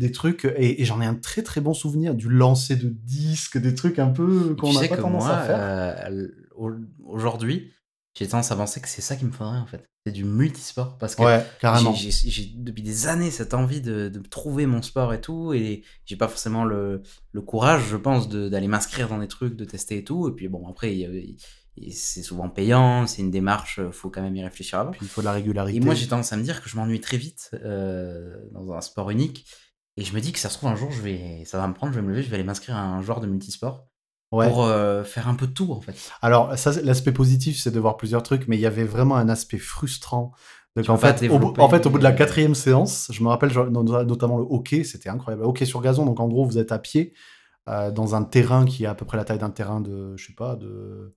[0.00, 3.74] des trucs, et, j'en ai un très très bon souvenir, du lancer de disques, des
[3.74, 6.08] trucs un peu qu'on n'a pas tendance à faire.
[6.10, 6.28] Euh,
[7.04, 7.70] aujourd'hui,
[8.14, 9.88] j'ai tendance à penser que c'est ça qui me faudrait en fait.
[10.04, 14.66] C'est du multisport parce que ouais, j'ai depuis des années cette envie de, de, trouver
[14.66, 19.08] mon sport et tout et j'ai pas forcément le, le, courage, je pense, d'aller m'inscrire
[19.08, 20.28] dans des trucs, de tester et tout.
[20.28, 21.08] Et puis bon, après,
[21.90, 24.92] c'est souvent payant, c'est une démarche, faut quand même y réfléchir avant.
[25.00, 25.78] il faut de la régularité.
[25.78, 28.80] Et moi, j'ai tendance à me dire que je m'ennuie très vite euh, dans un
[28.80, 29.46] sport unique.
[29.96, 31.74] Et je me dis que ça se trouve un jour, je vais, ça va me
[31.74, 33.86] prendre, je vais me lever, je vais aller m'inscrire à un genre de multisport
[34.32, 35.94] pour euh, faire un peu de tout en fait.
[36.22, 39.28] Alors ça, l'aspect positif, c'est de voir plusieurs trucs, mais il y avait vraiment un
[39.28, 40.32] aspect frustrant.
[40.74, 43.52] Donc en fait, au, en fait, au bout de la quatrième séance, je me rappelle
[43.70, 45.44] notamment le hockey, c'était incroyable.
[45.44, 47.12] Hockey sur gazon, donc en gros, vous êtes à pied
[47.68, 50.26] euh, dans un terrain qui est à peu près la taille d'un terrain de, je
[50.26, 51.14] sais pas, de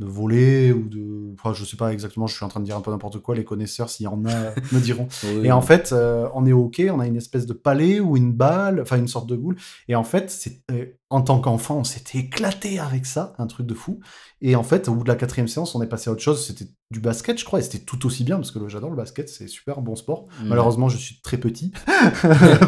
[0.00, 2.76] de voler ou de enfin, je sais pas exactement je suis en train de dire
[2.76, 5.08] un peu n'importe quoi les connaisseurs s'il y en a me diront
[5.42, 8.16] et en fait euh, on est au hockey on a une espèce de palais ou
[8.16, 9.56] une balle enfin une sorte de boule
[9.88, 10.62] et en fait c'est
[11.10, 14.00] en tant qu'enfant on s'était éclaté avec ça un truc de fou
[14.40, 16.46] et en fait au bout de la quatrième séance on est passé à autre chose
[16.46, 19.28] c'était du basket je crois et c'était tout aussi bien parce que j'adore le basket
[19.28, 20.48] c'est super bon sport mm.
[20.48, 21.72] malheureusement je suis très petit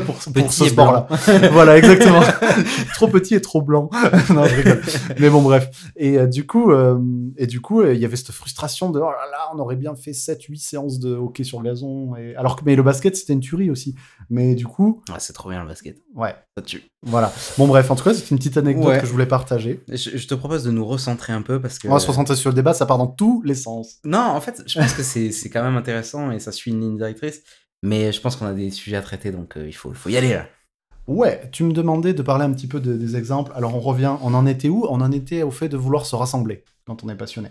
[0.07, 1.07] pour, pour ce sport là
[1.53, 2.21] voilà exactement
[2.95, 3.91] trop petit et trop blanc
[4.31, 4.83] non je rigole
[5.19, 6.99] mais bon bref et euh, du coup euh,
[7.37, 9.77] et du coup, euh, il y avait cette frustration de oh là là, on aurait
[9.77, 12.17] bien fait 7-8 séances de hockey sur gazon.
[12.17, 12.35] Et...
[12.37, 13.95] Alors que mais le basket, c'était une tuerie aussi.
[14.29, 15.03] Mais du coup.
[15.19, 16.03] c'est trop bien le basket.
[16.15, 16.35] Ouais.
[16.57, 16.83] Ça tue.
[17.03, 17.33] Voilà.
[17.57, 19.83] Bon, bref, en tout cas, c'est une petite anecdote que je voulais partager.
[19.89, 21.89] Je, te propose de nous recentrer un peu parce que.
[21.89, 23.99] On va se recentrer sur le débat, ça part dans tous les sens.
[24.05, 26.97] Non, en fait, je pense que c'est quand même intéressant et ça suit une ligne
[26.97, 27.43] directrice.
[27.83, 30.11] Mais je pense qu'on a des sujets à traiter, donc euh, il, faut, il faut
[30.11, 30.47] y aller là.
[31.07, 33.53] Ouais, tu me demandais de parler un petit peu des exemples.
[33.55, 34.87] Alors on revient, on en était où?
[34.91, 37.49] On en était au fait de vouloir se rassembler quand on est passionné.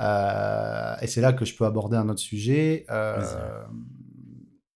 [0.00, 2.84] Euh, et c'est là que je peux aborder un autre sujet.
[2.90, 3.22] Euh,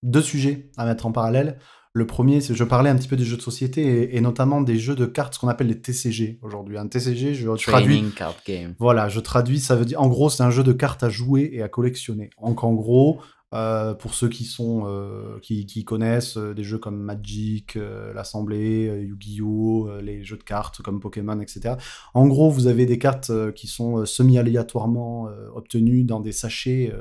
[0.03, 1.59] deux sujets à mettre en parallèle.
[1.93, 4.79] Le premier, c'est je parlais un petit peu des jeux de société et, notamment des
[4.79, 6.79] jeux de cartes, ce qu'on appelle les TCG aujourd'hui.
[6.79, 8.05] Un TCG, je traduis.
[8.15, 8.75] Card game.
[8.79, 11.51] Voilà, je traduis, ça veut dire, en gros, c'est un jeu de cartes à jouer
[11.53, 12.31] et à collectionner.
[12.43, 13.21] Donc en gros,
[13.55, 17.79] euh, pour ceux qui sont euh, qui, connaissent euh, des jeux comme Magic,
[18.15, 21.77] l'Assemblée, Yu-Gi-Oh, les jeux de cartes comme Pokémon, etc.
[22.13, 26.93] En gros, vous avez des cartes qui sont semi-aléatoirement obtenues dans des sachets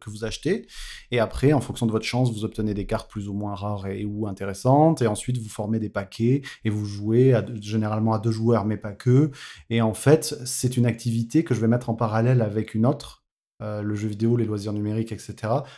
[0.00, 0.66] que vous achetez,
[1.10, 3.86] et après, en fonction de votre chance, vous obtenez des cartes plus ou moins rares
[4.06, 8.64] ou intéressantes, et ensuite vous formez des paquets et vous jouez généralement à deux joueurs,
[8.64, 9.30] mais pas que.
[9.70, 13.23] Et en fait, c'est une activité que je vais mettre en parallèle avec une autre
[13.62, 15.34] euh, le jeu vidéo, les loisirs numériques, etc.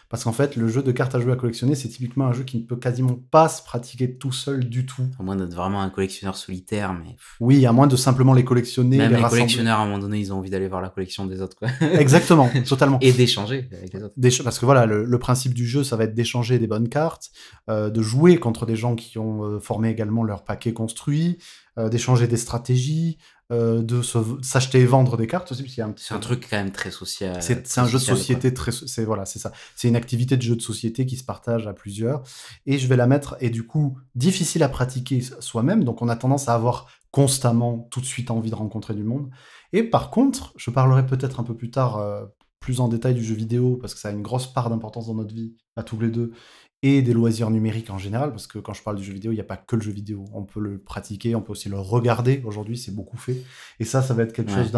[0.08, 2.42] Parce qu'en fait, le jeu de cartes à jouer à collectionner, c'est typiquement un jeu
[2.42, 5.02] qui ne peut quasiment pas se pratiquer tout seul du tout.
[5.20, 7.16] À moins d'être vraiment un collectionneur solitaire, mais.
[7.38, 8.96] Oui, à moins de simplement les collectionner.
[8.96, 11.42] Même les, collectionneurs, à un moment donné, ils ont envie d'aller voir la collection des
[11.42, 11.68] autres, quoi.
[11.98, 12.98] Exactement, totalement.
[13.02, 14.14] Et d'échanger avec les autres.
[14.42, 17.30] Parce que voilà, le, principe du jeu, ça va être d'échanger des bonnes cartes,
[17.68, 21.38] euh, de jouer contre des gens qui ont euh, formé également leur paquet construit,
[21.90, 23.18] d'échanger des stratégies,
[23.52, 24.02] euh, de
[24.42, 25.64] s'acheter et vendre des cartes aussi.
[25.68, 27.40] C'est un, truc quand même très social.
[27.40, 28.72] C'est un jeu de société très.
[28.72, 29.52] C'est voilà, c'est ça.
[29.76, 32.24] C'est une activité de jeu de société qui se partage à plusieurs.
[32.66, 35.84] Et je vais la mettre et du coup difficile à pratiquer soi-même.
[35.84, 39.30] Donc on a tendance à avoir constamment tout de suite envie de rencontrer du monde.
[39.72, 41.98] Et par contre, je parlerai peut-être un peu plus tard.
[41.98, 42.24] Euh,
[42.58, 45.14] plus en détail du jeu vidéo parce que ça a une grosse part d'importance dans
[45.14, 46.32] notre vie à tous les deux
[46.82, 49.36] et des loisirs numériques en général, parce que quand je parle du jeu vidéo, il
[49.36, 50.24] n'y a pas que le jeu vidéo.
[50.32, 52.42] On peut le pratiquer, on peut aussi le regarder.
[52.44, 53.42] Aujourd'hui, c'est beaucoup fait.
[53.80, 54.72] Et ça, ça va être quelque chose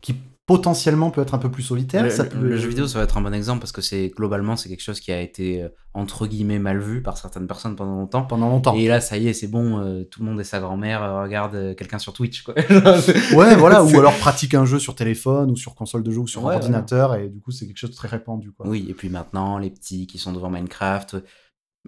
[0.00, 0.14] qui
[0.52, 2.04] potentiellement peut être un peu plus solitaire.
[2.38, 4.82] Le, jeu vidéo, ça va être un bon exemple parce que c'est globalement c'est quelque
[4.82, 8.24] chose qui a été euh, entre guillemets mal vu par certaines personnes pendant longtemps.
[8.24, 8.74] Pendant longtemps.
[8.74, 11.22] Et là, ça y est, c'est bon, euh, tout le monde et sa grand-mère euh,
[11.22, 12.54] regarde quelqu'un sur Twitch, quoi.
[13.34, 16.26] ouais, voilà, ou alors pratique un jeu sur téléphone ou sur console de jeu ou
[16.26, 18.68] sur ordinateur et du coup c'est quelque chose de très répandu, quoi.
[18.68, 21.16] Oui, et puis maintenant les petits qui sont devant Minecraft,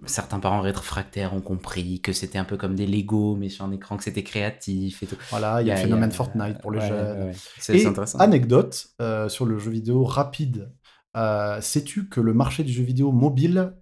[0.05, 3.71] certains parents réfractaires ont compris que c'était un peu comme des Lego, mais sur un
[3.71, 5.15] écran, que c'était créatif et tout.
[5.29, 7.31] Voilà, il y a le phénomène Fortnite pour les jeunes.
[7.59, 8.19] C'est intéressant.
[8.19, 10.71] Anecdote euh, sur le jeu vidéo rapide.
[11.15, 13.73] Euh, sais-tu que le marché du jeu vidéo mobile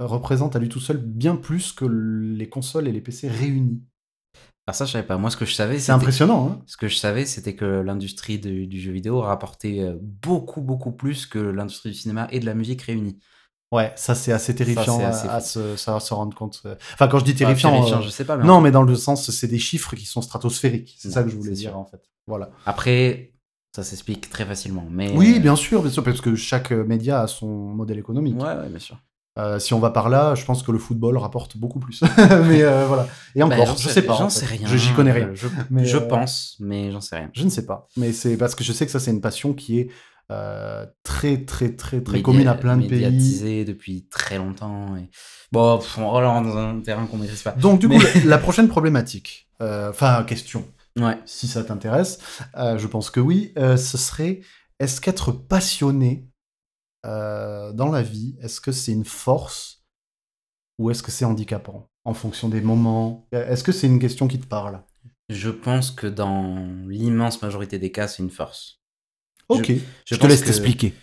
[0.00, 3.82] représente à lui tout seul bien plus que les consoles et les PC réunis?
[4.66, 5.18] Ah ça je savais pas.
[5.18, 6.50] Moi ce que je savais c'est impressionnant.
[6.50, 10.92] Hein ce que je savais c'était que l'industrie du jeu vidéo rapportait euh, beaucoup beaucoup
[10.92, 13.18] plus que l'industrie du cinéma et de la musique réunis.
[13.72, 16.62] Ouais, ça c'est assez terrifiant à, se, ça, se, rendre compte.
[16.94, 18.36] Enfin, quand je dis terrifiant, euh, je sais pas.
[18.36, 20.96] non, mais dans le sens, c'est des chiffres qui sont stratosphériques.
[20.98, 22.00] C'est ça que je voulais dire en fait.
[22.26, 22.50] Voilà.
[22.66, 23.32] Après,
[23.76, 24.84] Ça s'explique très facilement.
[24.90, 27.98] Mais, Oui, euh, bien sûr, bien sûr, parce que chaque euh, média a son modèle
[27.98, 28.40] économique.
[28.40, 28.98] Ouais, ouais, bien sûr.
[29.38, 32.02] Euh, si on va par là, je pense que le football rapporte beaucoup plus.
[32.48, 33.06] mais euh, voilà.
[33.36, 34.16] Et Bah, encore, j'en je sais pas.
[34.16, 34.66] J'en sais rien.
[34.66, 35.30] Je- J'y connais rien.
[35.34, 37.30] Je, Mais, je euh, pense, mais j'en sais rien.
[37.32, 37.86] Je ne sais pas.
[37.96, 39.88] Mais c'est parce que je sais que ça, c'est une passion qui est
[40.30, 43.64] euh, très, très, très, très Média- commune à plein de pays.
[43.64, 44.96] depuis très longtemps.
[44.96, 45.10] Et...
[45.52, 47.52] Bon, pff, on rentre dans un terrain qu'on maîtrise pas.
[47.52, 50.64] Donc, du Mais- coup, la, prochaine problématique, euh, enfin, question,
[50.98, 51.18] Ouais.
[51.26, 52.18] si ça t'intéresse,
[52.56, 54.40] euh, je pense que oui, ce serait
[54.78, 56.26] est-ce qu'être passionné
[57.04, 59.84] dans la vie, est-ce que c'est une force
[60.78, 63.26] ou est-ce que c'est handicapant en fonction des moments?
[63.32, 64.82] Est-ce que c'est une question qui te parle?
[65.28, 68.79] Je pense que dans l'immense majorité des cas, c'est une force.
[69.50, 69.72] Ok,
[70.06, 70.94] je, te laisse que- t'expliquer.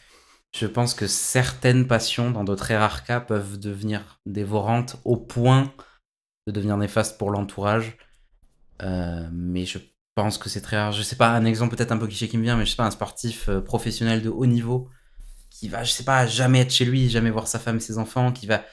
[0.55, 5.71] Je pense que certaines passions, dans de très rares cas, peuvent devenir dévorantes au point
[6.47, 7.97] de devenir néfastes pour l'entourage.
[8.81, 9.79] Euh, mais je
[10.15, 10.91] pense que c'est très rare.
[10.93, 12.75] Je sais pas, un exemple peut-être un peu cliché qui me vient, mais je sais
[12.77, 14.89] pas, un sportif euh, professionnel de haut niveau
[15.49, 17.97] qui va, je sais pas, jamais être chez lui, jamais voir sa femme et ses
[17.97, 18.63] enfants, qui va,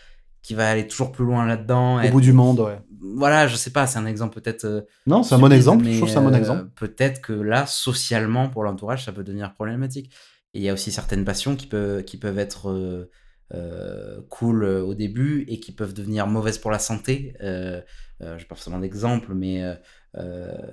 [0.42, 1.96] qui va aller toujours plus loin là-dedans.
[1.96, 2.78] Au être- bout du monde, ouais.
[3.16, 4.64] Voilà, je sais pas, c'est un exemple peut-être.
[4.64, 6.70] euh, Non, c'est un bon exemple, je trouve que c'est un bon euh, exemple.
[6.76, 10.12] Peut-être que là, socialement, pour l'entourage, ça peut devenir problématique.
[10.54, 12.70] Et il y a aussi certaines passions qui peuvent, qui peuvent être
[13.52, 17.34] euh, cool au début et qui peuvent devenir mauvaises pour la santé.
[17.42, 17.80] Euh,
[18.22, 19.62] euh, je pas forcément d'exemple, mais.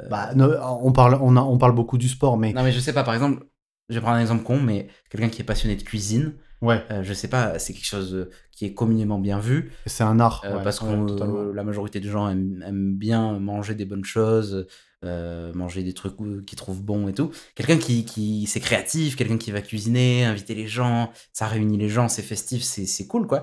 [0.10, 2.80] Bah, ne- on, parle, on, a- on parle beaucoup du sport, mais Non, mais je
[2.80, 3.46] sais pas, par exemple,
[3.90, 7.04] je vais prendre un exemple con, mais quelqu'un qui est passionné de cuisine, ouais, euh,
[7.04, 9.72] je sais pas, c'est quelque chose euh, qui est communément bien vu.
[9.86, 10.42] c'est un art.
[10.46, 11.52] Euh, ouais, parce que totalement.
[11.54, 14.68] la majorité des gens aiment, aiment bien manger des bonnes choses,
[15.04, 17.32] euh, manger des trucs euh, qu'ils trouvent bons et tout.
[17.56, 21.90] Quelqu'un qui, qui c'est créatif, quelqu'un qui va cuisiner, inviter les gens, ça réunit les
[21.90, 23.42] gens, c'est festif, c'est cool quoi.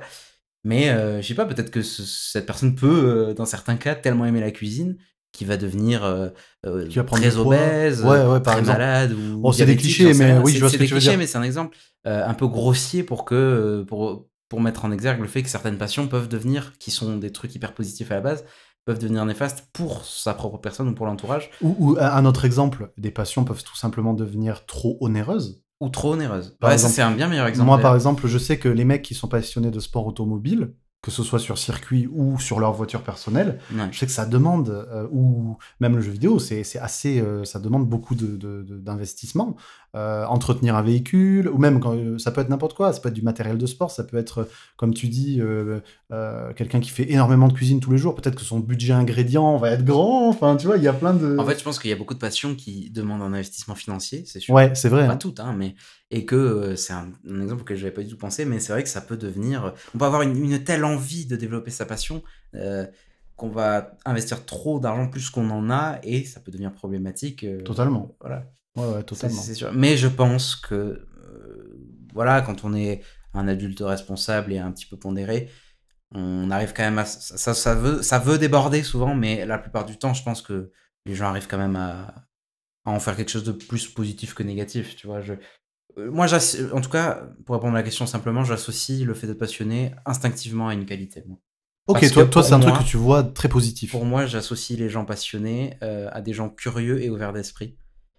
[0.65, 3.95] Mais euh, je sais pas, peut-être que ce- cette personne peut, euh, dans certains cas,
[3.95, 4.97] tellement aimer la cuisine
[5.33, 6.29] qu'il va devenir euh,
[6.67, 8.79] euh, Qui va très obèse, Ouais, ouais, par très exemple.
[8.79, 11.11] malade ou Bon, c'est des clichés, mais oui, je vois ce que tu veux clichés,
[11.11, 11.19] dire.
[11.19, 15.21] mais c'est un exemple euh, un peu grossier pour que pour pour mettre en exergue
[15.21, 18.21] le fait que certaines passions peuvent devenir, qui sont des trucs hyper positifs à la
[18.23, 18.45] base,
[18.87, 22.91] peuvent devenir néfastes pour sa propre personne ou pour l'entourage, Ou, ou un autre exemple,
[22.97, 25.63] des passions peuvent tout simplement devenir trop onéreuses.
[25.81, 26.57] ou trop onéreuses.
[26.59, 27.67] Par ouais, exemple, ça c'est un bien meilleur exemple.
[27.67, 31.13] Moi, par exemple, je sais que les mecs qui sont passionnés de sport automobile, que
[31.13, 33.87] ce soit sur circuit ou sur leur voiture personnelle, Ouais.
[33.93, 37.61] je sais que ça demande, euh, ou même le jeu vidéo, c'est assez, euh, ça
[37.61, 39.57] demande beaucoup de- de- de- d'investissement.
[39.95, 43.15] Euh, entretenir un véhicule, ou même quand, ça peut être n'importe quoi, ça peut être
[43.15, 45.41] du matériel de sport, ça peut être, comme tu dis,
[46.57, 49.71] quelqu'un qui fait énormément de cuisine tous les jours, peut-être que son budget ingrédient va
[49.71, 51.39] être grand, enfin, tu vois, il y a plein de...
[51.39, 54.25] En fait, je pense qu'il y a beaucoup de passions qui demandent un investissement financier,
[54.27, 54.55] c'est sûr.
[54.55, 55.07] ouais, c'est vrai.
[55.07, 55.17] Pas hein.
[55.17, 55.75] toutes, hein, mais
[56.11, 58.61] et que euh, c'est un, un exemple auquel je n'avais pas du tout pensé, mais
[58.61, 59.75] c'est vrai que ça peut devenir.
[59.95, 62.23] On peut avoir une, une telle envie de développer sa passion
[62.55, 62.87] euh,
[63.37, 67.45] qu'on va investir trop d'argent plus qu'on en a et ça peut devenir problématique.
[67.45, 68.17] euh, Totalement.
[68.21, 68.45] Voilà.
[68.77, 69.41] Ouais, ouais, totalement.
[69.41, 69.73] C'est sûr.
[69.73, 71.79] Mais je pense que, euh,
[72.15, 73.03] voilà, quand on est
[73.35, 75.51] un adulte responsable et un petit peu pondéré,
[76.13, 77.05] on arrive quand même à.
[77.05, 80.73] Ça, ça, veut, ça veut déborder souvent, mais la plupart du temps, je pense que
[81.05, 82.15] les gens arrivent quand même à,
[82.85, 85.21] à en faire quelque chose de plus positif que négatif, tu vois.
[85.21, 85.35] Je,
[86.11, 89.39] moi, j'ass- en tout cas, pour répondre à la question simplement, j'associe le fait d'être
[89.39, 91.23] passionné instinctivement à une qualité.
[91.27, 91.39] moi.
[91.87, 93.93] Ok, Parce toi, toi c'est un truc moi- que tu vois très positif.
[93.93, 97.77] Pour moi, j'associe les gens passionnés euh, à des gens curieux et ouverts d'esprit.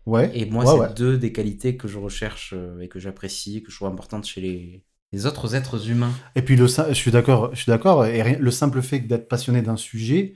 [0.07, 0.31] Ouais.
[0.33, 0.93] Et moi, Ouais, c'est ouais.
[0.95, 4.41] deux des qualités que je recherche euh, et que j'apprécie, que je trouve importantes chez
[4.41, 6.11] les, les autres êtres humains.
[6.35, 8.05] Et puis le, je suis d'accord, je suis d'accord.
[8.07, 10.33] Et le simple fait d'être passionné d'un sujet,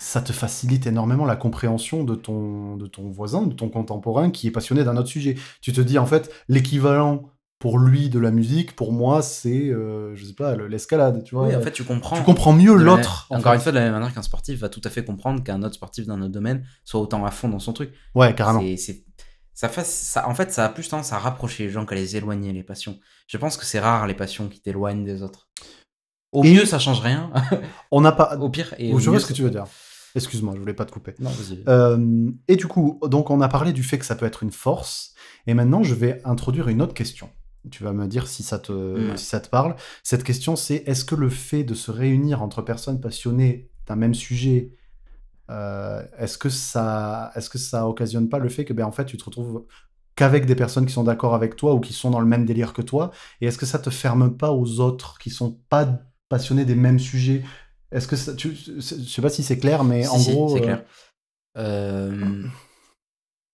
[0.00, 4.46] ça te facilite énormément la compréhension de ton, de ton voisin, de ton contemporain qui
[4.48, 5.36] est passionné d'un autre sujet.
[5.60, 7.24] Tu te dis en fait l'équivalent
[7.58, 11.22] pour lui de la musique, pour moi c'est, euh, je sais pas, le- l'escalade.
[11.22, 11.46] Tu vois.
[11.46, 12.16] Oui, en fait, tu comprends.
[12.16, 13.26] tu comprends mieux l'autre.
[13.30, 13.58] en Encore fait.
[13.58, 15.74] une fois, de la même manière qu'un sportif va tout à fait comprendre qu'un autre
[15.76, 17.92] sportif d'un autre domaine soit autant à fond dans son truc.
[18.16, 18.60] Ouais, carrément.
[18.76, 19.04] C'est-
[19.54, 22.16] ça fait, ça, en fait, ça a plus tendance à rapprocher les gens qu'à les
[22.16, 22.98] éloigner, les passions.
[23.28, 25.48] Je pense que c'est rare les passions qui t'éloignent des autres.
[26.32, 27.30] Au Et- mieux, ça change rien.
[27.92, 28.36] On n'a pas.
[28.40, 29.66] Au pire, et je au vois mieux, ce que tu veux dire.
[30.14, 31.14] Excuse-moi, je voulais pas te couper.
[31.18, 31.62] Non, vas-y.
[31.68, 34.52] Euh, et du coup, donc on a parlé du fait que ça peut être une
[34.52, 35.14] force,
[35.46, 37.30] et maintenant je vais introduire une autre question.
[37.70, 39.76] Tu vas me dire si ça te, si ça te parle.
[40.02, 44.14] Cette question, c'est est-ce que le fait de se réunir entre personnes passionnées d'un même
[44.14, 44.72] sujet,
[45.50, 49.04] euh, est-ce que ça, est-ce que ça occasionne pas le fait que, ben en fait,
[49.04, 49.64] tu te retrouves
[50.16, 52.72] qu'avec des personnes qui sont d'accord avec toi ou qui sont dans le même délire
[52.72, 56.64] que toi, et est-ce que ça te ferme pas aux autres qui sont pas passionnés
[56.64, 57.42] des mêmes sujets
[57.92, 60.48] Est-ce que ça, tu, je sais pas si c'est clair, mais Si, en si, gros,
[60.54, 60.84] c'est euh, clair.
[61.58, 62.42] Euh,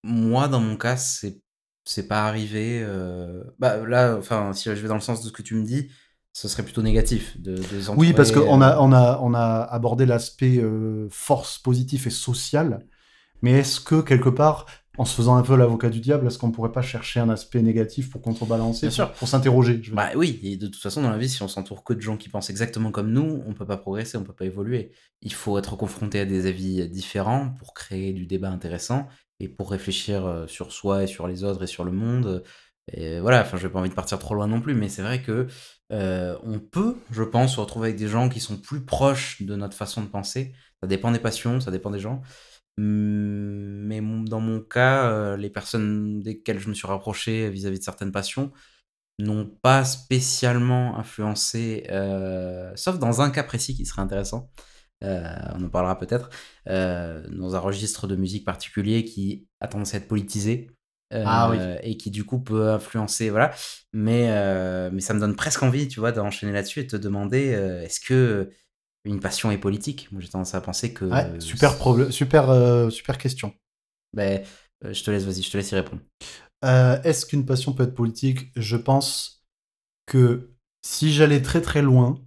[0.02, 1.40] moi, dans mon cas, c'est
[1.84, 2.82] c'est pas arrivé.
[2.82, 5.64] euh, Bah là, enfin, si je vais dans le sens de ce que tu me
[5.64, 5.90] dis,
[6.32, 7.56] ce serait plutôt négatif de,
[7.96, 12.86] Oui, parce qu'on a, on a, on a abordé l'aspect euh, force positif et social,
[13.42, 14.66] mais est-ce que quelque part,
[14.98, 17.62] en se faisant un peu l'avocat du diable, est-ce qu'on pourrait pas chercher un aspect
[17.62, 19.08] négatif pour contrebalancer, Bien sûr.
[19.10, 21.42] pour, pour s'interroger je veux Bah oui, et de toute façon, dans la vie, si
[21.42, 24.24] on s'entoure que de gens qui pensent exactement comme nous, on peut pas progresser, on
[24.24, 24.90] peut pas évoluer.
[25.22, 29.08] Il faut être confronté à des avis différents pour créer du débat intéressant
[29.40, 32.42] et pour réfléchir euh, sur soi et sur les autres et sur le monde.
[32.92, 35.22] Et voilà, enfin, j'ai pas envie de partir trop loin non plus, mais c'est vrai
[35.22, 35.46] que
[35.92, 39.54] euh, on peut, je pense, se retrouver avec des gens qui sont plus proches de
[39.56, 40.54] notre façon de penser.
[40.82, 42.22] Ça dépend des passions, ça dépend des gens.
[42.78, 47.80] Hum, Mais mon- dans mon cas, euh, les personnes desquelles je me suis rapproché vis-à-vis
[47.80, 48.52] de certaines passions
[49.18, 54.50] n'ont pas spécialement influencé, euh, sauf dans un cas précis qui serait intéressant.
[55.04, 55.22] euh,
[55.54, 56.30] on en parlera peut-être,
[56.68, 60.70] euh, dans un registre de musique particulier qui a tendance à être politisé.
[61.14, 61.58] euh, Ah oui.
[61.82, 63.52] Et qui du coup peut influencer, voilà.
[63.92, 66.96] Mais, euh, mais ça me donne presque envie, tu vois, d'enchaîner là-dessus et de te
[66.96, 68.50] demander euh, est-ce que
[69.04, 71.04] une passion est politique Moi j'ai tendance à penser que.
[71.06, 73.54] Ouais, super, problème, super, euh, super question.
[74.14, 74.42] Ben,
[74.84, 76.02] euh, je te laisse, vas-y, je te laisse y répondre.
[76.64, 78.50] Euh, Est-ce qu'une passion peut être politique?
[78.56, 79.44] Je pense
[80.06, 80.50] que
[80.84, 82.20] si j'allais très très loin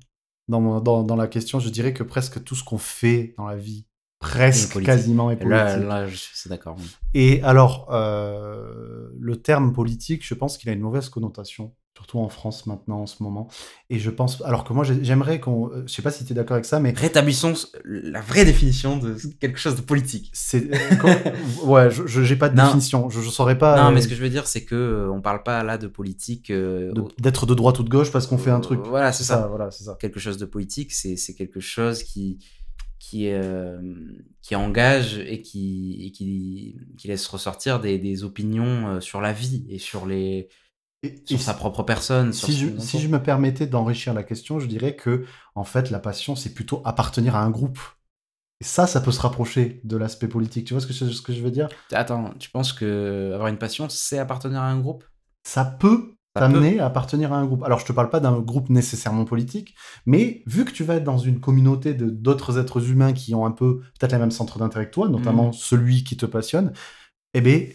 [0.48, 3.56] dans, dans, dans la question, je dirais que presque tout ce qu'on fait dans la
[3.56, 3.86] vie,
[4.20, 5.90] presque quasiment est Là, politique.
[5.90, 6.76] là, je suis d'accord.
[6.80, 6.86] oui.
[7.14, 12.30] Et alors, euh, le terme politique, je pense qu'il a une mauvaise connotation, surtout en
[12.30, 13.48] France maintenant, en ce moment.
[13.92, 16.32] Et je pense, alors que moi, j'ai- j'aimerais qu'on, euh, je sais pas si tu
[16.32, 17.54] es d'accord avec ça, mais Rétablissons
[17.86, 20.32] la vraie définition de quelque chose de politique.
[20.34, 20.78] c'est, euh,
[21.66, 22.64] ouais, je j'ai pas de Non.
[22.64, 25.08] définition, je, je saurais pas non, euh, mais ce que je veux dire, c'est que
[25.14, 26.50] on parle pas là de politique.
[26.50, 28.80] euh, d'être de droite ou de gauche parce qu'on fait un truc.
[28.84, 29.46] Voilà, c'est ça.
[29.48, 29.96] Voilà, c'est ça.
[30.00, 32.40] Quelque chose de politique, c'est quelque chose qui
[32.98, 33.80] qui euh,
[34.42, 39.66] qui engage et qui et qui, qui laisse ressortir des, des opinions sur la vie
[39.70, 40.50] et sur les
[41.04, 42.32] Et, sur et sa propre personne.
[42.32, 45.26] sur si, je, si je me permettais d'enrichir la question, je dirais que
[45.56, 47.80] en fait la passion c'est plutôt appartenir à un groupe.
[48.60, 50.68] Et ça, ça peut se rapprocher de l'aspect politique.
[50.68, 51.68] Tu vois ce que je, ce que je veux dire?
[51.92, 55.04] Attends, tu penses que avoir une passion, c'est appartenir à un groupe?
[55.44, 57.64] Ça peut t'amener à appartenir à un groupe.
[57.64, 59.76] Alors je te parle pas d'un groupe nécessairement politique,
[60.06, 63.46] mais vu que tu vas être dans une communauté de d'autres êtres humains qui ont
[63.48, 65.54] un peu peut-être les mêmes centres d'intérêt que toi, notamment Mhm.
[65.54, 66.72] celui qui te passionne,
[67.34, 67.66] eh bien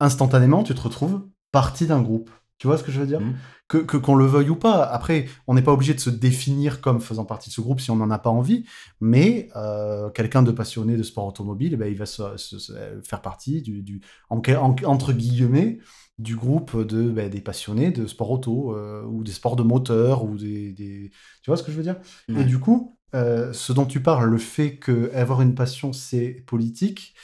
[0.00, 1.22] instantanément tu te retrouves
[1.52, 2.30] partie d'un groupe.
[2.60, 3.34] Tu vois ce que je veux dire Mhm.
[3.68, 4.84] que qu'on le veuille ou pas.
[4.84, 7.90] Après, on n'est pas obligé de se définir comme faisant partie de ce groupe si
[7.90, 8.66] on n'en a pas envie,
[9.00, 12.72] mais euh, quelqu'un de passionné de sport automobile, eh ben, il va se, se- se-
[13.02, 15.78] faire partie du, du en- en- entre guillemets
[16.18, 20.22] du groupe de, ben, des passionnés de sport auto euh, ou des sports de moteur
[20.24, 21.10] ou des, des-
[21.42, 21.96] tu vois ce que je veux dire?
[22.28, 26.44] Et du coup, euh, ce dont tu parles, le fait que avoir une passion c'est
[26.46, 27.14] politique,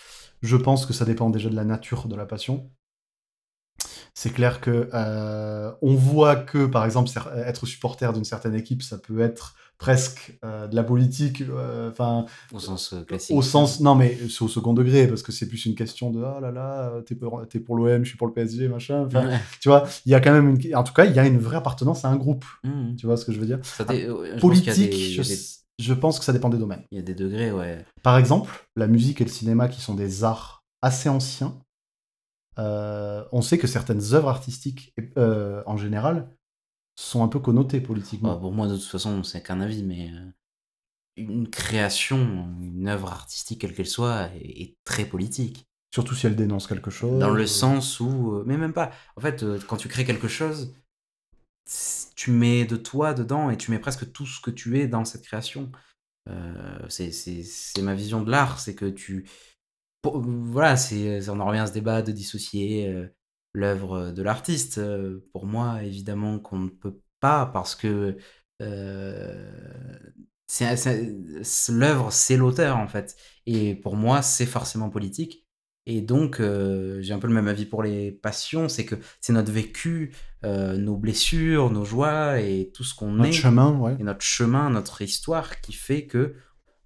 [0.41, 2.70] je pense que ça dépend déjà de la nature de la passion.
[4.14, 7.11] C'est clair que euh, on voit que, par exemple,
[7.47, 12.24] être supporter d'une certaine équipe, ça peut être presque euh, de la politique, euh, enfin,
[12.55, 13.37] Au sens classique.
[13.37, 16.24] au sens, non mais c'est au second degré parce que c'est plus une question de
[16.24, 19.05] ah là là, t'es pour, l'OM, je suis pour le PSG, machin.
[19.07, 19.39] Enfin, Ouais.
[19.61, 21.39] tu vois, il y a quand même une, en tout cas, il y a une
[21.39, 22.47] vraie appartenance à un groupe.
[22.64, 22.97] Mhm.
[22.97, 23.59] Tu vois ce que je veux dire?
[23.64, 25.39] Ça je Politique, je, des-
[25.79, 26.83] je pense que ça dépend des domaines.
[26.91, 27.85] il y a des degrés, ouais.
[28.03, 31.59] Par exemple, la musique et le cinéma, qui sont des arts assez anciens,
[32.59, 36.31] euh, on sait que certaines œuvres artistiques, euh, en général,
[36.95, 38.35] sont un peu connotées politiquement.
[38.35, 40.31] Bah, pour moi, de toute façon, c'est qu'un avis, mais euh,
[41.17, 45.67] une création, une œuvre artistique, quelle qu'elle soit, est, est très politique.
[45.95, 47.19] Surtout si elle dénonce quelque chose.
[47.19, 48.43] Dans le sens où.
[48.45, 48.91] mais même pas.
[49.17, 50.75] En fait, quand tu crées quelque chose,
[52.15, 55.05] tu mets de toi dedans et tu mets presque tout ce que tu es dans
[55.05, 55.71] cette création.
[56.29, 59.29] Euh, c'est ma vision de l'art, c'est que tu.
[60.13, 63.07] Pour- voilà, c'est on en revient à ce débat de dissocier euh,
[63.55, 64.79] l'œuvre de l'artiste.
[64.79, 68.17] Euh, pour moi, évidemment qu'on ne peut pas parce que
[68.63, 69.51] euh,
[71.69, 73.17] l'œuvre, c'est l'auteur en fait.
[73.47, 75.45] Et pour moi, c'est forcément politique.
[75.89, 79.33] Et donc, euh, j'ai un peu le même avis pour les passions, c'est que c'est
[79.33, 80.13] notre vécu,
[80.45, 83.97] euh, nos blessures, nos joies et tout ce qu'on Notre est chemin, ouais.
[84.01, 86.35] et notre chemin, notre histoire qui fait que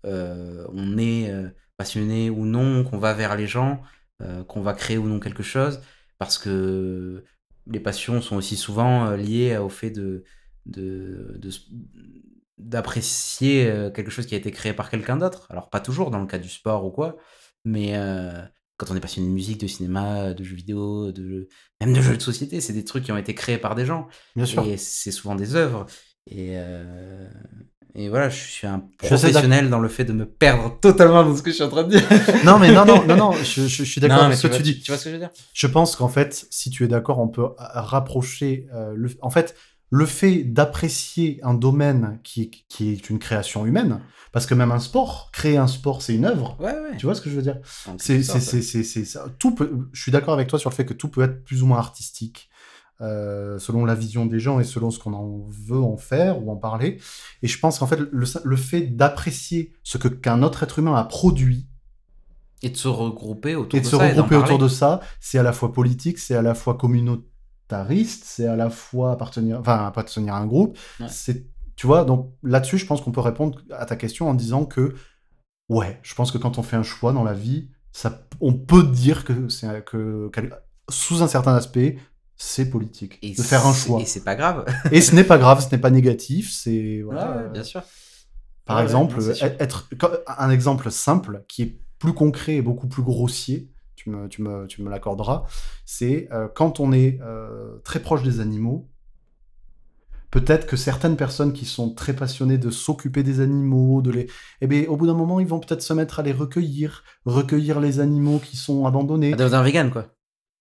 [0.04, 1.48] euh, on est euh,
[1.80, 3.82] passionné ou non, qu'on va vers les gens,
[4.22, 5.80] euh, qu'on va créer ou non quelque chose,
[6.18, 7.24] parce que
[7.66, 10.24] les passions sont aussi souvent euh, liées au fait de
[10.66, 11.62] de- de s-
[12.58, 15.46] d'apprécier euh, quelque chose qui a été créé par quelqu'un d'autre.
[15.50, 17.16] Alors pas toujours dans le cas du sport ou quoi,
[17.64, 18.42] mais euh,
[18.76, 21.48] quand on est passionné de musique, de cinéma, de jeux vidéo, de
[21.80, 24.08] même de jeux de société, c'est des trucs qui ont été créés par des gens.
[24.36, 24.64] Bien sûr.
[24.64, 25.86] Et c'est souvent des œuvres.
[26.26, 27.28] Et, euh,
[27.94, 31.42] et voilà, je suis un professionnel dans le fait de me perdre totalement dans ce
[31.42, 32.02] que je suis en train de dire.
[32.44, 34.56] non, mais non, non, non, non, je, je- je suis d'accord avec ce que vois-
[34.56, 34.80] tu dis.
[34.80, 35.30] Tu vois ce que je veux dire?
[35.54, 39.10] Je pense qu'en fait, si tu es d'accord, on peut rapprocher euh, le.
[39.22, 39.54] En fait,
[39.92, 44.00] le fait d'apprécier un domaine qui, qui est une création humaine,
[44.32, 46.56] parce que même un sport, créer un sport, c'est une œuvre.
[46.60, 46.96] Ouais, ouais.
[46.96, 47.58] Tu vois ce que je veux dire?
[47.98, 49.26] C'est, ça.
[49.40, 51.62] Tout peut, je suis d'accord avec toi sur le fait que tout peut être plus
[51.62, 52.48] ou moins artistique,
[53.00, 56.50] euh, selon la vision des gens et selon ce qu'on en veut en faire ou
[56.50, 56.98] en parler.
[57.42, 60.94] Et je pense qu'en fait, le, le fait d'apprécier ce que qu'un autre être humain
[60.94, 61.66] a produit
[62.62, 64.08] Et de se regrouper autour et de de se ça.
[64.08, 64.64] et regrouper autour parler.
[64.64, 68.70] de ça, c'est à la fois politique, c'est à la fois communautariste, c'est à la
[68.70, 70.76] fois appartenir, enfin appartenir à un groupe.
[70.98, 71.08] Ouais.
[71.08, 71.46] C'est,
[71.76, 74.94] tu vois, donc là-dessus, je pense qu'on peut répondre à ta question en disant que,
[75.68, 78.84] ouais, je pense que quand on fait un choix dans la vie, ça, on peut
[78.84, 80.30] dire que c'est que,
[80.90, 81.96] sous un certain aspect,
[82.42, 84.00] c'est politique Et de faire un choix.
[84.00, 84.64] Et c'est pas grave.
[84.92, 87.36] Et ce n'est pas grave, ce n'est pas négatif, c'est voilà.
[87.36, 87.82] Ouais, bien sûr.
[88.64, 89.20] Par Ouais, exemple,
[89.60, 89.88] être,
[90.38, 94.66] un exemple simple qui est plus concret et beaucoup plus grossier, tu me, tu me,
[94.66, 95.44] tu me l'accorderas,
[95.84, 98.88] c'est euh, quand on est euh, très proche des animaux,
[100.30, 104.26] peut-être que certaines personnes qui sont très passionnées de s'occuper des animaux, de les,
[104.62, 107.80] eh bien, au bout d'un moment, ils vont peut-être se mettre à les recueillir, recueillir
[107.80, 109.32] les animaux qui sont abandonnés.
[109.34, 110.06] Ah, Devenir un vegan, quoi.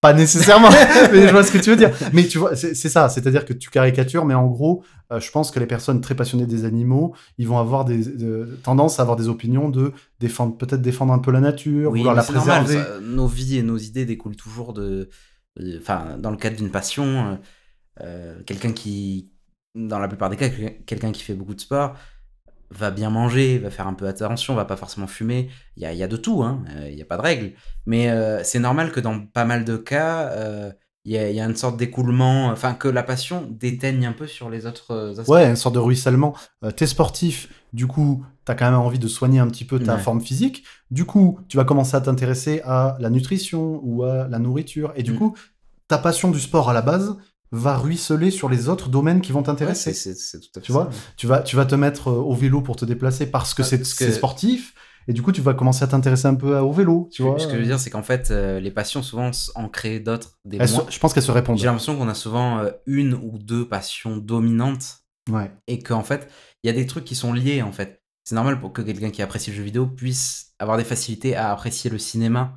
[0.01, 0.69] Pas nécessairement,
[1.11, 1.91] mais je vois ce que tu veux dire.
[2.13, 5.51] Mais tu vois, c'est ça, c'est-à-dire que tu caricatures, mais en gros, euh, je pense
[5.51, 9.17] que les personnes très passionnées des animaux, ils vont avoir des de- tendance à avoir
[9.17, 9.91] des opinions de
[10.21, 12.63] défendre, peut-être défendre un peu la nature, Oui, vouloir la c'est normal.
[12.63, 12.83] préserver.
[12.89, 15.09] ça, nos vies et nos idées découlent toujours de.
[15.77, 17.35] Enfin, dans le cadre d'une passion, euh,
[18.01, 19.31] euh, quelqu'un qui.
[19.75, 21.93] Dans la plupart des cas, quelqu'un quelqu'un qui fait beaucoup de sport
[22.71, 25.49] va bien manger, va faire un peu attention, va pas forcément fumer.
[25.75, 26.63] Il y a, y a de tout, hein.
[26.75, 27.53] euh, il n'y a pas de règle.
[27.85, 30.71] Mais euh, c'est normal que dans pas mal de cas, euh,
[31.05, 34.11] il y, a, il y a une sorte d'écoulement, enfin, que la passion déteigne un
[34.13, 35.29] peu sur les autres aspects.
[35.31, 36.35] Ouais, une sorte de ruissellement.
[36.75, 40.01] T'es sportif, du coup, t'as quand même envie de soigner un petit peu ta Ouais.
[40.01, 40.65] forme physique.
[40.91, 44.91] Du coup, tu vas commencer à t'intéresser à la nutrition ou à la nourriture.
[44.95, 45.17] Et du Mm.
[45.17, 45.35] coup,
[45.87, 47.15] ta passion du sport à la base
[47.51, 49.93] va ruisseler sur les autres domaines qui vont t'intéresser.
[49.93, 50.97] c'est c'est- c'est tout à fait Tu vois, ça.
[51.17, 53.79] tu vas, tu vas te mettre euh, au vélo pour te déplacer parce que c'est
[53.79, 54.73] que- sportif,
[55.07, 57.39] et du coup, tu vas commencer à t'intéresser un peu au vélo, tu vois.
[57.39, 60.37] Ce que je veux dire, c'est qu'en fait, euh, les passions souvent en créent d'autres,
[60.45, 61.57] des se- je pense qu'elles se répondent.
[61.57, 65.51] J'ai l'impression qu'on a souvent euh, une ou deux passions dominantes Ouais.
[65.67, 66.29] et qu'en fait,
[66.63, 68.01] il y a des trucs qui sont liés en fait.
[68.23, 71.51] C'est normal pour que quelqu'un qui apprécie le jeu vidéo puisse avoir des facilités à
[71.51, 72.53] apprécier le cinéma.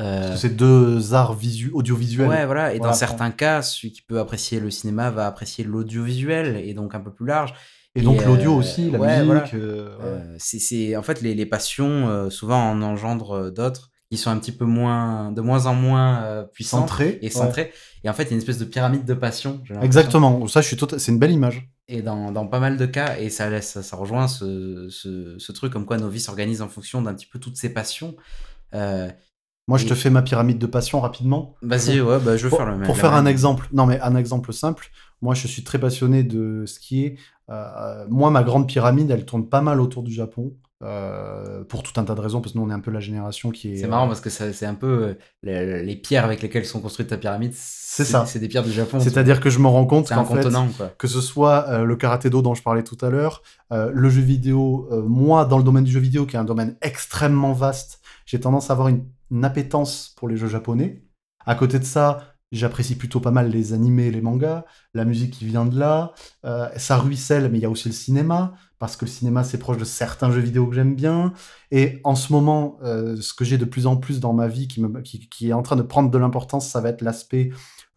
[0.00, 2.28] Euh, Parce que c'est deux arts visu audiovisuels.
[2.28, 2.74] ouais, voilà.
[2.74, 6.74] Et Voilà, dans certains cas, celui qui peut apprécier le cinéma va apprécier l'audiovisuel et
[6.74, 7.54] donc un peu plus large.
[7.94, 9.24] Et donc l'audio euh, aussi, la ouais, musique.
[9.26, 9.44] voilà.
[9.54, 10.02] euh, ouais.
[10.04, 14.50] Euh, c'est- en fait les, les passions souvent en engendrent d'autres qui sont un petit
[14.52, 17.18] peu moins de moins en moins puissantes Centré.
[17.22, 17.30] et ouais.
[17.30, 17.72] centrées.
[18.02, 19.62] Et en fait, il y a une espèce de pyramide de passion.
[19.80, 20.46] Exactement.
[20.48, 21.68] Ça, je suis tota- C'est une belle image.
[21.88, 25.36] Et dans, dans pas mal de cas, et ça laisse, ça, ça rejoint ce, ce,
[25.38, 28.14] ce truc comme quoi nos vies s'organisent en fonction d'un petit peu toutes ces passions.
[28.74, 29.08] Euh,
[29.66, 31.54] Moi, je te fais ma pyramide de passion rapidement.
[31.62, 32.86] Vas-y, ouais, bah, je veux Pour, faire le même.
[32.86, 34.90] pour faire un exemple, non mais un exemple simple,
[35.22, 37.18] moi je suis très passionné de skier.
[37.50, 40.52] Euh, moi, ma grande pyramide, elle tourne pas mal autour du Japon.
[40.82, 43.00] euh, pour tout un tas de raisons, parce que nous on est un peu la
[43.00, 43.76] génération qui est.
[43.76, 47.08] C'est marrant parce que c'est un peu euh, les, les pierres avec lesquelles sont construites
[47.08, 47.52] ta pyramide.
[47.54, 48.26] C'est ça.
[48.26, 48.98] C'est des pierres du Japon.
[49.00, 50.46] C'est-à-dire que je me rends compte qu'en fait,
[50.76, 50.92] quoi.
[50.98, 53.40] que ce soit euh, le karaté do dont je parlais tout à l'heure,
[53.72, 56.44] euh, le jeu vidéo, euh, moi dans le domaine du jeu vidéo, qui est un
[56.44, 59.04] domaine extrêmement vaste, j'ai tendance à avoir une,
[59.34, 61.02] une appétence pour les jeux japonais.
[61.44, 64.64] À côté de ça, j'apprécie plutôt pas mal les animés et les mangas,
[64.94, 66.12] la musique qui vient de là,
[66.44, 69.58] euh, ça ruisselle, mais il y a aussi le cinéma, parce que le cinéma c'est
[69.58, 71.32] proche de certains jeux vidéo que j'aime bien.
[71.72, 74.68] Et en ce moment, euh, ce que j'ai de plus en plus dans ma vie
[74.68, 77.50] qui, qui est en train de prendre de l'importance, ça va être l'aspect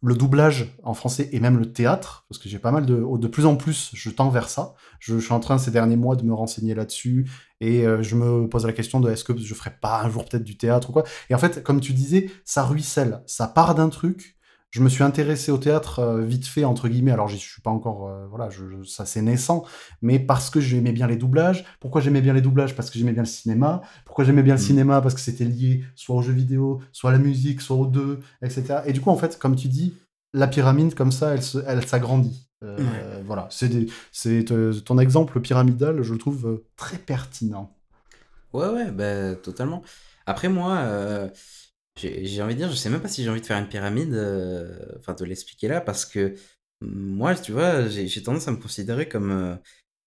[0.03, 3.03] le doublage en français et même le théâtre, parce que j'ai pas mal de...
[3.17, 4.73] De plus en plus, je tends vers ça.
[4.99, 7.29] Je, je suis en train ces derniers mois de me renseigner là-dessus,
[7.59, 10.25] et euh, je me pose la question de est-ce que je ferais pas un jour
[10.25, 11.03] peut-être du théâtre ou quoi.
[11.29, 14.36] Et en fait, comme tu disais, ça ruisselle, ça part d'un truc.
[14.77, 17.71] Je me suis intéressé au théâtre euh, vite fait, entre guillemets, alors je suis pas
[17.71, 18.07] encore...
[18.09, 19.65] euh, voilà, je, je- ça c'est naissant,
[20.03, 21.65] mais parce que j'aimais bien les doublages.
[21.79, 22.75] Pourquoi j'aimais bien les doublages?
[22.75, 23.81] Parce que j'aimais bien le cinéma.
[24.05, 24.63] Pourquoi j'aimais bien le Mm.
[24.63, 25.01] cinéma?
[25.01, 28.19] Parce que c'était lié soit aux jeux vidéo, soit à la musique, soit aux deux,
[28.43, 28.83] etc.
[28.85, 29.95] Et du coup, en fait, comme tu dis,
[30.35, 32.47] la pyramide, comme ça, elle se- elle s'agrandit.
[32.63, 33.23] Euh, Ouais.
[33.25, 37.73] Voilà, c'est euh, ton exemple pyramidal, je le trouve très pertinent.
[38.53, 39.81] Ouais, ouais, bah, totalement.
[40.27, 41.29] Après, moi, euh,
[41.97, 44.13] j'ai envie de dire, je sais même pas si j'ai envie de faire une pyramide,
[44.13, 46.35] euh, enfin, de l'expliquer là, parce que
[46.81, 49.31] moi, tu vois, j'ai tendance à me considérer comme.
[49.31, 49.55] euh,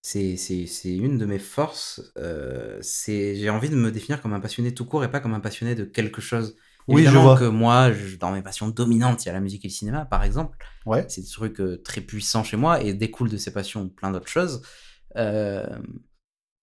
[0.03, 0.37] c'est
[0.85, 2.01] une de mes forces.
[2.17, 5.35] euh, c'est j'ai envie de me définir comme un passionné tout court et pas comme
[5.35, 6.57] un passionné de quelque chose.
[6.89, 7.39] Oui, je Évidemment vois.
[7.39, 10.07] que moi, je- dans mes passions dominantes, il y a la musique et le cinéma,
[10.07, 10.57] par exemple.
[10.87, 11.07] Ouais.
[11.09, 14.29] C'est des trucs euh, très puissants chez moi et découlent de ces passions plein d'autres
[14.29, 14.63] choses.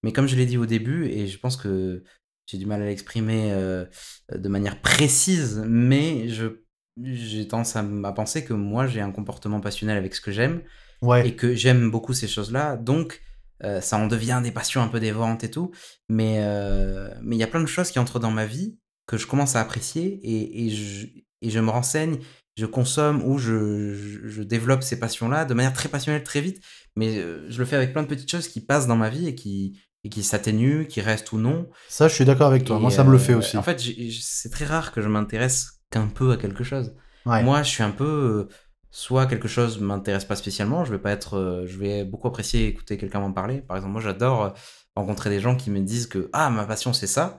[0.04, 2.04] Mais comme je l'ai dit au début, et je pense que
[2.48, 3.86] j'ai du mal à l'exprimer euh,
[4.34, 6.64] de manière précise, mais je
[7.04, 7.84] j'ai tendance à,
[8.14, 10.64] penser que moi j'ai un comportement passionnel avec ce que j'aime
[11.04, 11.28] Ouais.
[11.28, 12.76] et que j'aime beaucoup ces choses-là.
[12.76, 13.22] Donc,
[13.64, 15.72] euh, ça en devient des passions un peu dévorantes et tout.
[16.10, 19.16] Mais euh, mais il y a plein de choses qui entrent dans ma vie que
[19.16, 21.06] je commence à apprécier et, et, je,
[21.44, 22.18] et je me renseigne,
[22.58, 26.64] je consomme ou je, je, je développe ces passions-là de manière très passionnelle, très vite.
[26.96, 29.36] Mais je le fais avec plein de petites choses qui passent dans ma vie et
[29.36, 31.68] qui, et qui s'atténuent, qui restent ou non.
[31.90, 32.78] Ça, je suis d'accord avec toi.
[32.78, 33.58] Et, Moi, ça me le euh, fait aussi.
[33.58, 33.82] En fait,
[34.22, 36.94] c'est très rare que je m'intéresse qu'un peu à quelque chose.
[37.26, 37.44] Ouais.
[37.44, 38.48] Moi, je suis un peu.
[38.50, 38.54] euh,
[38.90, 41.36] soit quelque chose m'intéresse pas spécialement, je vais pas être.
[41.38, 43.62] euh, je vais beaucoup apprécier écouter quelqu'un m'en parler.
[43.62, 44.50] Par exemple, moi, j'adore euh,
[44.96, 47.38] rencontrer des gens qui me disent que ah ma passion c'est ça.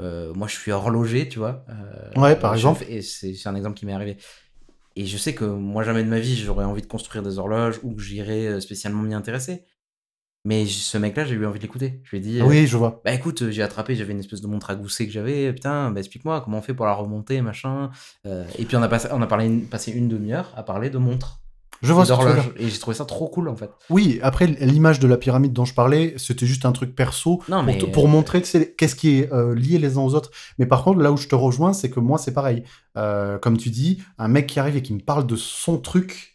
[0.00, 1.64] Euh, moi, je suis horloger, tu vois.
[1.68, 2.84] Euh, Ouais, par exemple.
[2.88, 4.16] Et c'est un exemple qui m'est arrivé.
[4.96, 7.80] Et je sais que moi, jamais de ma vie, j'aurais envie de construire des horloges
[7.82, 9.64] ou que j'irais euh, spécialement m'y intéresser.
[10.44, 12.00] Mais ce mec-là, j'ai eu envie de l'écouter.
[12.04, 13.00] Je lui ai dit, euh, Oui, je vois.
[13.04, 16.00] bah écoute, j'ai attrapé, j'avais une espèce de montre à gousset que j'avais, putain, bah
[16.00, 17.90] explique-moi comment on fait pour la remonter, machin.
[18.26, 20.90] Euh, et puis on a, passé, on a parlé, une- passé une demi-heure à parler
[20.90, 21.38] de montres.
[21.80, 22.16] Je vois dire.
[22.58, 23.70] Et j'ai trouvé ça trop cool en fait.
[23.90, 27.56] Oui, après, l'image de la pyramide dont je parlais, c'était juste un truc perso Non,
[27.58, 27.78] pour, mais.
[27.78, 30.30] te- pour montrer qu'est-ce qui est euh, lié les uns aux autres.
[30.58, 32.62] Mais par contre, là où je te rejoins, c'est que moi, c'est pareil.
[32.96, 36.31] Euh, comme tu dis, un mec qui arrive et qui me parle de son truc,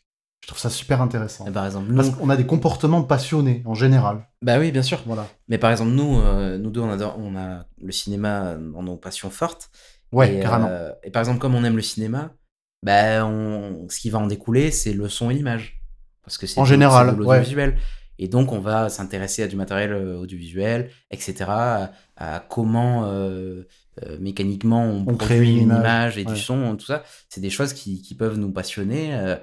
[0.47, 1.45] je trouve ça super intéressant.
[1.45, 1.95] euh, Par exemple, nous.
[1.97, 4.29] Parce qu'on a des comportements passionnés, en général.
[4.41, 5.03] Bah oui, bien sûr.
[5.05, 5.27] Voilà.
[5.49, 8.95] Mais par exemple, nous, euh, nous deux, on, adore, on a le cinéma dans nos
[8.95, 9.69] passions fortes.
[10.13, 10.67] Ouais, et, carrément.
[10.69, 12.31] euh, et par exemple, comme on aime le cinéma,
[12.81, 15.81] bah, on, ce qui va en découler, c'est le son et l'image.
[16.23, 17.77] Parce que c'est En général, de l'audiovisuel.
[18.19, 23.67] Et donc, on va s'intéresser à du matériel euh, audiovisuel, etc., à, à comment euh,
[24.03, 26.33] euh, mécaniquement on, On produit une une image, image, et ouais.
[26.33, 27.03] du son, tout ça.
[27.29, 29.35] C'est des choses qui, qui peuvent nous passionner, euh,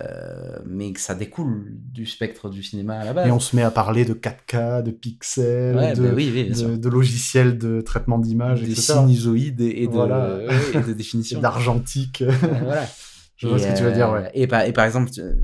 [0.00, 3.28] euh, mais que ça découle du spectre du cinéma à la base.
[3.28, 6.50] Et on se met à parler de 4K, de pixels, Ouais, de, bah oui, oui,
[6.50, 10.36] de, de logiciels de traitement d'image, des sinusoïdes et de, Voilà.
[10.46, 11.40] ouais, et de définition.
[11.40, 12.22] D'argentique.
[12.26, 12.86] Voilà.
[13.36, 14.30] je vois Et, ce que tu veux dire, euh, ouais.
[14.34, 15.34] Et par, et par exemple, euh,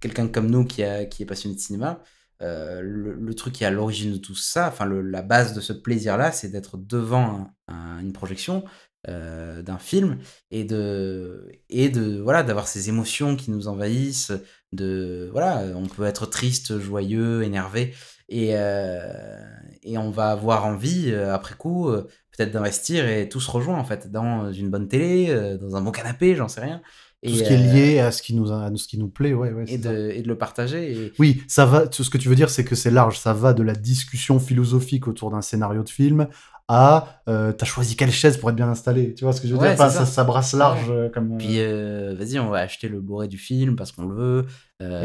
[0.00, 2.02] quelqu'un comme nous qui, a, qui est passionné de cinéma,
[2.40, 5.60] euh, le, le truc qui est à l'origine de tout ça, enfin la base de
[5.60, 8.64] ce plaisir-là, c'est d'être devant un- un- une projection
[9.06, 10.18] euh, d'un film
[10.50, 14.32] et de et de voilà d'avoir ces émotions qui nous envahissent.
[14.72, 17.94] De voilà, on peut être triste, joyeux, énervé
[18.28, 19.12] et euh,
[19.84, 21.88] et on va avoir envie euh, après coup
[22.36, 25.92] peut-être d'investir et tout se rejoint en fait dans une bonne télé, dans un bon
[25.92, 26.82] canapé, j'en sais rien.
[27.24, 29.34] Tout Et, ce qui est lié à ce qui nous, à ce qui nous plaît,
[29.34, 29.64] ouais, ouais.
[29.66, 30.92] et de, et de le partager.
[30.92, 31.12] Et...
[31.18, 31.90] Oui, ça va.
[31.90, 33.18] Ce que tu veux dire, c'est que c'est large.
[33.18, 36.28] Ça va de la discussion philosophique autour d'un scénario de film
[36.68, 39.14] à euh, t'as choisi quelle chaise pour être bien installé.
[39.14, 39.74] Tu vois ce que je veux Ouais, dire?
[39.74, 40.00] Enfin, ça.
[40.00, 40.06] ça.
[40.06, 41.32] ça brasse large euh, comme.
[41.32, 44.46] euh, Puis euh, vas-y, on va acheter le Blu-ray du film parce qu'on le veut.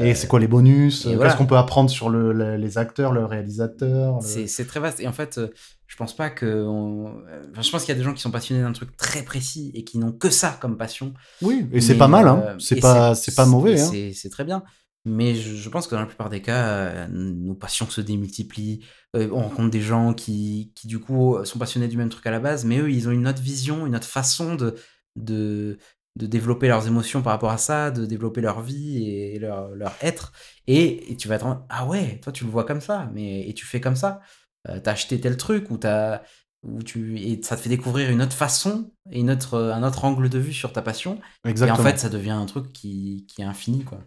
[0.03, 1.03] Et c'est quoi les bonus?
[1.03, 1.33] Qu'est-ce voilà.
[1.33, 4.99] qu'on peut apprendre sur le, le- les acteurs, le réalisateur le- C'est très vaste.
[4.99, 5.39] Et en fait,
[5.87, 6.65] je pense pas que.
[6.67, 7.07] on-
[7.51, 9.71] enfin, je pense qu'il y a des gens qui sont passionnés d'un truc très précis
[9.73, 11.13] et qui n'ont que ça comme passion.
[11.41, 12.55] Oui, et c'est pas mal, hein.
[12.59, 13.91] C'est pas, c'est pas mauvais, hein.
[14.13, 14.63] C'est très bien.
[15.05, 18.85] Mais je, je pense que dans la plupart des cas, euh, nos passions se démultiplient.
[19.15, 22.31] Euh, on rencontre des gens qui, qui, du coup, sont passionnés du même truc à
[22.31, 24.75] la base, mais eux, ils ont une autre vision, une autre façon de,
[25.17, 25.77] de,
[26.15, 29.93] de développer leurs émotions par rapport à ça, de développer leur vie et leur, leur
[30.01, 30.31] être.
[30.67, 33.47] Et, et tu vas être en ah ouais, toi, tu le vois comme ça, mais
[33.47, 34.21] et tu fais comme ça.
[34.69, 36.21] Euh, t'as acheté tel truc ou t'as
[36.63, 40.05] ou tu et ça te fait découvrir une autre façon et une autre, un autre
[40.05, 41.19] angle de vue sur ta passion.
[41.43, 41.77] Exactement.
[41.77, 43.99] Et en fait, ça devient un truc qui, qui est infini, quoi.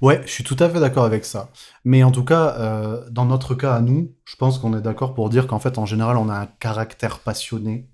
[0.00, 1.50] Ouais, je suis tout à fait d'accord avec ça.
[1.84, 5.14] Mais en tout cas, euh, dans notre cas à nous, je pense qu'on est d'accord
[5.14, 7.90] pour dire qu'en fait, en général, on a un caractère passionné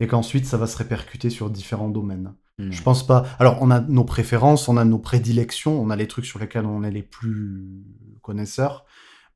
[0.00, 2.34] et qu'ensuite, ça va se répercuter sur différents domaines.
[2.58, 2.70] Hmm.
[2.70, 3.26] Je pense pas.
[3.38, 6.66] Alors, on a nos préférences, on a nos prédilections, on a les trucs sur lesquels
[6.66, 7.84] on est les plus
[8.22, 8.84] connaisseurs.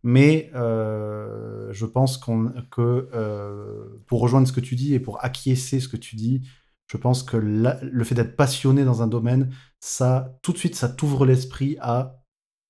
[0.02, 5.80] Mais euh, je pense que euh, pour rejoindre ce que tu dis et pour acquiescer
[5.80, 6.42] ce que tu dis,
[6.86, 9.50] je pense que la- le fait d'être passionné dans un domaine,
[9.80, 12.20] ça, tout de suite, ça t'ouvre l'esprit à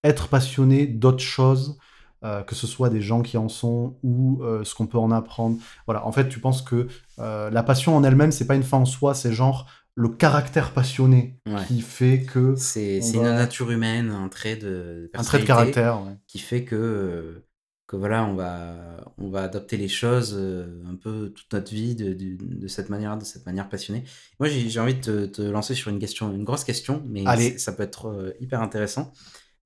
[0.04, 1.78] être passionné d'autres choses,
[2.24, 5.10] euh, que ce soit des gens qui en sont ou euh, ce qu'on peut en
[5.10, 5.58] apprendre.
[5.86, 6.88] Voilà, en fait, tu penses que
[7.18, 10.72] euh, la passion en elle-même, c'est pas une fin en soi, c'est genre le caractère
[10.72, 11.64] passionné Ouais.
[11.66, 16.02] qui fait que C'est va- une nature humaine, un trait de un trait de caractère.
[16.02, 16.16] ouais.
[16.26, 17.44] qui fait que,
[17.86, 21.94] que voilà, on va, on va adopter les choses euh, un peu toute notre vie
[21.94, 24.04] de, de, de cette manière, de cette manière passionnée.
[24.40, 27.22] Moi, j'ai j'ai envie de te, te lancer sur une question, une grosse question, mais
[27.26, 27.58] Allez.
[27.58, 29.12] ça peut être euh, hyper intéressant.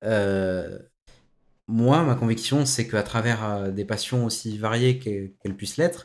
[0.05, 0.79] Euh,
[1.69, 6.05] moi, ma conviction, c'est qu'à travers des passions aussi variées que- qu'elles puissent l'être,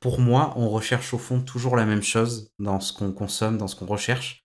[0.00, 3.68] pour moi, on recherche au fond toujours la même chose dans ce qu'on consomme, dans
[3.68, 4.44] ce qu'on recherche.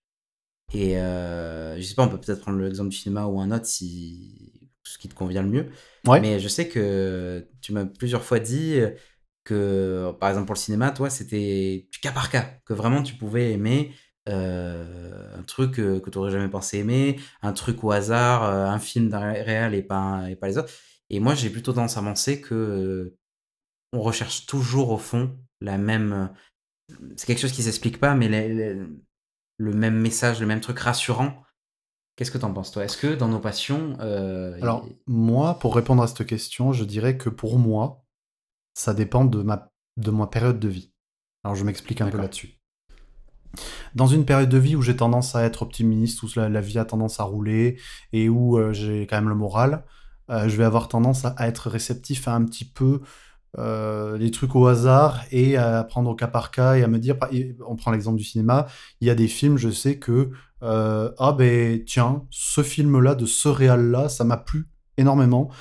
[0.73, 4.52] Et je sais pas, on peut peut-être prendre l'exemple du cinéma ou un autre si
[4.84, 5.68] ce qui te convient le mieux.
[6.07, 8.80] Mais je sais que tu m'as plusieurs fois dit
[9.44, 13.15] que, par exemple, pour le cinéma, toi, c'était du cas par cas, que vraiment tu
[13.15, 13.94] pouvais aimer
[14.27, 19.34] un truc que tu n'aurais jamais pensé aimer, un truc au hasard, un film d'un
[19.34, 20.73] réel et pas, et pas les autres.
[21.11, 23.15] Et moi, j'ai plutôt tendance à penser que
[23.94, 26.34] on recherche toujours au fond la même.
[27.15, 28.27] C'est quelque chose qui s'explique pas, mais
[29.57, 31.44] le même message, le même truc rassurant.
[32.15, 32.85] Qu'est-ce que tu en penses, toi?
[32.85, 33.97] Est-ce que dans nos passions.
[33.99, 38.05] Alors, moi, pour répondre à cette question, je dirais que pour moi,
[38.73, 40.91] ça dépend de ma, de ma période de vie.
[41.43, 42.59] Alors, je m'explique un peu là-dessus.
[43.93, 46.85] Dans une période de vie où j'ai tendance à être optimiste, où la, vie a
[46.85, 47.79] tendance à rouler
[48.11, 49.85] et où euh, j'ai quand même le moral,
[50.29, 53.01] euh, je vais avoir tendance à, être réceptif à un petit peu
[53.57, 56.99] euh, les trucs au hasard et à prendre au cas par cas et à me
[56.99, 57.15] dire,
[57.65, 58.67] on prend l'exemple du cinéma,
[58.99, 60.31] il y a des films, je sais que,
[60.61, 64.68] ah ben tiens, ce film-là, de ce réal-là, ça m'a plu
[64.98, 65.52] énormément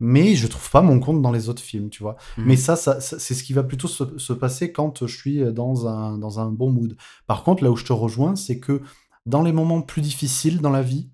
[0.00, 2.16] mais je trouve pas mon compte dans les autres films, tu vois.
[2.36, 2.44] Mhm.
[2.46, 6.18] Mais ça, ça, c'est ce qui va plutôt se, passer quand je suis dans un,
[6.18, 6.96] dans un bon mood.
[7.26, 8.80] Par contre, là où je te rejoins, c'est que
[9.26, 11.10] dans les moments plus difficiles dans la vie,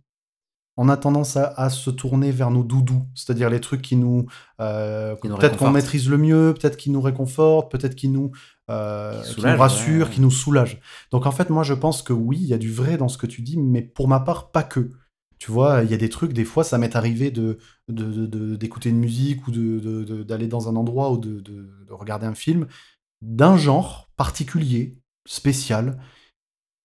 [0.76, 4.26] on a tendance à, se tourner vers nos doudous, c'est-à-dire les trucs qui nous,
[4.60, 8.32] euh, peut-être qu'on maîtrise le mieux, peut-être qui nous réconfortent, peut-être qui nous,
[8.70, 10.80] euh, qui, nous rassurent, qui nous soulagent.
[11.10, 13.18] Donc en fait, moi je pense que oui, il y a du vrai dans ce
[13.18, 14.90] que tu dis, mais pour ma part, pas que.
[15.38, 17.58] Tu vois, il y a des trucs, des fois, ça m'est arrivé de,
[17.88, 22.66] d'écouter une musique ou d'aller dans un endroit ou de, regarder un film
[23.20, 26.00] d'un genre particulier, spécial,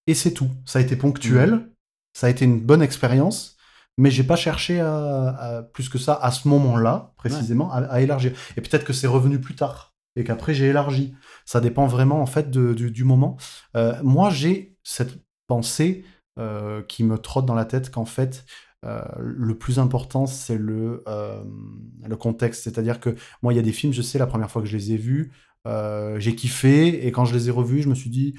[0.08, 0.50] et c'est tout.
[0.66, 1.70] Ça a été ponctuel, mmh.
[2.14, 3.58] ça a été une bonne expérience,
[3.98, 8.34] mais j'ai pas cherché à, plus que ça à ce moment-là, précisément, à, élargir.
[8.58, 11.14] Et peut-être que c'est revenu plus tard et qu'après j'ai élargi.
[11.50, 13.36] Ça dépend vraiment en fait du, moment.
[13.76, 15.18] Euh, moi, j'ai cette
[15.48, 16.06] pensée
[16.38, 18.46] euh, qui me trotte dans la tête qu'en fait,
[18.86, 22.66] euh, le plus important, c'est le, le contexte.
[22.66, 24.78] C'est-à-dire que moi, il y a des films, je sais, la première fois que je
[24.78, 25.32] les ai vus,
[25.66, 28.36] j'ai kiffé, et quand je les ai revus, je me suis dit,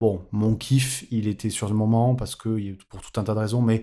[0.00, 3.40] bon, mon kiff, il était sur le moment, parce que pour tout un tas de
[3.40, 3.82] raisons, mais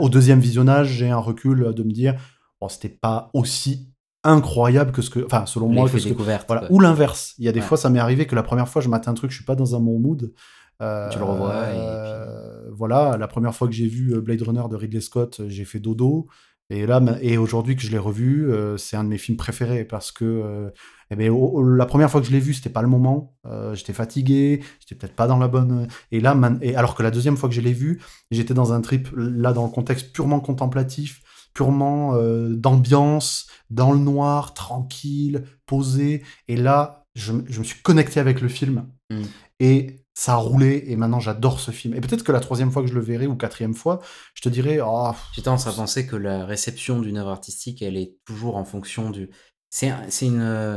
[0.00, 2.18] au deuxième visionnage, j'ai un recul de me dire,
[2.58, 3.87] bon, c'était pas aussi
[4.24, 7.52] incroyable que ce que enfin selon moi que ce voilà ou l'inverse il y a
[7.52, 9.44] des fois ça m'est arrivé que la première fois je matais un truc je suis
[9.44, 10.32] pas dans un bon mood
[10.80, 11.52] tu le revois.
[11.54, 15.48] Euh, voilà, la première fois que j'ai vu euh, Blade Runner de Ridley Scott, euh,
[15.48, 16.28] j'ai fait dodo.
[16.70, 20.12] Et là, et aujourd'hui que je l'ai revu, c'est un de mes films préférés parce
[20.12, 20.70] que
[21.10, 21.32] eh ben,
[21.78, 23.32] la première fois que je l'ai vu, c'était pas le moment.
[23.72, 25.88] j'étais fatigué, j'étais peut-être pas dans la bonne.
[26.12, 28.82] Et là, et alors que la deuxième fois que je l'ai vu, j'étais dans un
[28.82, 31.22] trip là dans le contexte purement contemplatif,
[31.58, 32.14] purement
[32.50, 36.22] d'ambiance, dans le noir, tranquille, posé.
[36.46, 38.86] Et là, je, me suis connecté avec le film.
[39.10, 39.22] Mmh.
[39.58, 41.94] Et ça a roulé et maintenant j'adore ce film.
[41.94, 43.98] Et peut-être que la troisième fois que je le verrai ou quatrième fois,
[44.34, 44.78] je te dirais.
[44.84, 48.64] Oh, J'ai tendance à penser que la réception d'une œuvre artistique, elle est toujours en
[48.64, 49.28] fonction du.
[49.70, 50.06] C'est un,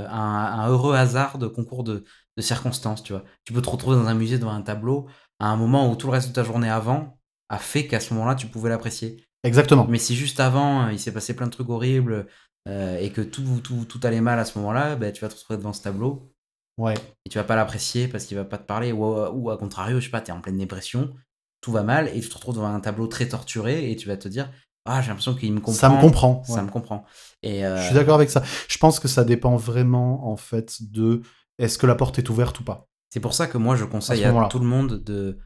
[0.10, 2.04] un, heureux hasard de concours de,
[2.38, 3.24] de, circonstances, tu vois.
[3.46, 5.08] Tu peux te retrouver dans un musée devant un tableau
[5.40, 8.14] à un moment où tout le reste de ta journée avant a fait qu'à ce
[8.14, 9.26] moment-là, tu pouvais l'apprécier.
[9.44, 9.88] Exactement.
[9.90, 12.28] Mais si juste avant, il s'est passé plein de trucs horribles
[12.68, 15.36] euh, et que tout, tout, tout, allait mal à ce moment-là, ben, tu vas te
[15.36, 16.32] retrouver devant ce tableau
[16.78, 16.96] Ouais.
[17.26, 18.92] Et tu vas pas l'apprécier parce qu'il va pas te parler.
[18.92, 21.14] Ou, ou à contrario, je sais pas, tu es en pleine dépression,
[21.60, 24.18] tout va mal et tu te retrouves devant un tableau très torturé et tu vas
[24.18, 24.50] te dire
[24.86, 25.74] Ah, j'ai l'impression qu'il me comprend.
[25.74, 26.44] Ça me comprend.
[26.44, 27.06] Ça me comprend.
[27.44, 28.42] Et Je suis d'accord avec ça.
[28.68, 31.22] Je pense que ça dépend vraiment, en fait, de
[31.60, 32.88] est-ce que la porte est ouverte ou pas.
[33.12, 35.38] C'est pour ça que moi, je conseille à, tout le monde de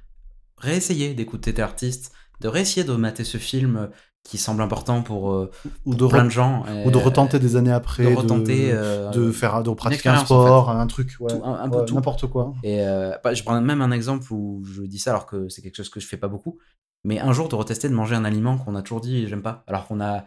[0.58, 3.90] réessayer d'écouter tes artistes, de réessayer de mater ce film
[4.26, 5.52] qui semble important pour euh,
[5.86, 9.32] ou de plein de gens ou de retenter des années après de, retenter, de, euh,
[9.32, 12.54] faire de pratiquer un sport un truc ouais, un, peu n'importe quoi.
[12.64, 15.62] Et euh, bah, je prends même un exemple où je dis ça alors que c'est
[15.62, 16.58] quelque chose que je fais pas beaucoup.
[17.04, 19.64] Mais un jour de retester de manger un aliment qu'on a toujours dit j'aime pas
[19.68, 20.26] alors qu'on a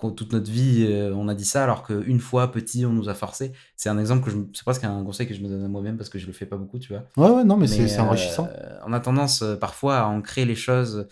[0.00, 0.86] toute notre vie
[1.16, 3.50] on a dit ça alors qu'une fois petit on nous a forcé.
[3.74, 5.96] C'est un exemple que je c'est presque un conseil que je me donne à moi-même
[5.96, 7.02] parce que je le fais pas beaucoup tu vois.
[7.16, 8.48] Ouais ouais non mais, mais c'est enrichissant.
[8.86, 11.08] on a tendance parfois à ancrer les choses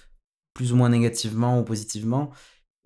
[0.55, 2.31] plus ou moins négativement ou positivement.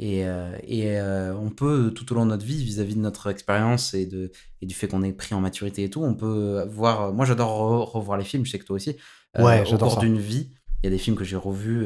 [0.00, 3.30] Et, euh, et euh, on peut, tout au long de notre vie, vis-à-vis de notre
[3.30, 4.30] expérience et, de,
[4.60, 7.12] et du fait qu'on est pris en maturité et tout, on peut voir.
[7.12, 8.96] Moi, j'adore revoir les films, je sais que toi aussi.
[9.36, 10.50] Euh, ouais, au cours d'une vie,
[10.82, 11.84] il y a des films que j'ai revus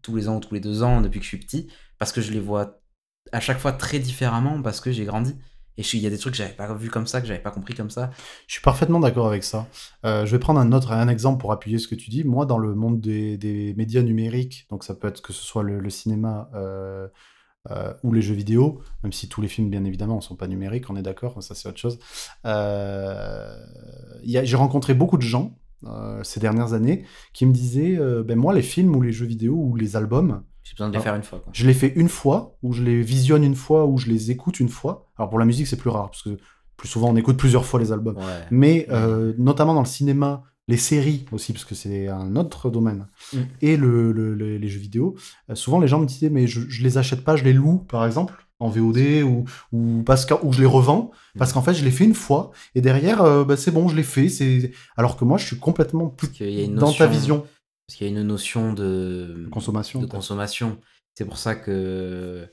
[0.00, 1.68] tous les ans ou tous les deux ans depuis que je suis petit,
[1.98, 2.80] parce que je les vois
[3.30, 5.34] à chaque fois très différemment, parce que j'ai grandi.
[5.78, 7.50] Et il y a des trucs que j'avais pas vu comme ça, que j'avais pas
[7.50, 8.10] compris comme ça.
[8.46, 9.66] Je suis parfaitement d'accord avec ça.
[10.04, 12.24] Euh, je vais prendre un autre un exemple pour appuyer ce que tu dis.
[12.24, 15.90] Moi, dans le monde des, médias numériques, donc ça peut être que ce soit le,
[15.90, 17.08] cinéma euh,
[17.70, 20.46] euh, ou les jeux vidéo, même si tous les films, bien évidemment, ne sont pas
[20.46, 21.98] numériques, on est d'accord, ça c'est autre chose.
[24.24, 25.56] J'ai rencontré beaucoup de gens
[26.22, 29.74] ces dernières années qui me disaient, ben moi, les films ou les jeux vidéo ou
[29.74, 31.42] les albums, j'ai besoin de les faire une fois.
[31.52, 34.60] Je les fais une fois, ou je les visionne une fois, ou je les écoute
[34.60, 35.10] une fois.
[35.18, 36.38] Alors pour la musique, c'est plus rare, parce que
[36.76, 38.16] plus souvent on écoute plusieurs fois les albums.
[38.50, 43.08] Mais euh, notamment dans le cinéma les séries aussi, parce que c'est un autre domaine,
[43.32, 43.38] Mm.
[43.62, 45.16] et le, le- le- les jeux vidéo,
[45.50, 47.78] euh, souvent les gens me disaient, mais je, je les achète pas, je les loue,
[47.78, 51.74] par exemple, en VOD, ou, ou, parce que, ou je les revends, parce qu'en fait,
[51.74, 54.70] je l'ai fait une fois, et derrière, euh, bah, c'est bon, je l'ai fait, c'est...
[54.96, 57.44] alors que moi, je suis complètement plus Parce qu'il y a une dans ta vision.
[57.86, 60.14] Parce qu'il y a une notion de Consommation, de peut-être.
[60.16, 60.80] consommation.
[61.14, 62.48] C'est pour ça que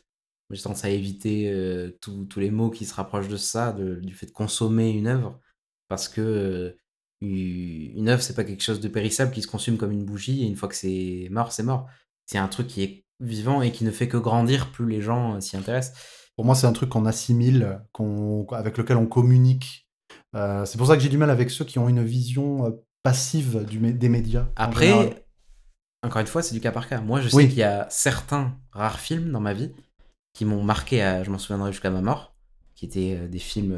[0.52, 3.96] j'ai tendance à éviter euh, tous tous les mots qui se rapprochent de ça, de-
[3.96, 5.40] du fait de consommer une œuvre,
[5.88, 6.78] parce que euh,
[7.22, 10.48] une œuvre, c'est pas quelque chose de périssable qui se consomme comme une bougie, et
[10.48, 11.88] une fois que c'est mort, c'est mort.
[12.26, 15.36] C'est un truc qui est vivant et qui ne fait que grandir plus les gens
[15.36, 15.98] euh, s'y intéressent.
[16.36, 19.88] Pour moi, c'est un truc qu'on assimile, qu'on, avec lequel on communique.
[20.36, 23.66] Euh, c'est pour ça que j'ai du mal avec ceux qui ont une vision passive
[23.66, 24.48] du, des médias.
[24.56, 25.24] Après,
[26.04, 27.02] encore une fois, c'est du cas par cas.
[27.02, 27.48] Moi, je sais Oui.
[27.50, 29.74] qu'il y a certains rares films dans ma vie
[30.34, 32.34] qui m'ont marqué, à- je m'en souviendrai jusqu'à ma mort,
[32.76, 33.72] qui étaient euh, des films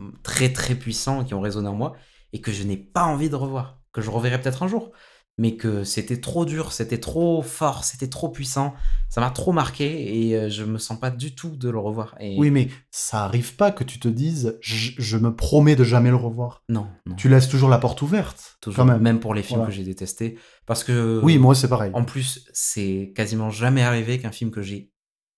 [0.00, 1.94] euh, très très puissants qui ont résonné en moi
[2.32, 4.90] et que je n'ai pas envie de revoir, que je reverrai peut-être un jour,
[5.38, 8.74] mais que c'était trop dur, c'était trop fort, c'était trop puissant,
[9.08, 12.14] ça m'a trop marqué et euh, je me sens pas du tout de le revoir.
[12.20, 15.84] Et Oui, mais ça arrive pas que tu te dises, je, je me promets de
[15.84, 16.62] jamais le revoir.
[16.68, 19.00] non, non, Tu laisses toujours la porte ouverte, toujours, quand même.
[19.02, 19.70] même pour les films Voilà.
[19.70, 21.90] que j'ai détestés, parce que Oui, moi, c'est pareil.
[21.94, 24.90] En plus, c'est quasiment jamais arrivé qu'un film que j'ai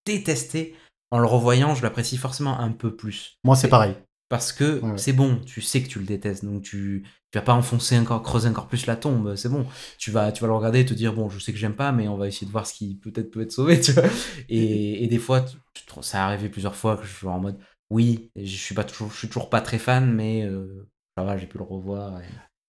[0.04, 0.74] détesté,
[1.10, 3.38] en le revoyant, je l'apprécie forcément un peu plus.
[3.44, 3.94] Moi, c'est pareil.
[4.34, 4.98] Parce que Ouais, ouais.
[4.98, 8.22] c'est bon, tu sais que tu le détestes, donc tu, tu vas pas enfoncer encore,
[8.22, 9.64] creuser encore plus la tombe, c'est bon.
[9.98, 11.92] Tu vas, tu vas le regarder et te dire, bon, je sais que j'aime pas,
[11.92, 14.04] mais on va essayer de voir ce qui peut-être peut être sauvé, tu vois.
[14.48, 15.56] Et, et des fois, tu-
[16.02, 17.58] ça est arrivé plusieurs fois que je suis en mode,
[17.90, 21.36] oui, je suis, pas toujours, je suis toujours pas très fan, mais euh, ça va,
[21.36, 22.20] j'ai pu le revoir.
[22.20, 22.24] et-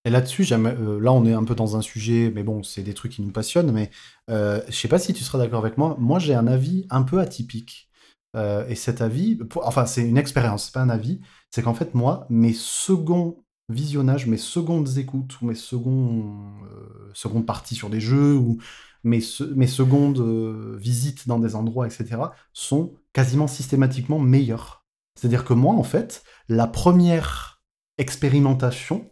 [0.06, 2.94] Et là-dessus, euh, là, on est un peu dans un sujet, mais bon, c'est des
[2.94, 3.90] trucs qui nous passionnent, mais
[4.30, 5.96] euh, je sais pas si tu seras d'accord avec moi.
[6.00, 7.90] Moi, j'ai un avis un peu atypique.
[8.36, 11.22] Euh, et cet avis, enfin, c'est une expérience, c'est pas un avis.
[11.52, 13.38] C'est qu'en fait, moi, mes seconds
[13.70, 18.58] visionnages, mes secondes écoutes, ou mes euh, secondes parties sur des jeux, ou
[19.04, 22.18] mes secondes euh, visites dans des endroits, etc.,
[22.54, 24.86] sont quasiment systématiquement meilleures.
[25.16, 27.62] C'est-à-dire que moi, en fait, la première
[27.98, 29.10] expérimentation,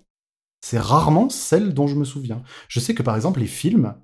[0.61, 2.43] c'est rarement celle dont je me souviens.
[2.67, 3.95] Je sais que par exemple, les films,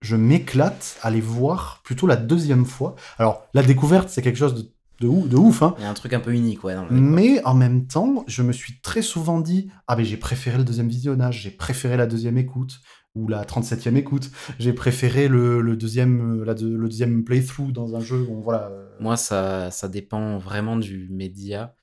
[0.00, 2.94] je- m'éclate à les voir plutôt la deuxième fois.
[3.18, 4.70] Alors, la découverte, c'est quelque chose de,
[5.00, 5.74] de, ouf, de ouf, hein.
[5.78, 8.42] Il y a un truc un peu unique, ouais, dans Mais en même temps, je
[8.42, 12.06] me suis très souvent dit Ah, mais j'ai préféré le deuxième visionnage, j'ai préféré la
[12.06, 12.80] deuxième écoute,
[13.14, 18.00] ou la 37e écoute, j'ai préféré le, le deuxième, la le deuxième playthrough dans un
[18.00, 18.24] jeu.
[18.24, 18.70] Bon, voilà.
[19.00, 21.74] Moi, ça, ça dépend vraiment du média.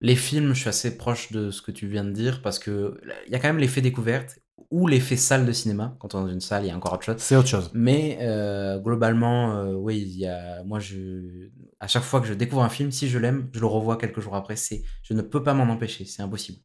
[0.00, 2.98] Les films, je suis assez proche de ce que tu viens de dire parce que
[3.26, 4.38] il y a quand même l'effet découverte
[4.70, 5.96] ou l'effet salle de cinéma.
[5.98, 7.16] Quand on est dans une salle, il y a encore autre chose.
[7.18, 7.70] C'est autre chose.
[7.74, 11.48] Mais euh, globalement, euh, oui, il y a, moi, je,
[11.80, 14.20] à chaque fois que je découvre un film, si je l'aime, je le revois quelques
[14.20, 14.56] jours après.
[14.56, 16.58] C'est, je ne peux pas m'en empêcher, c'est impossible.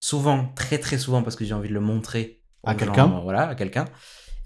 [0.00, 3.08] Souvent, très très souvent, parce que j'ai envie de le montrer À quelqu'un.
[3.08, 3.86] gens, voilà, à quelqu'un.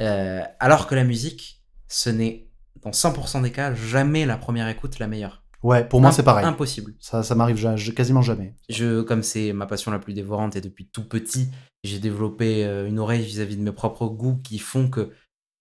[0.01, 2.49] Euh, alors que la musique, ce n'est
[2.83, 5.42] dans 100% des cas jamais la première écoute la meilleure.
[5.63, 6.45] Ouais, pour moi, c'est pareil.
[6.45, 6.95] Impossible.
[6.99, 8.55] Ça, ça m'arrive ja- quasiment jamais.
[8.69, 11.49] Je, comme c'est ma passion la plus dévorante et depuis tout petit,
[11.85, 15.11] j'ai développé euh, une oreille vis-à-vis de mes propres goûts qui font que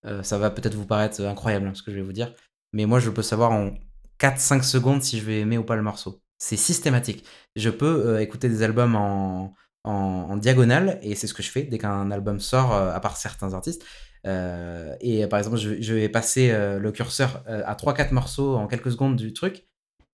[0.05, 2.33] euh, ça va peut-être vous paraître incroyable hein, ce que je vais vous dire,
[2.73, 3.71] mais moi je peux savoir en
[4.17, 6.21] 4-5 secondes si je vais aimer ou pas le morceau.
[6.39, 7.25] C'est systématique.
[7.55, 9.53] Je peux euh, écouter des albums en,
[9.83, 12.99] en, en diagonale et c'est ce que je fais dès qu'un album sort, euh, à
[12.99, 13.83] part certains artistes.
[14.27, 18.11] Euh, et euh, par exemple, je, je vais passer euh, le curseur euh, à 3-4
[18.13, 19.65] morceaux en quelques secondes du truc.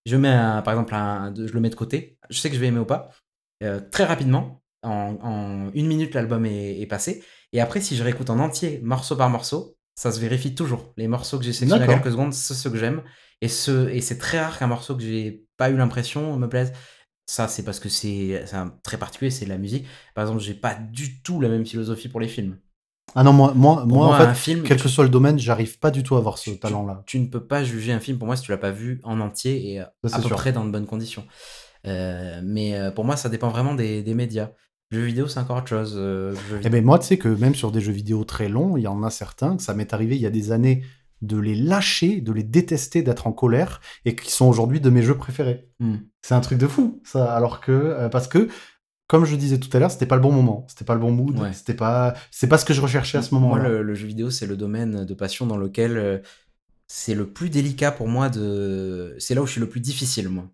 [0.07, 2.17] Je mets un- par exemple, un, je le mets de côté.
[2.29, 3.11] Je sais que je vais aimer ou pas.
[3.63, 7.23] Euh, très rapidement, en, en une minute, l'album est, est passé.
[7.53, 10.93] Et après, si je réécoute en entier, morceau par morceau, ça se vérifie toujours.
[10.97, 13.03] Les morceaux que j'ai sélectionnés à quelques secondes, c'est ceux que j'aime.
[13.41, 16.73] Et, ce, et c'est très rare qu'un morceau que j'ai pas eu l'impression me plaise.
[17.25, 18.45] Ça, c'est parce que c'est
[18.83, 19.87] très particulier, c'est de la musique.
[20.15, 22.59] Par exemple, j'ai pas du tout la même philosophie pour les films.
[23.15, 25.39] Ah non, moi, moi, moi, moi, en fait, un film, quel que soit le domaine,
[25.39, 27.03] j'arrive pas du tout à avoir ce tu- talent-là.
[27.05, 29.19] Tu ne peux pas juger un film pour moi si tu l'as pas vu en
[29.19, 30.35] entier et euh, Ça, à peu sûr.
[30.35, 31.25] près dans de bonnes conditions.
[31.85, 34.51] Euh, mais euh, pour moi, ça dépend vraiment des, des médias.
[34.91, 35.95] Le jeu vidéo, c'est encore autre chose.
[35.97, 38.83] euh, Eh ben moi, tu sais que même sur des jeux vidéo très longs, il
[38.83, 40.83] y en a certains que ça m'est arrivé il y a des années
[41.21, 45.01] de les lâcher, de les détester, d'être en colère, et qui sont aujourd'hui de mes
[45.01, 45.67] jeux préférés.
[45.79, 45.95] Hmm.
[46.21, 47.33] C'est un truc de fou, ça.
[47.33, 48.47] Alors que, euh, parce que,
[49.07, 51.11] comme je disais tout à l'heure, c'était pas le bon moment, c'était pas le bon
[51.11, 51.53] mood, Ouais.
[51.53, 53.69] c'était pas, c'est pas ce que je recherchais à ce Moi, moment-là.
[53.69, 56.19] le, le jeu vidéo, c'est le domaine de passion dans lequel euh,
[56.87, 59.15] c'est le plus délicat pour moi de.
[59.19, 60.49] C'est là où je suis le plus difficile, moi.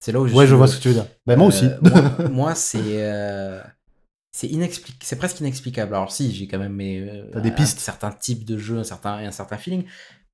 [0.00, 1.06] C'est là où je Ouais, je vois le- ce que tu veux dire.
[1.26, 1.66] Ben moi Euh, aussi.
[1.82, 3.62] moi, moi, c'est euh,
[4.32, 5.94] c'est inexplic- c'est presque inexplicable.
[5.94, 7.78] Alors si, j'ai quand même mes T'as des un pistes.
[7.80, 9.84] certain type de jeu, un certain et un certain feeling,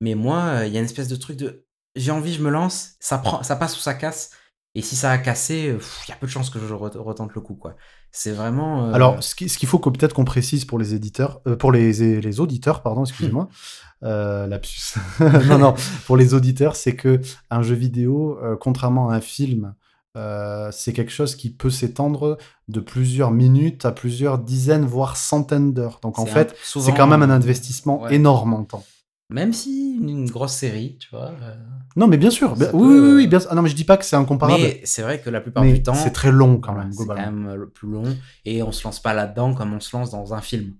[0.01, 1.65] mais moi, il y a une espèce de truc de
[1.95, 4.31] j'ai envie, je me lance, ça prend, ça passe ou ça casse.
[4.73, 5.75] Et si ça a cassé,
[6.07, 7.75] il y a peu de chances que je retente le coup, quoi.
[8.11, 8.89] C'est vraiment.
[8.89, 12.39] Euh, Alors, ce qu'il faut peut-être qu'on précise pour les éditeurs, euh, pour les, les
[12.39, 13.47] auditeurs, pardon, excusez-moi,
[14.03, 14.99] euh, lapsus.
[15.19, 15.73] non, non,
[16.05, 19.73] pour les auditeurs, c'est que un jeu vidéo, contrairement à un film,
[20.71, 22.37] c'est quelque chose qui peut s'étendre
[22.67, 25.99] de plusieurs minutes à plusieurs dizaines, voire centaines d'heures.
[26.01, 28.83] Donc en fait, c'est quand même un investissement énorme en temps.
[29.31, 31.31] Même si une grosse série, tu vois.
[31.41, 31.55] Euh,
[31.95, 32.53] non, mais bien sûr.
[32.57, 34.61] oui, oui, oui, bien Ah non, mais je dis pas que c'est incomparable.
[34.61, 35.93] Mais c'est vrai que la plupart du temps.
[35.93, 38.03] C'est très long quand même, C'est quand même euh, plus long.
[38.45, 40.73] Et on se lance pas là-dedans comme on se lance dans un film.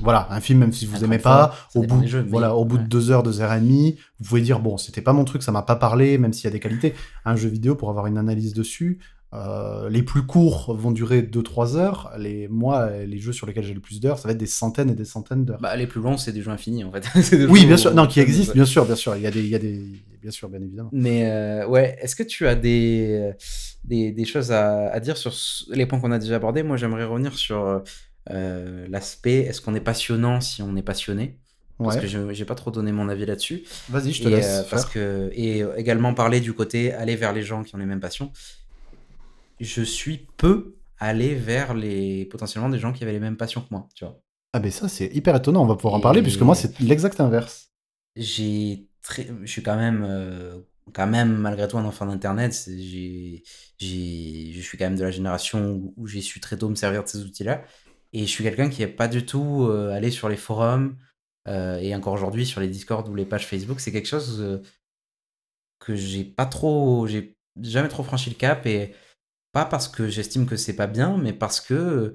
[0.00, 3.10] Voilà, un film, même si vous aimez pas, au bout, voilà, au bout de deux
[3.10, 5.62] heures, deux heures et demie, vous pouvez dire bon, c'était pas mon truc, ça m'a
[5.62, 6.94] pas parlé, même s'il y a des qualités.
[7.24, 9.00] Un jeu vidéo pour avoir une analyse dessus,
[9.36, 12.12] euh, les plus courts vont durer 2-3 heures.
[12.18, 14.88] Les, moi, les jeux sur lesquels j'ai le plus d'heures, ça va être des centaines
[14.88, 15.60] et des centaines d'heures.
[15.60, 17.06] Bah, les plus longs, c'est des jeux infinis en fait.
[17.48, 17.94] oui, bien sûr.
[17.94, 19.14] Non, qui existent, bien sûr, bien sûr.
[19.16, 19.84] Il y a des, il y a des,
[20.22, 20.88] bien sûr, bien évidemment.
[20.92, 23.32] Mais euh, ouais, est-ce que tu as des,
[23.84, 25.34] des, des choses à, à, dire sur
[25.70, 26.62] les points qu'on a déjà abordés?
[26.62, 27.82] Moi, j'aimerais revenir sur
[28.30, 31.38] euh, l'aspect est-ce qu'on est passionnant si on est passionné?
[31.78, 33.64] Parce que je n'ai pas trop donné mon avis là-dessus.
[33.90, 34.64] Vas-y, je te laisse.
[34.70, 38.00] parce que, et également parler du côté aller vers les gens qui ont les mêmes
[38.00, 38.32] passions
[39.60, 43.68] je suis peu allé vers les potentiellement des gens qui avaient les mêmes passions que
[43.70, 44.20] moi, tu vois.
[44.52, 47.20] Ah ben ça c'est hyper étonnant, on va pouvoir en parler puisque moi c'est l'exact
[47.20, 47.72] inverse.
[48.16, 50.60] J'ai très je suis quand même euh,
[50.94, 53.42] quand même malgré tout un enfant d'internet, j'ai
[53.78, 57.08] je suis quand même de la génération où, j'ai su très tôt me servir de
[57.08, 57.64] ces outils-là
[58.14, 60.96] et je suis quelqu'un qui n'est pas du tout euh, allé sur les forums
[61.48, 64.62] euh, et encore aujourd'hui sur les Discord ou les pages Facebook, c'est quelque chose
[65.80, 68.94] que j'ai pas trop j'ai jamais trop franchi le cap et
[69.56, 72.12] pas parce que j'estime que c'est pas bien, mais parce que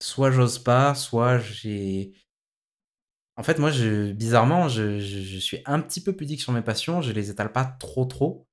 [0.00, 2.14] soit j'ose pas, soit j'ai.
[3.36, 7.00] En fait, moi, je, bizarrement, je, je, suis un petit peu pudique sur mes passions.
[7.00, 8.48] Je les étale pas trop, trop.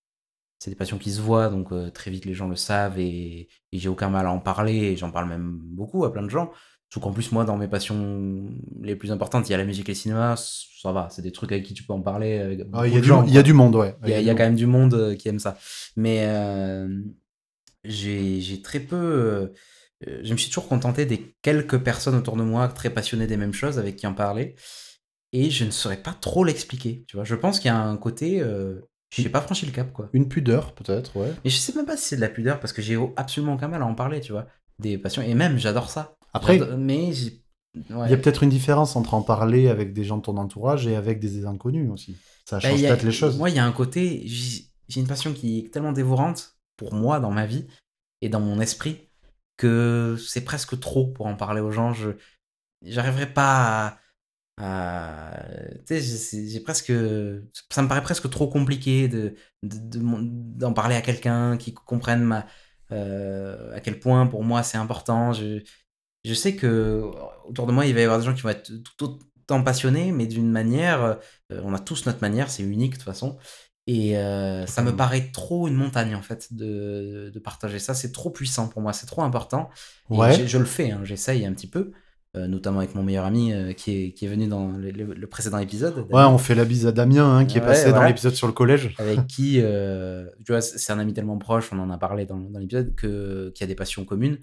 [0.59, 3.47] C'est des passions qui se voient, donc euh, très vite les gens le savent et,
[3.73, 4.75] j'ai aucun mal à en parler.
[4.75, 6.51] Et j'en parle même beaucoup à plein de gens.
[6.93, 8.51] Sauf qu'en plus, moi, dans mes passions
[8.81, 10.35] les plus importantes, il y a la musique et le cinéma.
[10.37, 12.65] Ça va, c'est des trucs avec qui tu peux en parler.
[12.71, 13.95] Ah, il, y a du, il y a du monde, ouais.
[14.05, 15.57] Il y a, quand même du monde euh, qui aime ça.
[15.95, 16.87] Mais euh,
[17.83, 18.95] j'ai très peu.
[18.95, 19.53] Euh,
[20.07, 23.37] euh, je me suis toujours contenté des quelques personnes autour de moi très passionnées des
[23.37, 24.55] mêmes choses avec qui en parler.
[25.31, 27.05] Et je ne saurais pas trop l'expliquer.
[27.07, 28.41] Tu vois, je pense qu'il y a un côté.
[28.41, 28.81] Euh,
[29.11, 30.09] je n'ai pas franchi le cap, quoi.
[30.13, 31.33] Une pudeur, peut-être, ouais.
[31.43, 33.67] Mais je sais même pas si c'est de la pudeur parce que j'ai absolument aucun
[33.67, 34.47] mal à en parler, tu vois?
[34.77, 35.21] Des passions.
[35.21, 36.15] Et même, j'adore ça.
[36.33, 36.59] Après.
[36.77, 37.11] Mais
[37.75, 40.87] Il y a peut-être une différence entre en parler avec des gens de ton entourage
[40.87, 42.17] et avec des inconnus aussi.
[42.45, 43.37] Ça bah, change peut-être les choses.
[43.37, 44.23] Moi, il y a un côté.
[44.25, 47.67] J'ai une passion qui est tellement dévorante pour moi dans ma vie
[48.21, 49.09] et dans mon esprit
[49.57, 51.93] que c'est presque trop pour en parler aux gens.
[51.93, 52.11] Je
[52.81, 53.99] j'arriverai pas
[54.57, 55.45] à,
[55.85, 56.93] tu sais, j'ai presque,
[57.69, 62.45] ça me paraît presque trop compliqué de d'en parler à quelqu'un qui comprenne ma,
[62.91, 65.33] euh, à quel point pour moi c'est important.
[65.33, 65.61] Je,
[66.25, 67.03] je sais que
[67.45, 69.19] autour de moi il va y avoir des gens qui vont être tout
[69.49, 73.05] autant passionnés, mais d'une manière, euh, on a tous notre manière, c'est unique de toute
[73.05, 73.37] façon.
[73.91, 77.95] Et euh, ça me paraît trop une montagne, en fait, de, de partager ça.
[77.95, 79.71] C'est trop puissant pour moi, c'est trop important.
[80.11, 80.45] Ouais.
[80.45, 81.89] Je, le fais, hein, j'essaye un petit peu,
[82.37, 85.57] euh, notamment avec mon meilleur ami euh, qui, est, qui est venu dans le, précédent
[85.57, 86.05] épisode.
[86.11, 88.53] Ouais, on fait la bise à Damien, hein, qui est passé dans l'épisode sur le
[88.53, 88.93] collège.
[88.99, 92.59] Avec qui, tu vois, c'est un ami tellement proche, on en a parlé dans, dans
[92.59, 94.37] l'épisode, qui a des passions communes.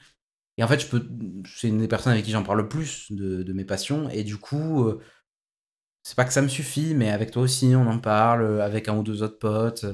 [0.58, 1.06] Et en fait, je peux,
[1.54, 4.08] c'est une des personnes avec qui j'en parle le plus de, de, mes passions.
[4.10, 4.90] Et du coup,
[6.06, 8.88] c'est pas que ça me suffit, mais avec toi aussi, on en parle, euh, avec
[8.88, 9.86] un ou deux autres potes,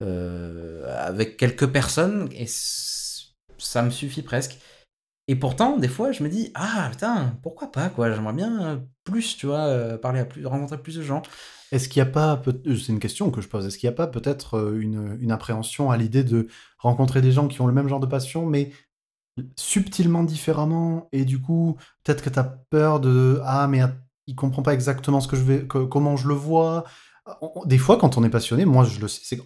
[0.00, 4.58] euh, avec quelques personnes, et ça me suffit presque.
[5.26, 9.36] Et pourtant, des fois, je me dis, ah putain, pourquoi pas, quoi, j'aimerais bien plus,
[9.36, 11.22] tu vois, euh, parler à plus, rencontrer plus de gens.
[11.72, 13.96] Est-ce qu'il n'y a pas, c'est une question que je pose, est-ce qu'il n'y a
[13.96, 16.46] pas peut-être une, une appréhension à l'idée de
[16.78, 18.70] rencontrer des gens qui ont le même genre de passion, mais
[19.56, 23.80] subtilement différemment, et du coup, peut-être que tu as peur de, ah, mais
[24.26, 26.84] il comprend pas exactement ce que je vais, comment je le vois.
[27.64, 29.40] Des fois, quand on est passionné, moi je le sais, c'est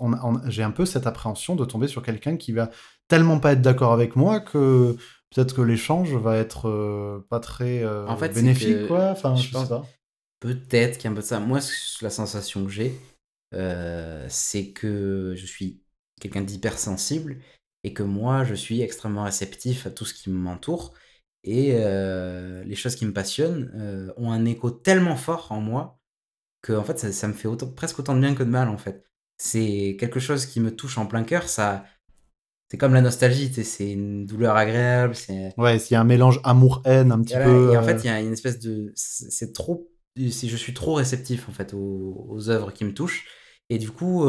[0.49, 2.71] j'ai un peu cette appréhension de tomber sur quelqu'un qui va
[3.09, 4.97] tellement pas être d'accord avec moi que
[5.31, 9.11] peut-être que l'échange va être euh, pas très euh, en fait, bénéfique, quoi.
[9.11, 9.87] Enfin, je, pense pas.
[10.41, 11.41] Peut-être qu'il y a un peu de ça.
[11.41, 11.61] Moi,
[12.03, 12.99] la sensation que j'ai,
[13.55, 15.83] euh, c'est que je suis
[16.21, 17.39] quelqu'un d'hypersensible
[17.83, 20.93] et que moi, je suis extrêmement réceptif à tout ce qui m'entoure
[21.43, 25.99] et euh, les choses qui me passionnent euh, ont un écho tellement fort en moi
[26.63, 29.03] que en fait, ça, me fait presque autant de bien que de mal, en fait.
[29.39, 31.85] C'est quelque chose qui me touche en plein cœur, ça...
[32.71, 35.15] C'est comme la nostalgie, c'est une douleur agréable.
[35.57, 37.73] Ouais, il y a un mélange amour-haine un petit peu.
[37.73, 38.93] Et en fait, il y a une espèce de.
[38.95, 39.91] C'est trop.
[40.15, 43.27] Je suis trop réceptif en fait aux, aux, œuvres qui me touchent.
[43.71, 44.25] Et du coup,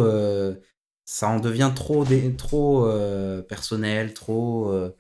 [1.06, 2.92] ça en devient trop, dé- trop
[3.48, 4.92] personnel, trop.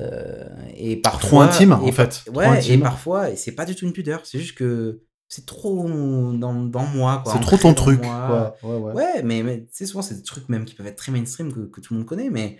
[0.00, 2.22] Euh, et parfois, Trop intime, en fait.
[2.26, 5.88] Trop Ouais, et parfois, c'est pas du tout une pudeur, c'est juste que c'est trop
[6.32, 7.22] dans, dans moi.
[7.26, 8.00] C'est trop ton truc.
[8.00, 8.56] quoi.
[8.62, 8.92] Ouais, ouais.
[8.92, 11.80] Ouais, mais, sais, souvent, c'est des trucs même qui peuvent être très mainstream que, que
[11.80, 12.58] tout le monde connaît, mais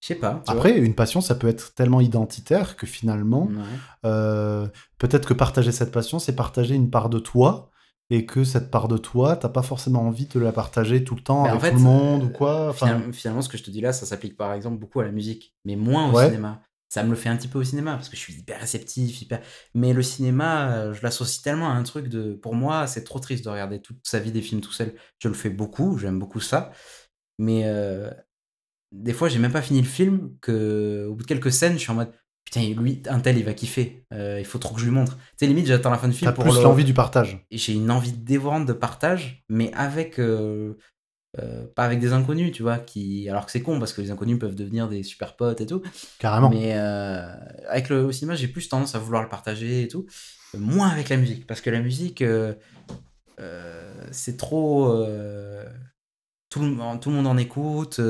[0.00, 0.42] je sais pas.
[0.44, 0.54] vois.
[0.54, 3.62] Après, une passion, ça peut être tellement identitaire que finalement, Ouais.
[4.04, 4.68] euh,
[4.98, 7.70] peut-être que partager cette passion, c'est partager une part de toi,
[8.10, 11.20] et que cette part de toi, t'as pas forcément envie de la partager tout le
[11.22, 12.68] temps en avec fait, tout le monde euh, ou quoi.
[12.70, 15.12] Enfin, Finalement, ce que je te dis là, ça s'applique par exemple beaucoup à la
[15.12, 16.26] musique, mais moins au Ouais.
[16.26, 16.62] cinéma.
[16.90, 19.20] Ça me le fait un petit peu au cinéma parce que je suis hyper réceptif,
[19.20, 19.42] hyper.
[19.74, 22.32] Mais le cinéma, euh, je l'associe tellement à un truc de.
[22.32, 24.94] Pour moi, c'est trop triste de regarder toute sa vie des films tout seul.
[25.18, 26.72] Je le fais beaucoup, j'aime beaucoup ça.
[27.38, 28.10] Mais euh,
[28.90, 31.78] des fois, j'ai même pas fini le film que, au bout de quelques scènes, je
[31.80, 32.12] suis en mode
[32.50, 34.04] putain, lui, un tel, il va kiffer.
[34.14, 35.16] Euh, il faut trop que je lui montre.
[35.16, 37.44] Tu sais, limite, j'attends la fin du film t'as pour plus le- l'envie du partage.
[37.50, 40.74] et j'ai une envie dévorante de partage, mais avec euh,
[41.38, 44.10] euh, pas avec des inconnus, tu vois, qui alors que c'est con parce que les
[44.10, 45.82] inconnus peuvent devenir des super potes et tout,
[46.18, 46.48] Carrément.
[46.48, 50.06] mais avec le au cinéma, j'ai plus tendance à vouloir le partager et tout,
[50.56, 52.24] moins avec la musique parce que la musique
[54.10, 55.04] c'est trop
[56.50, 58.00] tout le, tout le monde en écoute,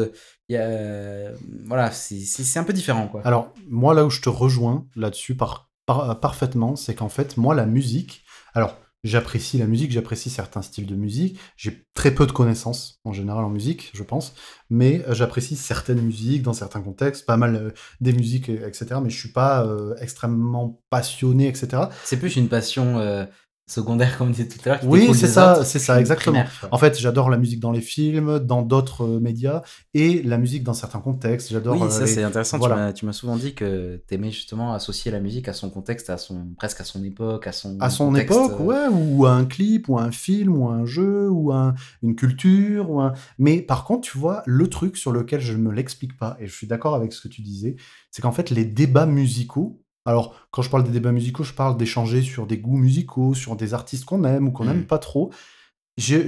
[0.54, 1.30] y a
[1.66, 3.22] voilà, c'est un peu différent quoi.
[3.24, 7.54] Alors, moi, là où je te rejoins là-dessus par, par- parfaitement, c'est qu'en fait, moi,
[7.54, 12.32] la musique, alors, j'apprécie la musique, j'apprécie certains styles de musique, j'ai très peu de
[12.32, 14.34] connaissances en général en musique, je pense,
[14.70, 17.70] mais euh, j'apprécie certaines musiques dans certains contextes, pas mal euh,
[18.00, 21.82] des musiques, euh, etc., mais je suis pas euh, extrêmement passionné, etc.
[22.04, 23.24] C'est plus une passion euh,
[23.70, 24.80] secondaire comme on disait tout à l'heure.
[24.84, 26.44] Oui, c'est ça, c'est ça, exactement.
[26.44, 26.68] primaire.
[26.72, 29.62] En fait, j'adore la musique dans les films, dans d'autres euh, médias,
[29.94, 31.74] et la musique dans certains contextes, j'adore...
[31.74, 32.56] Oui, euh, ça les- c'est intéressant.
[32.56, 32.76] Tu voilà.
[32.76, 36.18] m'as- Tu m'as souvent dit que t'aimais justement associer la musique à son contexte, à
[36.18, 39.32] son presque à son époque, à son à son contexte, époque, euh, ouais, ou à
[39.32, 42.90] un clip, ou à un film, ou à un jeu, ou à un- une culture,
[42.90, 43.12] ou un...
[43.38, 46.46] Mais par contre, tu vois, le truc sur lequel je ne me l'explique pas, et
[46.46, 47.76] je suis d'accord avec ce que tu disais,
[48.10, 51.76] c'est qu'en fait, les débats musicaux, alors quand je parle des débats musicaux, je parle
[51.76, 55.30] d'échanger sur des goûts musicaux, sur des artistes qu'on aime ou qu'on n'aime pas trop.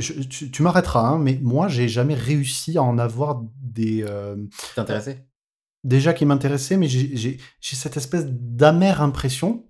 [0.01, 4.03] Je- tu tu m'arrêteras, hein, mais moi, j'ai jamais réussi à en avoir des...
[4.03, 4.37] euh,
[5.85, 9.65] déjà qui m'intéressait, mais j'ai cette espèce d'amère impression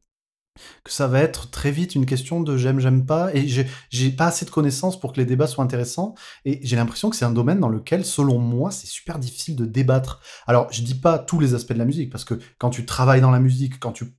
[0.84, 4.26] que ça va être très vite une question de j'aime, j'aime pas, et j'ai pas
[4.26, 6.14] assez de connaissances pour que les débats soient intéressants,
[6.44, 9.64] et j'ai l'impression que c'est un domaine dans lequel, selon moi, c'est super difficile de
[9.64, 10.20] débattre.
[10.46, 13.20] Alors, je dis pas tous les aspects de la musique, parce que quand tu travailles
[13.20, 14.14] dans la musique, quand tu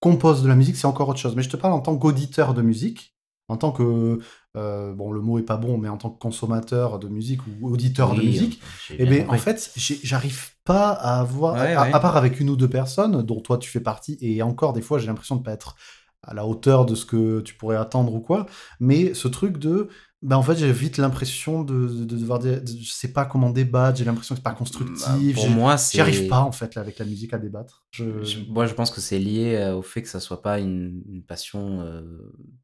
[0.00, 2.54] composes de la musique, c'est encore autre chose, mais je te parle en tant qu'auditeur
[2.54, 3.14] de musique,
[3.50, 4.18] en tant que,
[4.56, 7.68] euh, bon, le mot est pas bon, mais en tant que consommateur de musique ou
[7.72, 11.82] auditeur de musique, j'ai eh bien bien, en fait, j'arrive pas à avoir, Ouais, à,
[11.82, 11.92] ouais.
[11.92, 14.82] à part avec une ou deux personnes, dont toi tu fais partie, et encore des
[14.82, 15.74] fois j'ai l'impression de pas être
[16.22, 18.46] à la hauteur de ce que tu pourrais attendre ou quoi,
[18.78, 19.88] mais ce truc de,
[20.22, 23.98] ben en fait j'ai vite l'impression de, de, de devoir je sais pas comment débattre,
[23.98, 26.00] j'ai l'impression que c'est pas constructif, Bah, pour moi, j'y c'est.
[26.00, 27.84] arrive pas en fait là avec la musique à débattre.
[27.92, 28.22] Je...
[28.22, 31.02] Je- moi, je pense que c'est lié euh, au fait que ça soit pas une,
[31.08, 32.02] une passion euh,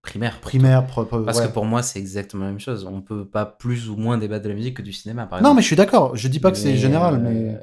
[0.02, 0.38] primaire.
[0.40, 1.48] Primaire, propre, Parce ouais.
[1.48, 2.84] que pour moi, c'est exactement la même chose.
[2.84, 5.50] On peut pas plus ou moins débattre de la musique que du cinéma, par Non
[5.50, 5.56] exemple.
[5.56, 7.58] mais je suis d'accord, je dis pas que c'est général, euh, mais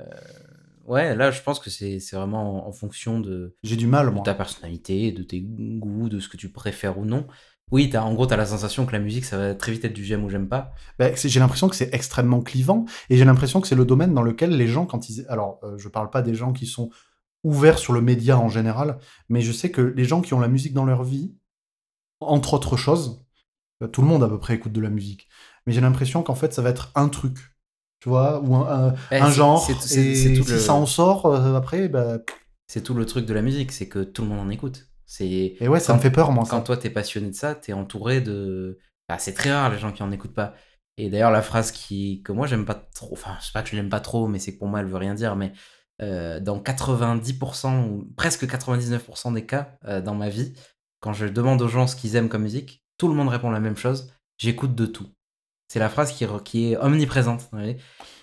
[0.85, 4.07] Ouais, là, je pense que c'est c'est vraiment en, en fonction de, j'ai du mal
[4.07, 4.23] de moi.
[4.23, 7.25] ta personnalité, de tes goûts, de ce que tu préfères ou non.
[7.71, 9.83] Oui, as, en gros, tu as la sensation que la musique, ça va très vite
[9.85, 10.73] être du j'aime ou j'aime pas.
[11.15, 14.21] C'est- j'ai l'impression que c'est extrêmement clivant et j'ai l'impression que c'est le domaine dans
[14.21, 15.25] lequel les gens, quand ils.
[15.27, 16.91] Alors, euh, je parle pas des gens qui sont
[17.43, 20.47] ouverts sur le média en général, mais je sais que les gens qui ont la
[20.47, 21.33] musique dans leur vie,
[22.21, 23.25] entre autres choses,
[23.81, 25.27] euh, tout le monde à peu près écoute de la musique,
[25.65, 27.37] mais j'ai l'impression qu'en fait ça va être un truc,
[27.99, 30.73] tu vois, ou un, un- Eh, un genre, c'est- c'est- et tout si le- ça
[30.73, 32.21] en sort euh, après, ben.
[32.67, 34.87] C'est tout le truc de la musique, c'est que tout le monde en écoute.
[35.05, 36.45] C'est Et ouais, ça quand- me fait peur, moi.
[36.49, 38.79] quand toi t'es passionné de ça, t'es entouré de.
[39.09, 40.53] Bah, c'est très rare les gens qui en écoutent pas.
[40.97, 43.69] Et d'ailleurs, la phrase qui que moi j'aime pas trop, enfin, je sais pas que
[43.69, 45.35] je l'aime pas trop, mais c'est que pour moi elle veut rien dire.
[45.35, 45.51] Mais
[46.01, 50.53] euh, dans 90% ou presque 99% des cas euh, dans ma vie,
[50.99, 53.59] quand je demande aux gens ce qu'ils aiment comme musique, tout le monde répond la
[53.59, 55.07] même chose j'écoute de tout.
[55.67, 57.41] C'est la phrase qui, qui est omniprésente.
[57.41, 57.77] vous voyez.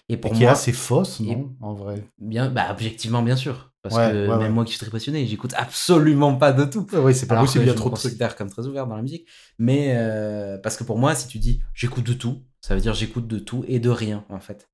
[0.09, 2.03] Et Et pour qui est moi, assez fausse, et- non En vrai?
[2.19, 3.70] bien, bah, objectivement, bien sûr.
[3.83, 4.49] Parce Ouais, que ouais, même ouais.
[4.51, 6.87] moi qui suis très passionné, j'écoute absolument pas de tout.
[6.93, 8.19] Oui, c'est pas Alors possible, il y a trop me de trucs.
[8.37, 9.27] comme très ouvert dans la musique.
[9.59, 12.95] Mais euh, parce que pour moi, si tu dis j'écoute de tout, ça veut dire
[12.95, 14.69] j'écoute de tout et de rien, en fait.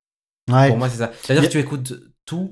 [0.51, 0.69] Ouais.
[0.69, 1.12] Pour moi, c'est ça.
[1.23, 2.51] C'est-à-dire a- que tu écoutes tout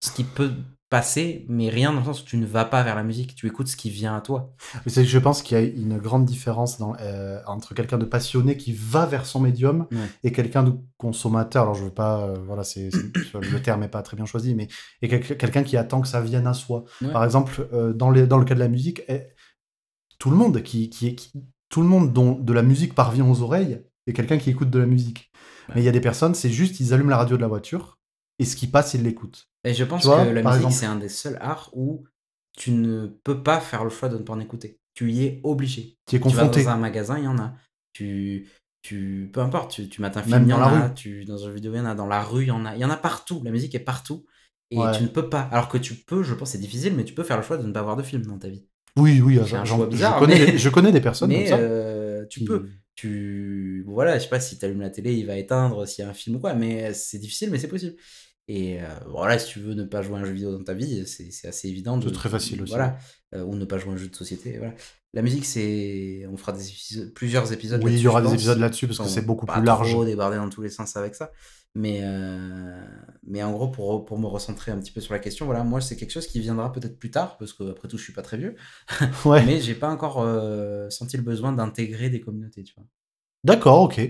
[0.00, 0.52] ce qui peut
[0.92, 3.34] passer, mais rien dans le sens où tu ne vas pas vers la musique.
[3.34, 4.54] Tu écoutes ce qui vient à toi.
[4.84, 8.58] Mais je pense qu'il y a une grande différence dans, euh, entre quelqu'un de passionné
[8.58, 9.98] qui va vers son médium Ouais.
[10.22, 11.62] et quelqu'un de consommateur.
[11.62, 12.90] Alors je veux pas, euh, voilà, c'est
[13.34, 14.68] le terme est pas très bien choisi, mais
[15.00, 16.84] et quel- quelqu'un qui attend que ça vienne à soi.
[17.00, 17.10] Ouais.
[17.10, 19.22] Par exemple, euh, dans, les, dans le cas de la musique, eh,
[20.18, 21.32] tout le monde qui, qui, qui-
[21.70, 24.78] tout le monde dont de la musique parvient aux oreilles est quelqu'un qui écoute de
[24.78, 25.30] la musique.
[25.74, 27.98] Mais il y a des personnes, c'est juste, ils allument la radio de la voiture
[28.38, 29.48] et ce qui passe, ils l'écoutent.
[29.64, 32.04] Et je pense vois, que la musique, c'est un des seuls arts où
[32.56, 34.78] tu ne peux pas faire le choix de ne pas en écouter.
[34.94, 35.96] Tu y es obligé.
[36.06, 36.64] Tu es Tu vas confronté.
[36.64, 37.54] dans un magasin, il y en a.
[37.92, 38.48] Tu,
[38.82, 40.88] tu, peu importe, tu, tu mates un film, il y en a.
[40.88, 40.94] rue.
[40.94, 41.94] Tu, dans une vidéo, il y en a.
[41.94, 42.74] Dans la rue, il y en a.
[42.74, 43.40] Il y en a partout.
[43.44, 44.26] La musique est partout.
[44.70, 44.96] Et Ouais.
[44.96, 45.42] tu ne peux pas.
[45.52, 47.66] Alors que tu peux, je pense, c'est difficile, mais tu peux faire le choix de
[47.66, 48.66] ne pas voir de film dans ta vie.
[48.98, 51.58] Oui, oui, C'est un je, bizarre, connais, mais- des- je connais des personnes mais comme
[51.58, 51.58] ça.
[51.58, 52.68] euh, tu qui- peux.
[52.94, 53.84] Tu.
[53.86, 56.10] Voilà, je sais pas si tu allumes la télé, il va éteindre s'il y a
[56.10, 57.94] un film ou quoi, mais c'est difficile, mais c'est possible.
[58.48, 60.74] Et euh, voilà, si tu veux ne pas jouer à un jeu vidéo dans ta
[60.74, 61.96] vie, c'est assez évident.
[61.96, 62.72] de- C'est très facile aussi.
[62.72, 62.98] Voilà.
[63.34, 64.58] Euh, ou ne pas jouer à un jeu de société.
[64.58, 64.74] Voilà.
[65.14, 66.26] La musique, c'est.
[66.30, 68.34] On fera des épisodes- plusieurs épisodes Oui, il y aura des pense.
[68.34, 69.90] épisodes là-dessus parce que c'est beaucoup plus large.
[69.90, 71.30] trop déborder dans tous les sens avec ça.
[71.74, 72.84] Mais, euh,
[73.26, 75.80] mais en gros, pour, pour me recentrer un petit peu sur la question, voilà, moi,
[75.80, 78.20] c'est quelque chose qui viendra peut-être plus tard, parce que après tout, je suis pas
[78.20, 78.56] très vieux.
[79.24, 79.42] Ouais.
[79.46, 82.84] Mais j'ai pas encore euh, senti le besoin d'intégrer des communautés, tu vois.
[83.44, 84.00] D'accord, ok.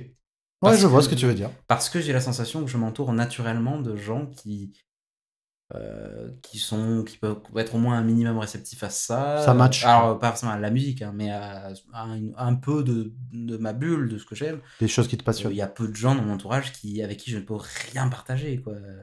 [0.62, 1.51] Ouais, je vois que- ce que tu veux dire.
[1.66, 4.72] Parce que j'ai la sensation que je m'entoure naturellement de gens qui,
[5.74, 9.43] euh, qui sont, qui peuvent être au moins un minimum réceptifs à ça.
[9.44, 9.84] Ça match.
[9.84, 13.56] Alors, pas forcément à la musique, hein, mais à, à un, un peu de, de
[13.56, 14.60] ma bulle, de ce que j'aime.
[14.80, 15.55] Des choses qui te Il passionnent.
[15.55, 17.56] y a peu de gens dans mon entourage qui, avec qui je ne peux
[17.93, 18.74] rien partager, quoi.
[18.74, 19.02] Euh,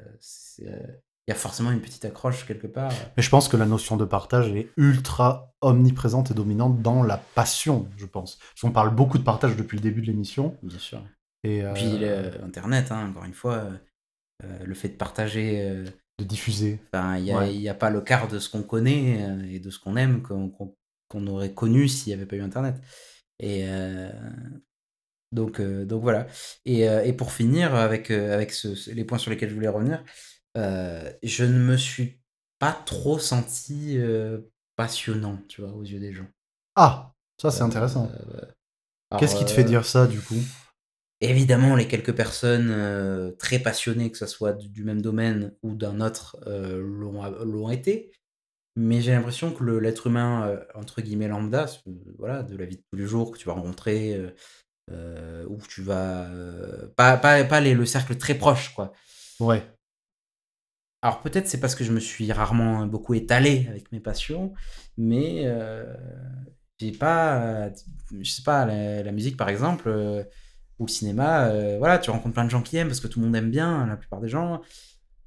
[0.59, 2.91] Il y a forcément une petite accroche quelque part.
[3.17, 7.17] Mais je pense que la notion de partage, est ultra omniprésente et dominante dans la
[7.17, 8.37] passion, je pense.
[8.37, 10.55] Parce qu'on parle beaucoup de partage depuis le début de l'émission.
[10.63, 11.01] Bien sûr.
[11.43, 13.77] Et euh, Puis le- Internet, hein, encore une fois, euh,
[14.43, 15.61] euh, le fait de partager.
[15.61, 15.85] euh,
[16.19, 16.79] de diffuser.
[16.93, 17.73] Il n'y a, Ouais.
[17.73, 20.49] pas le quart de ce qu'on connaît euh, et de ce qu'on aime qu'on
[21.07, 22.75] qu'on aurait connu s'il n'y avait pas eu Internet.
[23.39, 24.09] Et euh,
[25.31, 26.27] donc, euh, donc voilà.
[26.65, 29.67] Et, euh, et pour finir, avec, euh, avec ce- les points sur lesquels je voulais
[29.67, 30.03] revenir,
[30.57, 32.19] euh, je ne me suis
[32.59, 34.39] pas trop senti euh,
[34.75, 36.27] passionnant, tu vois, aux yeux des gens.
[36.75, 38.09] Ah, ça c'est intéressant.
[38.09, 38.41] Euh,
[39.17, 40.35] Qu'est-ce qui te fait euh, dire ça du coup?
[41.21, 45.75] Évidemment, les quelques personnes euh, très passionnées, que ce soit du, du même domaine ou
[45.75, 48.13] d'un autre, euh, l'ont été.
[48.77, 51.67] Mais j'ai l'impression que l'être humain, euh, entre guillemets, lambda,
[52.17, 54.19] voilà, de la vie de tous les jours que tu vas rencontrer,
[54.91, 56.27] euh, ou que tu vas.
[56.95, 58.93] pas pas, pas les- le cercle très proche, quoi.
[59.39, 59.63] Ouais.
[61.01, 64.53] Alors peut-être c'est parce que je me suis rarement beaucoup étalé avec mes passions,
[64.97, 65.45] mais
[66.79, 67.69] j'ai pas,
[68.19, 69.89] je sais pas, la, la musique par exemple,
[70.79, 73.19] ou le cinéma, euh, voilà, tu rencontres plein de gens qui aiment parce que tout
[73.19, 74.61] le monde aime bien, la plupart des gens.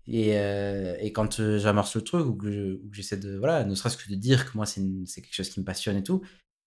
[0.08, 3.96] Et, euh, et quand euh, j'amorce le truc, ou que j'essaie de, voilà, ne serait-ce
[3.96, 4.82] que de dire que moi c'est
[5.14, 6.22] quelque chose qui me passionne et tout,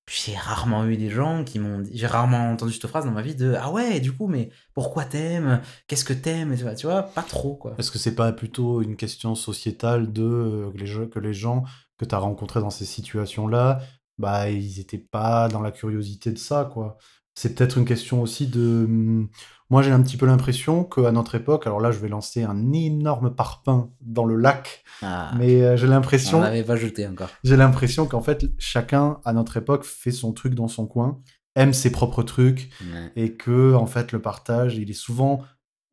[0.07, 3.35] j'ai rarement eu des gens qui m'ont j'ai rarement entendu cette phrase dans ma vie
[3.35, 5.61] de ah ouais, du coup, mais pourquoi t'aimes?
[5.87, 6.55] Qu'est-ce que t'aimes?
[6.77, 7.75] Tu vois, pas trop quoi.
[7.79, 11.63] Est-ce que c'est pas plutôt une question sociétale de que les gens, que les gens
[11.97, 13.81] que tu as rencontrés dans ces situations-là,
[14.17, 16.97] bah ils étaient pas dans la curiosité de ça, quoi?
[17.35, 18.85] C'est peut-être une question aussi de.
[18.85, 19.27] hum,
[19.69, 22.71] Moi, j'ai un petit peu l'impression qu'à notre époque, alors là, je vais lancer un
[22.71, 27.29] énorme parpaing dans le lac, Ah, mais euh, j'ai on l'impression, n'avait pas jeté encore.
[27.43, 31.19] j'ai l'impression qu'en fait, chacun à notre époque fait son truc dans son coin,
[31.55, 33.11] aime ses propres trucs, Ouais.
[33.15, 35.41] et que en fait le partage il est souvent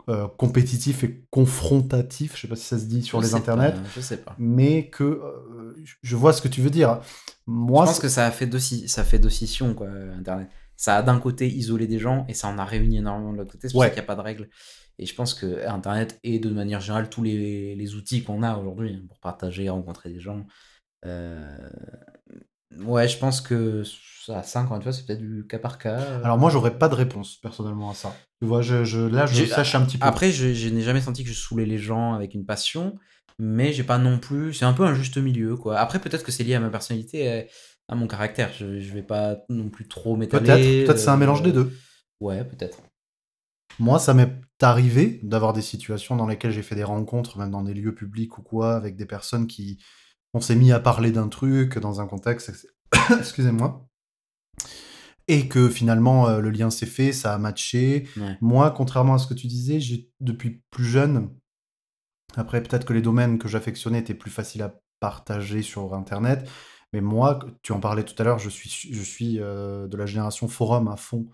[0.08, 3.70] euh, compétitif et confrontatif je sais pas si ça se dit sur Je les internets
[3.72, 4.34] pas, je sais pas.
[4.38, 7.00] mais que euh, je vois ce que tu veux dire
[7.46, 9.20] moi je pense que ça a fait d'ossi- ça fait
[9.76, 9.86] quoi,
[10.18, 10.48] Internet.
[10.76, 13.52] Ça a d'un côté isolé des gens et ça en a réuni énormément de l'autre
[13.52, 13.68] côté.
[13.68, 13.86] C'est pour Ouais.
[13.88, 14.48] ça qu'il n'y a pas de règles.
[14.98, 18.56] Et je pense que Internet et de manière générale tous les, les outils qu'on a
[18.56, 20.46] aujourd'hui hein, pour partager, rencontrer des gens.
[21.06, 21.56] euh,
[22.86, 23.82] Ouais, je pense que
[24.24, 26.00] ça, ça encore une fois, c'est peut-être du cas par cas.
[26.00, 26.24] euh.
[26.24, 29.44] alors moi j'aurais pas de réponse personnellement à ça tu vois je, je- là je
[29.44, 32.14] sèche un petit peu Après, je, je n'ai jamais senti que je saoulais les gens
[32.14, 32.98] avec une passion,
[33.38, 34.54] mais j'ai pas non plus.
[34.54, 35.78] C'est un peu un juste milieu, quoi.
[35.78, 37.48] Après, peut-être que c'est lié à ma personnalité, et
[37.88, 38.52] à mon caractère.
[38.52, 40.44] Je, je vais pas non plus trop m'étaler.
[40.44, 41.72] peut-être peut-être c'est un euh, mélange des deux
[42.20, 42.78] Ouais, peut-être.
[43.78, 47.62] moi ça m'est arrivé d'avoir des situations dans lesquelles j'ai fait des rencontres même dans
[47.62, 49.82] des lieux publics ou quoi avec des personnes qui
[50.34, 52.66] on s'est mis à parler d'un truc dans un contexte
[53.18, 53.86] excusez-moi
[55.28, 58.08] et que finalement euh, le lien s'est fait, ça a matché.
[58.16, 58.36] Ouais.
[58.40, 61.30] Moi, contrairement à ce que tu disais, j'ai depuis plus jeune,
[62.36, 66.48] après peut-être que les domaines que j'affectionnais étaient plus faciles à partager sur Internet,
[66.92, 70.88] mais moi, tu en parlais tout à l'heure, je suis, euh, de la génération forum
[70.88, 71.28] à fond.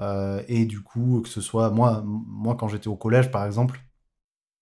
[0.00, 2.04] Euh, et du coup, que ce soit moi
[2.58, 3.80] quand j'étais au collège par exemple,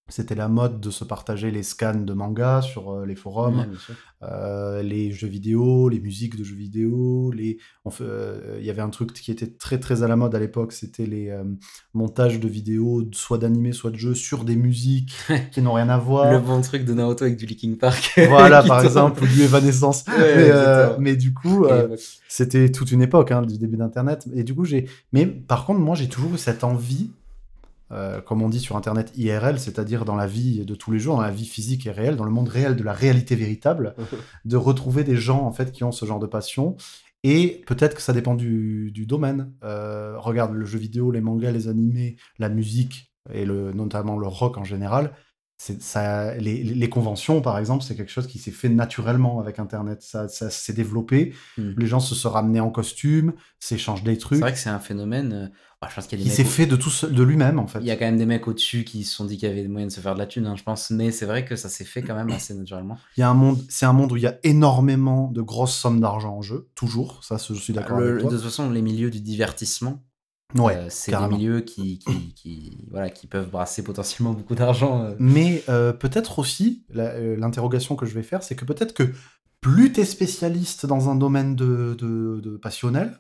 [0.08, 3.94] c'était la mode de se partager les scans de manga sur euh, les forums Ouais,
[4.30, 7.58] euh, les jeux vidéo, les musiques de jeux vidéo, les...
[8.00, 10.72] euh, il y avait un truc qui était très très à la mode à l'époque,
[10.72, 11.44] c'était les euh,
[11.92, 15.14] montages de vidéos, soit d'animés, soit de jeux, sur des musiques
[15.52, 16.32] qui n'ont rien à voir.
[16.32, 18.18] Le bon truc de Naruto avec du Linkin Park.
[18.28, 20.04] Voilà, par exemple, ou du Evanescence.
[20.08, 21.66] Ouais, mais, du coup,
[22.28, 24.26] c'était toute une époque, hein, du début d'Internet.
[24.34, 24.88] Et du coup, j'ai.
[25.12, 27.10] Mais par contre, moi, j'ai toujours eu cette envie
[27.92, 31.16] euh, comme on dit sur Internet, IRL, c'est-à-dire dans la vie de tous les jours,
[31.16, 33.94] dans la vie physique et réelle, dans le monde réel de la réalité véritable,
[34.44, 36.76] de retrouver des gens en fait qui ont ce genre de passion.
[37.22, 39.52] Et peut-être que ça dépend du, du domaine.
[39.64, 44.26] Euh, regarde le jeu vidéo, les mangas, les animés, la musique et le, notamment le
[44.26, 45.12] rock en général.
[45.56, 49.58] C'est ça, les, les conventions, par exemple, c'est quelque chose qui s'est fait naturellement avec
[49.60, 50.02] Internet.
[50.02, 51.32] Ça, ça s'est développé.
[51.56, 51.72] Hmm.
[51.78, 54.40] Les gens se sont ramenés en costume, s'échangent des C'est trucs.
[54.40, 55.32] vrai que c'est un phénomène.
[55.32, 55.48] euh,
[55.80, 57.78] bah, je pense qu'il des s'est fait de tout de lui-même en fait.
[57.80, 59.68] Il y a quand même des mecs au-dessus qui se sont dit qu'il y avait
[59.68, 60.90] moyen de se faire de la thune, hein, je pense.
[60.90, 62.98] Mais c'est vrai que ça s'est fait quand même assez naturellement.
[63.16, 65.76] Il y a un monde, c'est un monde où il y a énormément de grosses
[65.76, 67.22] sommes d'argent en jeu, toujours.
[67.22, 70.02] Ça, je suis d'accord de toute façon, les milieux du divertissement,
[70.54, 75.02] Ouais, euh, c'est des milieux qui, qui, qui, voilà, qui peuvent brasser potentiellement beaucoup d'argent.
[75.02, 75.14] euh.
[75.18, 79.12] Mais euh, peut-être aussi, l'interrogation que je vais faire, c'est que peut-être que
[79.60, 83.18] plus tu es spécialiste dans un domaine de, de- de passionnel,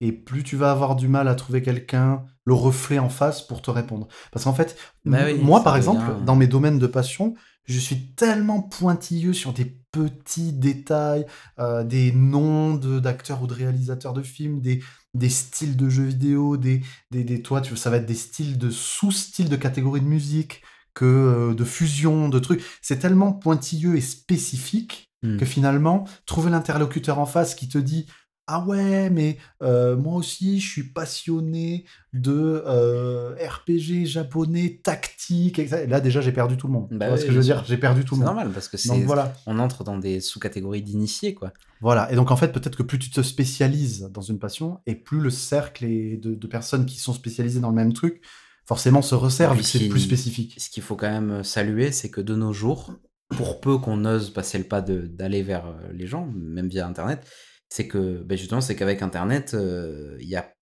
[0.00, 3.62] et plus tu vas avoir du mal à trouver quelqu'un, le reflet en face pour
[3.62, 4.08] te répondre.
[4.30, 7.34] Parce qu'en fait, Bah oui, moi par exemple, dans mes domaines de passion,
[7.64, 11.26] je suis tellement pointilleux sur des petits détails,
[11.58, 14.82] euh, des noms de- d'acteurs ou de réalisateurs de films, des,
[15.18, 18.58] des styles de jeux vidéo, des, des, des toi, tu, ça va être des styles
[18.58, 20.62] de sous-styles de catégories de musique,
[20.94, 22.62] que euh, de fusion, de trucs.
[22.82, 25.38] C'est tellement pointilleux et spécifique Hmm.
[25.38, 28.06] que finalement, trouver l'interlocuteur en face qui te dit
[28.48, 35.82] Ah ouais, mais euh, moi aussi, je suis passionné de euh, RPG japonais, tactique, etc.
[35.82, 36.86] Et là, déjà, j'ai perdu tout le monde.
[36.92, 37.64] Bah oui, ce que je veux dire?
[37.66, 38.34] J'ai perdu tout C'est le monde.
[38.36, 39.34] normal parce que Donc c'est, voilà.
[39.46, 41.52] on entre dans des sous-catégories d'initiés, quoi.
[41.80, 42.10] Voilà.
[42.12, 45.18] Et donc, en fait, peut-être que plus tu te spécialises dans une passion, et plus
[45.20, 48.22] le cercle est de, de personnes qui sont spécialisées dans le même truc,
[48.64, 50.54] forcément, se resserre c'est plus spécifique.
[50.60, 52.94] Ce qu'il faut quand même saluer, c'est que de nos jours,
[53.30, 56.86] pour peu qu'on ose passer le pas de- d'aller vers euh, les gens, même via
[56.86, 57.26] Internet,
[57.68, 60.52] c'est que ben justement, c'est qu'avec Internet, euh, il y a,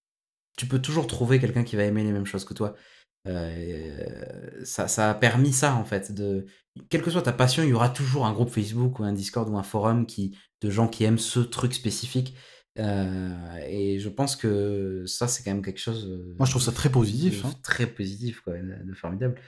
[0.57, 2.75] tu peux toujours trouver quelqu'un qui va aimer les mêmes choses que toi.
[3.27, 6.13] Euh, ça, ça a permis ça en fait.
[6.13, 6.47] De,
[6.91, 9.49] quelle que soit ta passion, il y aura toujours un groupe Facebook ou un Discord
[9.49, 12.35] ou un forum qui, de gens qui aiment ce truc spécifique.
[12.79, 16.09] Euh, et je pense que ça, c'est quand même quelque chose.
[16.39, 17.45] Moi, je trouve ça très positif.
[17.45, 17.53] hein.
[17.63, 19.41] Très positif, quoi, de, de formidable.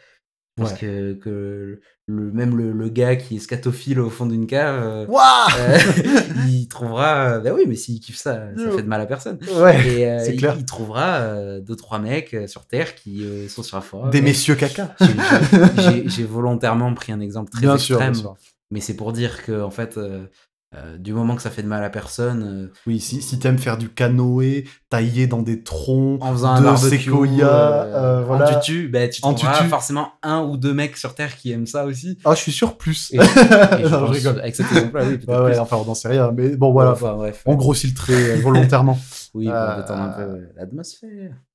[0.58, 0.78] Je pense Ouais.
[0.78, 5.06] que, que le, même le, le gars qui est scatophile au fond d'une cave, euh,
[5.06, 5.78] euh,
[6.48, 7.40] il trouvera.
[7.40, 9.38] Bah oui, mais s'il kiffe ça, ça fait de mal à personne.
[9.58, 9.86] Ouais.
[9.86, 14.08] Et euh, il, trouvera euh, deux, trois mecs sur Terre qui sont sur un forum.
[14.10, 14.94] Des messieurs caca.
[16.08, 18.34] j'ai- volontairement pris un exemple très Bien extrême, sûr.
[18.70, 19.98] mais c'est pour dire que, en fait,
[20.74, 23.56] euh, du moment que ça fait de mal à personne, euh, Oui, si, si t'aimes
[23.56, 27.48] faire du canoë, tailler dans des troncs, en faisant un de barbecue, séquoia,
[27.84, 31.68] euh, en tutu, bah, tu trouveras forcément un ou deux mecs sur Terre qui aiment
[31.68, 32.18] ça aussi.
[32.24, 33.10] Ah, je suis sûr plus.
[33.12, 34.40] Et, et je Non, pense, je rigole.
[34.40, 35.58] Avec cet exemple-là, oui, Ouais, ouais, plus.
[35.60, 36.32] enfin, on n'en sait rien.
[36.32, 36.90] Mais bon, voilà.
[36.92, 37.42] Enfin, bref.
[37.46, 38.98] On grossit le trait volontairement.
[39.34, 41.10] Oui, pour détendre un peu l'atmosphère.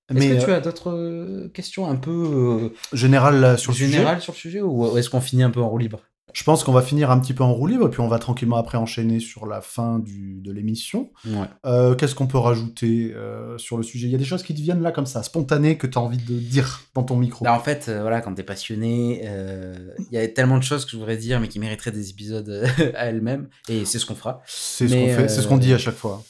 [0.09, 4.21] Est-ce Mais que tu as d'autres questions un peu général là, sur le sujet, générales
[4.21, 6.01] sur le sujet ou est-ce qu'on finit un peu en roue libre?
[6.33, 8.57] Je pense qu'on va finir un petit peu en roue libre, puis on va tranquillement
[8.57, 11.11] après enchaîner sur la fin du, de l'émission.
[11.25, 11.47] Ouais.
[11.65, 14.07] Euh, Qu'est-ce qu'on peut rajouter euh, sur le sujet?
[14.07, 16.01] Il y a des choses qui te viennent là comme ça, spontanées, que tu as
[16.01, 17.45] envie de dire dans ton micro.
[17.45, 19.75] Bah, en fait, euh, voilà, quand t'es passionné, euh,
[20.11, 22.49] il y a tellement de choses que je voudrais dire, mais qui mériteraient des épisodes
[22.95, 24.41] à elles-mêmes, et c'est ce qu'on fera.
[24.45, 26.23] C'est ce qu'on fait, c'est ce qu'on dit à chaque fois.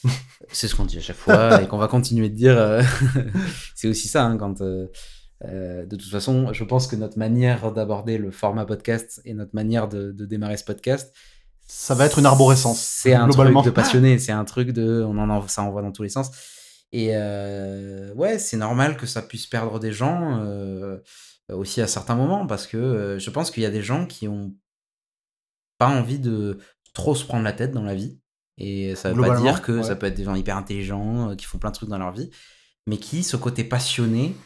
[0.50, 2.80] C'est ce qu'on dit à chaque fois et qu'on va continuer de dire.
[3.74, 4.62] c'est aussi ça, hein, quand.
[5.44, 9.54] Euh, de toute façon, je pense que notre manière d'aborder le format podcast et notre
[9.54, 11.14] manière de, de démarrer ce podcast,
[11.66, 12.80] Ça va être une arborescence.
[12.80, 13.62] C'est un globalement.
[13.62, 15.04] truc de passionné, c'est un truc de.
[15.06, 16.30] On en ça envoie dans tous les sens.
[16.92, 20.98] Et euh, ouais, c'est normal que ça puisse perdre des gens euh,
[21.50, 24.54] aussi à certains moments parce que je pense qu'il y a des gens qui ont
[25.78, 26.58] pas envie de
[26.92, 28.20] trop se prendre la tête dans la vie.
[28.58, 29.82] Et ça veut pas dire que ouais.
[29.82, 32.30] ça peut être des gens hyper intelligents qui font plein de trucs dans leur vie,
[32.86, 34.36] mais qui, ce côté passionné,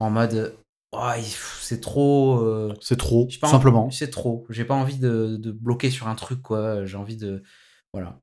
[0.00, 0.54] en mode
[0.92, 1.10] Oh,
[1.60, 2.38] c'est trop.
[2.40, 3.90] euh, C'est trop, pas simplement.
[3.90, 4.46] C'est trop.
[4.48, 6.86] J'ai pas envie de, de bloquer sur un truc, quoi.
[6.86, 7.42] J'ai envie de.
[7.92, 8.18] Voilà.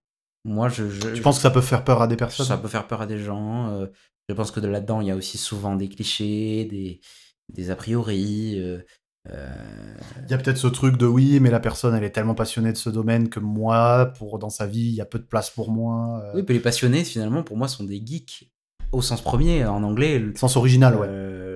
[0.46, 0.90] Moi, je.
[0.90, 2.46] je Tu penses que ça peut faire peur à des personnes?
[2.46, 3.70] Ça peut faire peur à des gens.
[3.70, 3.86] euh,
[4.30, 7.02] je pense que de là-dedans, il y a aussi souvent des clichés, des,
[7.54, 8.56] des a priori.
[8.60, 8.80] euh,
[10.24, 12.72] Il y a peut-être ce truc de oui, mais la personne, elle est tellement passionnée
[12.72, 15.52] de ce domaine que moi, pour dans sa vie, il y a peu de place
[15.52, 16.24] pour moi.
[16.34, 18.50] Oui, puis les passionnés, finalement, pour moi, sont des geeks
[18.92, 19.66] au sens premier.
[19.66, 21.08] En anglais, le, Sens original, ouais.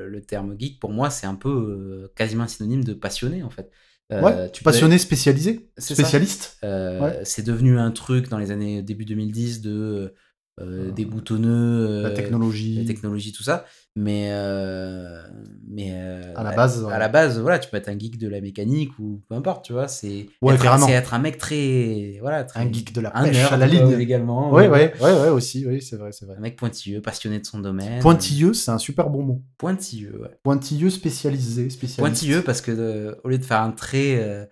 [0.09, 3.71] Le terme geek, pour moi, c'est un peu euh, quasiment synonyme de passionné, en fait.
[4.11, 6.57] Euh, ouais, tu peux- passionné, spécialisé, spécialiste.
[6.63, 7.21] Euh, Ouais.
[7.23, 10.13] C'est devenu un truc dans les années début 2010 de
[10.61, 12.75] euh, des boutonneux, La euh, technologie.
[12.81, 13.65] la technologie, tout ça.
[13.95, 15.21] Mais, euh,
[15.67, 15.91] mais
[16.35, 18.97] À la base, à, la base, voilà, tu peux être un geek de la mécanique
[18.99, 19.87] ou peu importe, tu vois.
[19.87, 20.85] C'est Ouais, être, carrément.
[20.85, 23.67] c'est être un mec très, voilà, très, Un geek de la pêche nerd, à la
[23.67, 23.99] ligne.
[23.99, 24.51] également.
[24.51, 26.35] Ouais, euh, ouais, ouais, aussi, oui, c'est vrai, c'est vrai.
[26.37, 27.99] Un mec pointilleux, passionné de son domaine.
[28.01, 29.41] Pointilleux, c'est un super bon mot.
[29.57, 30.29] Pointilleux, ouais.
[30.43, 31.99] Pointilleux spécialisé, spécialiste.
[31.99, 34.47] Pointilleux parce que au lieu de faire un trait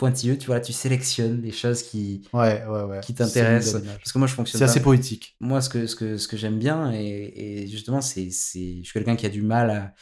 [0.00, 3.00] pointilleux, tu vois, tu sélectionnes les choses qui, Ouais, ouais, ouais.
[3.00, 3.82] qui t'intéressent.
[3.82, 5.36] Parce que moi, je fonctionne C'est assez poétique.
[5.40, 7.32] Moi, ce que, ce que, ce que j'aime bien, et,
[7.62, 9.94] et justement, c'est, c'est, je suis quelqu'un qui a du mal à-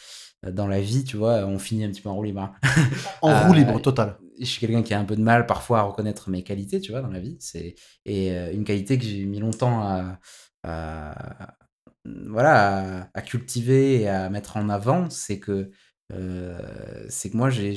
[0.53, 2.41] dans la vie, tu vois, on finit un petit peu en roue libre.
[2.43, 2.53] hein.
[3.23, 4.16] En Euh, roue libre, total.
[4.39, 6.93] Je suis quelqu'un qui a un peu de mal parfois à reconnaître mes qualités, tu
[6.93, 7.37] vois, dans la vie.
[7.41, 7.75] C'est,
[8.07, 10.20] et euh, une qualité que j'ai mis longtemps à,
[10.62, 11.55] à-
[12.05, 15.70] voilà, à, à cultiver et à mettre en avant, c'est que,
[16.12, 16.59] euh,
[17.09, 17.72] c'est que moi, je,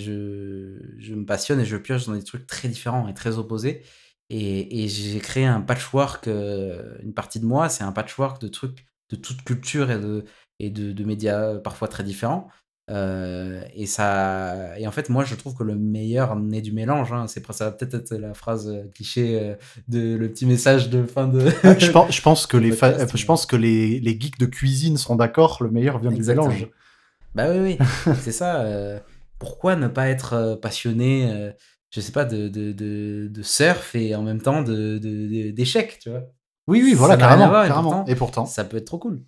[0.97, 3.81] je me passionne et je pioche dans des trucs très différents et très opposés.
[4.29, 8.47] Et, et j'ai créé un patchwork, euh, une partie de moi, c'est un patchwork de
[8.47, 10.23] trucs de toute culture et de,
[10.59, 12.47] et de, de médias parfois très différents.
[12.89, 17.13] Euh, et ça et en fait moi je trouve que le meilleur naît du mélange
[17.13, 17.27] hein.
[17.27, 19.55] c'est ça va peut-être être la phrase euh, cliché euh,
[19.87, 23.05] de le petit message de fin de Ah, je, pense, je pense que, les, fa-
[23.05, 26.47] je pense que les, les geeks de cuisine seront d'accord, le meilleur vient Exactement.
[26.49, 26.71] du mélange.
[27.35, 28.99] Bah oui oui c'est ça euh,
[29.39, 31.51] pourquoi ne pas être euh, passionné euh,
[31.89, 35.51] je sais pas de, de, de, de surf et en même temps de, de- de-
[35.51, 36.23] d'échecs tu vois?
[36.67, 37.47] Oui, oui, voilà, carrément.
[37.63, 37.89] et carrément.
[37.89, 39.21] pourtant- Et pourtant, ça peut être trop cool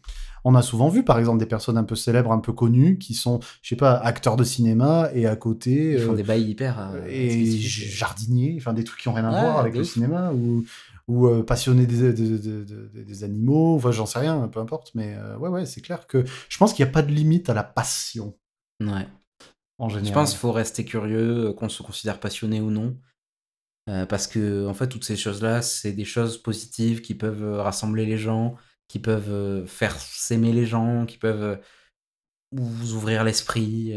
[0.46, 3.14] on a souvent vu, par exemple, des personnes un peu célèbres, un peu connues, qui
[3.14, 5.94] sont, je sais pas, acteurs de cinéma et à côté.
[5.94, 9.32] ils font euh, des bails hyper et jardiniers, enfin des trucs qui ont rien à
[9.34, 9.94] Ouais, voir avec le ouf.
[9.94, 10.66] cinéma ou,
[11.08, 14.92] ou euh, passionnés des, de- de- de- des animaux, enfin j'en sais rien, peu importe,
[14.96, 17.50] mais euh, ouais, ouais, c'est clair que je pense qu'il n'y a pas de limite
[17.50, 18.38] à la passion
[18.80, 19.08] ouais
[19.80, 20.08] en général.
[20.08, 22.98] Je pense qu'il faut rester curieux, euh, qu'on se considère passionné ou non.
[23.90, 28.06] Euh, parce que, en fait, toutes ces choses-là, c'est des choses positives qui peuvent rassembler
[28.06, 28.56] les gens,
[28.88, 31.60] qui peuvent faire s'aimer les gens, qui peuvent
[32.54, 33.94] vous ouvrir l'esprit.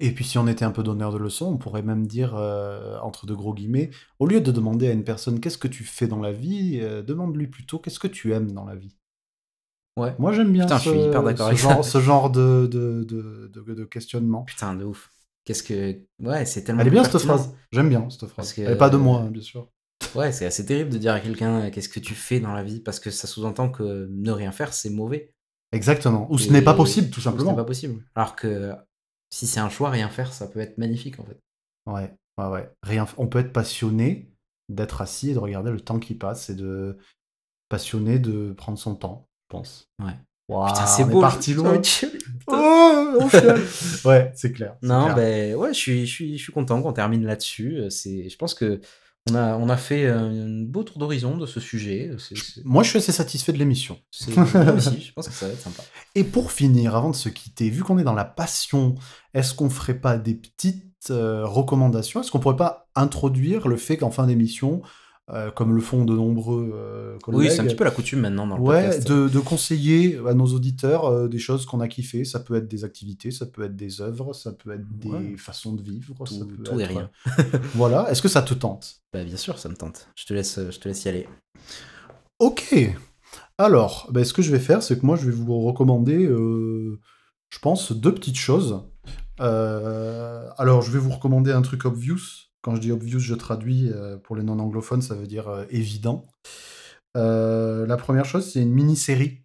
[0.00, 0.06] Euh.
[0.06, 2.98] Et puis si on était un peu donneur de leçons, on pourrait même dire, euh,
[3.00, 6.06] entre de gros guillemets, au lieu de demander à une personne qu'est-ce que tu fais
[6.06, 8.96] dans la vie, euh, demande-lui plutôt qu'est-ce que tu aimes dans la vie?
[9.96, 10.14] Ouais.
[10.18, 11.90] Moi j'aime bien Putain, je ce, suis hyper d'accord ce avec genre, ça.
[11.90, 14.42] ce genre de, de, de, de- questionnement.
[14.44, 15.10] Putain, de ouf.
[15.44, 16.00] Qu'est-ce que.
[16.22, 16.80] Ouais, c'est tellement.
[16.82, 18.52] Elle est bien cette phrase, j'aime bien cette phrase.
[18.52, 19.68] Que- Elle est pas de moi, hein, bien sûr.
[20.14, 22.62] Ouais, c'est assez terrible de dire à quelqu'un euh, qu'est-ce que tu fais dans la
[22.62, 25.34] vie, parce que ça sous-entend que ne rien faire, c'est mauvais.
[25.72, 26.26] Exactement.
[26.30, 27.50] Ou ce n'est pas possible, tout ou Ce simplement.
[27.50, 28.02] n'est pas possible.
[28.14, 28.72] Alors que
[29.30, 31.38] si c'est un choix, rien faire, ça peut être magnifique en fait.
[31.86, 32.70] Ouais, ouais, ouais.
[32.82, 34.28] Rien, on peut être passionné
[34.68, 36.96] d'être assis et de regarder le temps qui passe et de
[37.68, 39.88] passionné de prendre son temps, je pense.
[40.02, 40.12] Ouais.
[40.48, 41.20] Waouh, Putain, c'est beau.
[41.20, 41.80] parti loin.
[42.52, 43.18] Oh,
[44.06, 44.76] ouais, c'est clair.
[44.82, 45.14] Non, clair.
[45.16, 47.76] ben ouais, je suis, je suis, je suis content qu'on termine là-dessus.
[47.78, 48.80] Euh, C'est, je pense que
[49.28, 52.10] on a, on a fait euh, un beau tour d'horizon de ce sujet.
[52.18, 53.98] C'est, c'est, Moi, je suis assez satisfait de l'émission.
[54.10, 55.82] c'est- moi aussi, je pense que ça va être sympa.
[56.14, 58.94] Et pour finir, avant de se quitter, vu qu'on est dans la passion,
[59.34, 62.20] est-ce qu'on ferait pas des petites euh, recommandations?
[62.22, 64.82] Est-ce qu'on pourrait pas introduire le fait qu'en fin d'émission,
[65.32, 68.20] euh, comme le font de nombreux euh, collègues, Oui, c'est un petit peu la coutume
[68.20, 69.06] maintenant dans le Ouais, podcast.
[69.08, 72.24] de, de conseiller à nos auditeurs euh, des choses qu'on a kiffé.
[72.24, 75.36] Ça peut être des activités, ça peut être des œuvres, ça peut être des Ouais.
[75.36, 76.14] façons de vivre.
[76.26, 77.10] ça Tout, peut tout et être- rien.
[77.74, 78.10] Voilà.
[78.10, 78.96] Est-ce que ça te tente?
[79.12, 80.08] Bah, bien sûr, ça me tente.
[80.16, 81.28] Je te laisse, je te laisse y aller.
[82.38, 82.74] Ok.
[83.58, 86.98] Alors, ben, ce que je vais faire, c'est que moi, je vais vous recommander, euh,
[87.50, 88.82] je pense, deux petites choses.
[89.40, 92.18] Euh, alors, je vais vous recommander un truc obvious.
[92.62, 96.26] Quand je dis obvious, je traduis euh, pour les non-anglophones, ça veut dire euh, évident.
[97.16, 99.42] Euh, la première chose, c'est une mini-série.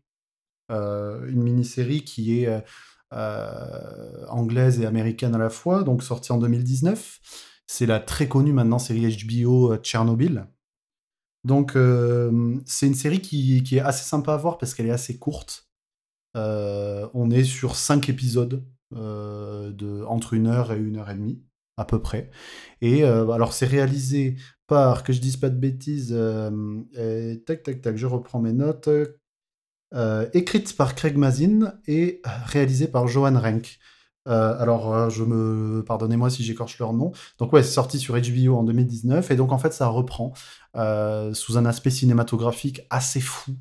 [0.70, 2.64] Une mini-série qui est
[3.12, 7.20] anglaise et américaine à la fois, donc sortie en 2019.
[7.68, 10.48] C'est la très connue maintenant série HBO Tchernobyl.
[11.44, 11.74] Donc,
[12.66, 15.70] c'est une série qui, est assez sympa à voir parce qu'elle est assez courte.
[16.34, 21.44] On est sur cinq épisodes de entre une heure et une heure et demie,
[21.78, 22.30] à peu près.
[22.82, 24.38] Et euh, alors, c'est réalisé
[24.68, 28.90] par, que je dise pas de bêtises, euh, tac, tac, tac, je reprends mes notes.
[29.94, 33.80] Euh, écrite par Craig Mazin et réalisée par Johan Renck.
[34.28, 37.12] Euh, alors, je me pardonnez-moi si j'écorche leur nom.
[37.38, 40.34] Donc ouais, c'est sorti sur HBO en 2019 et donc en fait ça reprend
[41.34, 43.56] sous un aspect cinématographique assez fou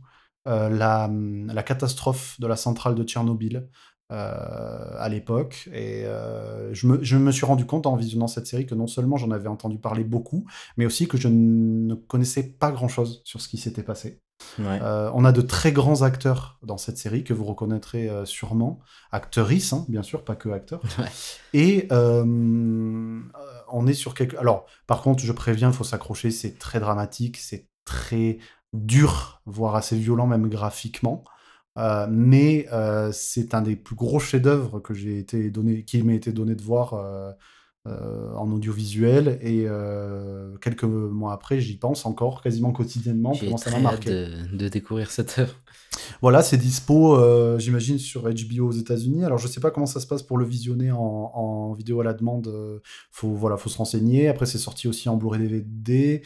[0.46, 3.68] la catastrophe de la centrale de Tchernobyl
[4.14, 5.68] euh, à l'époque.
[5.72, 8.86] Et euh, je, me, je me suis rendu compte en visionnant cette série que non
[8.86, 10.44] seulement j'en avais entendu parler beaucoup,
[10.76, 14.20] mais aussi que je ne connaissais pas grand-chose sur ce qui s'était passé.
[14.60, 14.78] Ouais.
[14.82, 18.78] Euh, on a de très grands acteurs dans cette série que vous reconnaîtrez sûrement.
[19.10, 20.82] Actrices, hein, bien sûr, pas que acteurs.
[20.98, 21.10] Ouais.
[21.52, 24.36] Et on est sur quelque.
[24.36, 28.38] Alors, par contre, je préviens, il faut s'accrocher, c'est très dramatique, c'est très
[28.72, 31.24] dur, voire assez violent même graphiquement.
[31.76, 36.14] Euh, mais euh, c'est un des plus gros chefs-d'œuvre que j'ai été donné, qui m'a
[36.14, 37.32] été donné de voir euh,
[37.86, 39.38] en audiovisuel.
[39.42, 39.66] Et
[40.60, 43.34] quelques mois après, j'y pense encore quasiment quotidiennement.
[43.34, 44.10] J'ai ça m'a marqué.
[44.10, 45.54] De, de, découvrir cette œuvre.
[46.22, 47.18] Voilà, c'est dispo,
[47.58, 49.24] j'imagine, sur HBO aux États-Unis.
[49.24, 52.04] Alors, je sais pas comment ça se passe pour le visionner en, en vidéo à
[52.04, 52.80] la demande.
[53.10, 54.28] faut, voilà, faut se renseigner.
[54.28, 56.22] Après, c'est sorti aussi en Blu-ray DVD.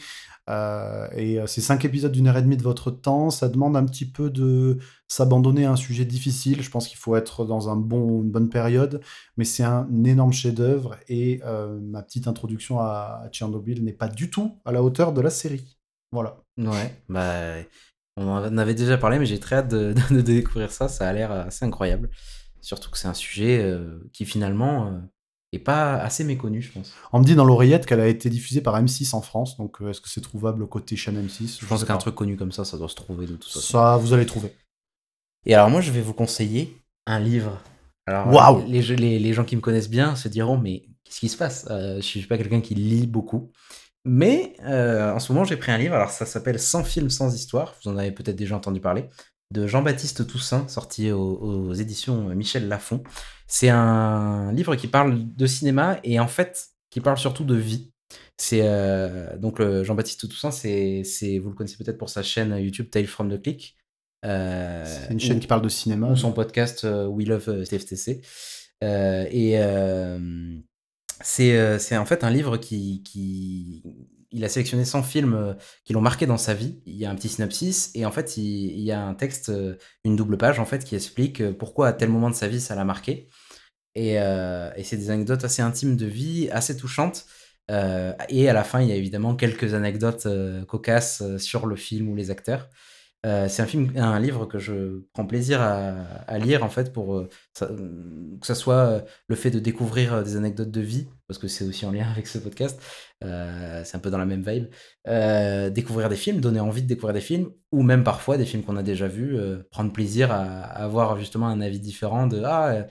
[0.49, 3.75] Euh, et euh, ces cinq épisodes d'une heure et demie de votre temps, ça demande
[3.75, 6.61] un petit peu de s'abandonner à un sujet difficile.
[6.63, 9.01] Je pense qu'il faut être dans un bon, une bonne période,
[9.37, 14.29] mais c'est un énorme chef-d'œuvre et euh, ma petite introduction à, Tchernobyl n'est pas du
[14.31, 15.77] tout à la hauteur de la série.
[16.11, 16.41] Voilà.
[16.57, 17.55] Ouais, bah,
[18.17, 20.87] on en avait déjà parlé, mais j'ai très hâte de, découvrir ça.
[20.87, 22.09] Ça a l'air assez incroyable.
[22.61, 23.73] Surtout que c'est un sujet
[24.11, 25.01] qui finalement
[25.51, 26.93] et pas assez méconnue, je pense.
[27.11, 29.89] On me dit dans l'oreillette qu'elle a été diffusée par M6 en France, donc euh,
[29.89, 32.77] est-ce que c'est trouvable côté chaîne M6 Je, pense qu'un truc connu comme ça, ça
[32.77, 33.59] doit se trouver de toute façon.
[33.59, 34.53] Ça, vous allez trouver.
[35.45, 36.77] Et alors moi, je vais vous conseiller
[37.07, 37.57] un livre.
[38.05, 41.29] Alors, wow les, les, les, gens qui me connaissent bien se diront, mais qu'est-ce qui
[41.29, 41.65] se passe?
[41.69, 43.51] Euh, Je suis pas quelqu'un qui lit beaucoup.
[44.05, 47.35] Mais euh, en ce moment, j'ai pris un livre, alors ça s'appelle Sans film, sans
[47.35, 47.75] histoire.
[47.83, 49.05] Vous en avez peut-être déjà entendu parler
[49.51, 53.03] de Jean-Baptiste Toussaint, sorti aux, éditions Michel Lafon.
[53.47, 57.91] C'est un livre qui parle de cinéma et en fait qui parle surtout de vie.
[58.37, 61.03] C'est euh, donc Jean-Baptiste Toussaint, c'est,
[61.39, 63.75] vous le connaissez peut-être pour sa chaîne YouTube Tale from the Click.
[64.25, 66.07] Euh, c'est une chaîne qui parle de cinéma.
[66.07, 68.21] Ou son podcast euh, We Love TFTC.
[68.81, 69.59] et
[71.21, 73.83] c'est, c'est en fait un livre qui, qui
[74.31, 75.53] il a sélectionné 100 films euh,
[75.85, 76.81] qui l'ont marqué dans sa vie.
[76.85, 79.75] Il y a un petit synopsis et en fait, il, y a un texte, euh,
[80.03, 82.61] une double page en fait, qui explique euh, pourquoi à tel moment de sa vie
[82.61, 83.29] ça l'a marqué.
[83.95, 84.17] Et,
[84.83, 87.25] c'est des anecdotes assez intimes de vie, assez touchantes.
[87.69, 90.27] et à la fin, il y a évidemment quelques anecdotes
[90.67, 92.69] cocasses sur le film ou les acteurs.
[93.25, 97.17] Euh, c'est un film, un livre que je prends plaisir à, lire en fait pour
[97.17, 97.29] euh,
[97.59, 101.65] que ce soit euh, le fait de découvrir des anecdotes de vie parce que c'est
[101.65, 102.81] aussi en lien avec ce podcast.
[103.21, 104.67] c'est un peu dans la même vibe.
[105.73, 108.77] découvrir des films, donner envie de découvrir des films ou même parfois des films qu'on
[108.77, 109.37] a déjà vus,
[109.69, 112.87] prendre plaisir à, avoir justement un avis différent de ah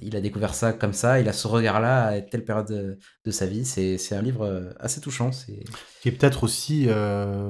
[0.00, 3.30] il a découvert ça comme ça, il a ce regard-là à telle période de, de
[3.30, 3.64] sa vie.
[3.64, 5.30] C'est un livre assez touchant.
[5.30, 6.88] Qui est peut-être aussi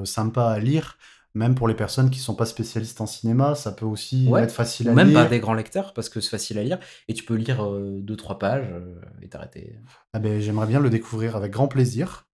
[0.05, 0.97] sympa à lire
[1.35, 4.89] même pour les personnes qui sont pas spécialistes en cinéma, ça peut aussi être facile
[4.89, 5.05] à lire.
[5.05, 6.79] Même pas des grands lecteurs, parce que c'est facile à lire,
[7.09, 9.79] et tu peux lire euh, deux, trois pages euh, et t'arrêter.
[10.13, 12.29] Ah ben, J'aimerais bien le découvrir avec grand plaisir.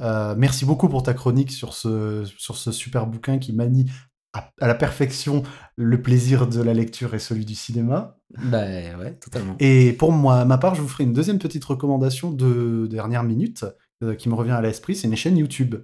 [0.00, 3.86] Euh, merci beaucoup pour ta chronique sur ce, sur ce super bouquin qui manie
[4.32, 5.42] à, la perfection
[5.76, 8.16] le plaisir de la lecture et celui du cinéma.
[8.44, 9.56] Bah ouais, totalement.
[9.58, 13.64] Et pour moi, ma part, je vous ferai une deuxième petite recommandation de dernière minute
[13.64, 13.70] euh,
[14.18, 15.76] qui me revient à l'esprit, c'est une chaîne YouTube.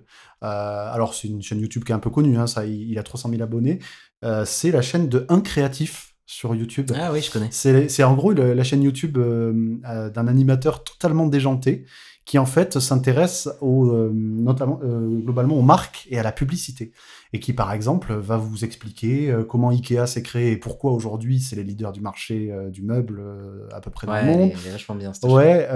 [0.42, 3.02] Euh, alors, c'est une chaîne YouTube qui est un peu connue, hein, ça, il, a
[3.02, 3.80] 300 000 abonnés.
[4.24, 6.90] Euh, c'est la chaîne de Un Créatif sur YouTube.
[6.94, 7.48] Ah oui, je connais.
[7.50, 11.84] C'est en gros la chaîne YouTube d'un animateur totalement déjanté
[12.26, 16.92] qui en fait s'intéresse au, notamment globalement aux marques et à la publicité
[17.32, 21.40] et qui par exemple va vous expliquer euh, comment Ikea s'est créé et pourquoi aujourd'hui
[21.40, 24.50] c'est les leaders du marché euh, du meuble euh, à peu près dans le monde.
[24.50, 25.12] Ouais, vachement bien.
[25.22, 25.68] Ouais,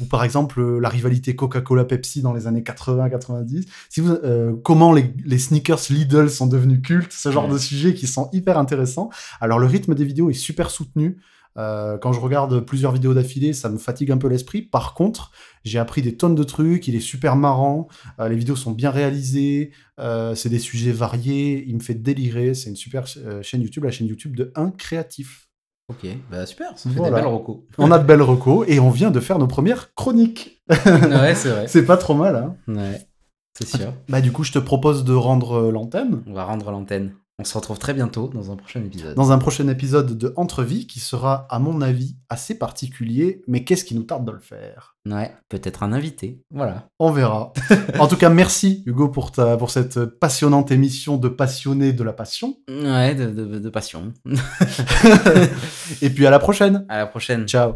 [0.00, 3.66] ou par exemple la rivalité Coca-Cola-Pepsi dans les années 80-90.
[3.88, 4.16] Si vous,
[4.62, 8.58] comment les, les, sneakers Lidl sont devenus cultes, ce genre de sujets qui sont hyper
[8.58, 9.10] intéressants.
[9.40, 11.18] Alors le rythme des vidéos est super soutenu.
[11.56, 14.62] Euh, quand je regarde plusieurs vidéos d'affilée, ça me fatigue un peu l'esprit.
[14.62, 15.30] Par contre,
[15.64, 17.88] j'ai appris des tonnes de trucs, il est super marrant,
[18.20, 22.54] euh, les vidéos sont bien réalisées, euh, c'est des sujets variés, il me fait délirer,
[22.54, 25.48] c'est une super chaîne YouTube, la chaîne YouTube de Un Créatif.
[25.88, 27.58] Ok, bah super, ça fait des belles recos.
[27.76, 30.62] on a de belles recos et on vient de faire nos premières chroniques.
[30.70, 31.68] ouais, c'est vrai.
[31.68, 33.06] c'est pas trop mal, hein Ouais,
[33.52, 33.92] c'est sûr.
[34.08, 36.22] Bah du coup, je te propose de rendre l'antenne.
[36.26, 37.12] On va rendre l'antenne.
[37.40, 39.16] On se retrouve très bientôt dans un prochain épisode.
[39.16, 43.84] Dans un prochain épisode de Entrevie qui sera, à mon avis, assez particulier, mais qu'est-ce
[43.84, 44.94] qui nous tarde de le faire?
[45.04, 46.40] Ouais, peut-être un invité.
[46.52, 46.88] Voilà.
[47.00, 47.52] On verra.
[47.98, 52.12] en tout cas, merci Hugo pour, ta, pour cette passionnante émission de passionnés de la
[52.12, 52.56] passion.
[52.68, 54.12] Ouais, de, de passion.
[56.02, 56.86] Et puis à la prochaine.
[56.88, 57.48] À la prochaine.
[57.48, 57.74] Ciao.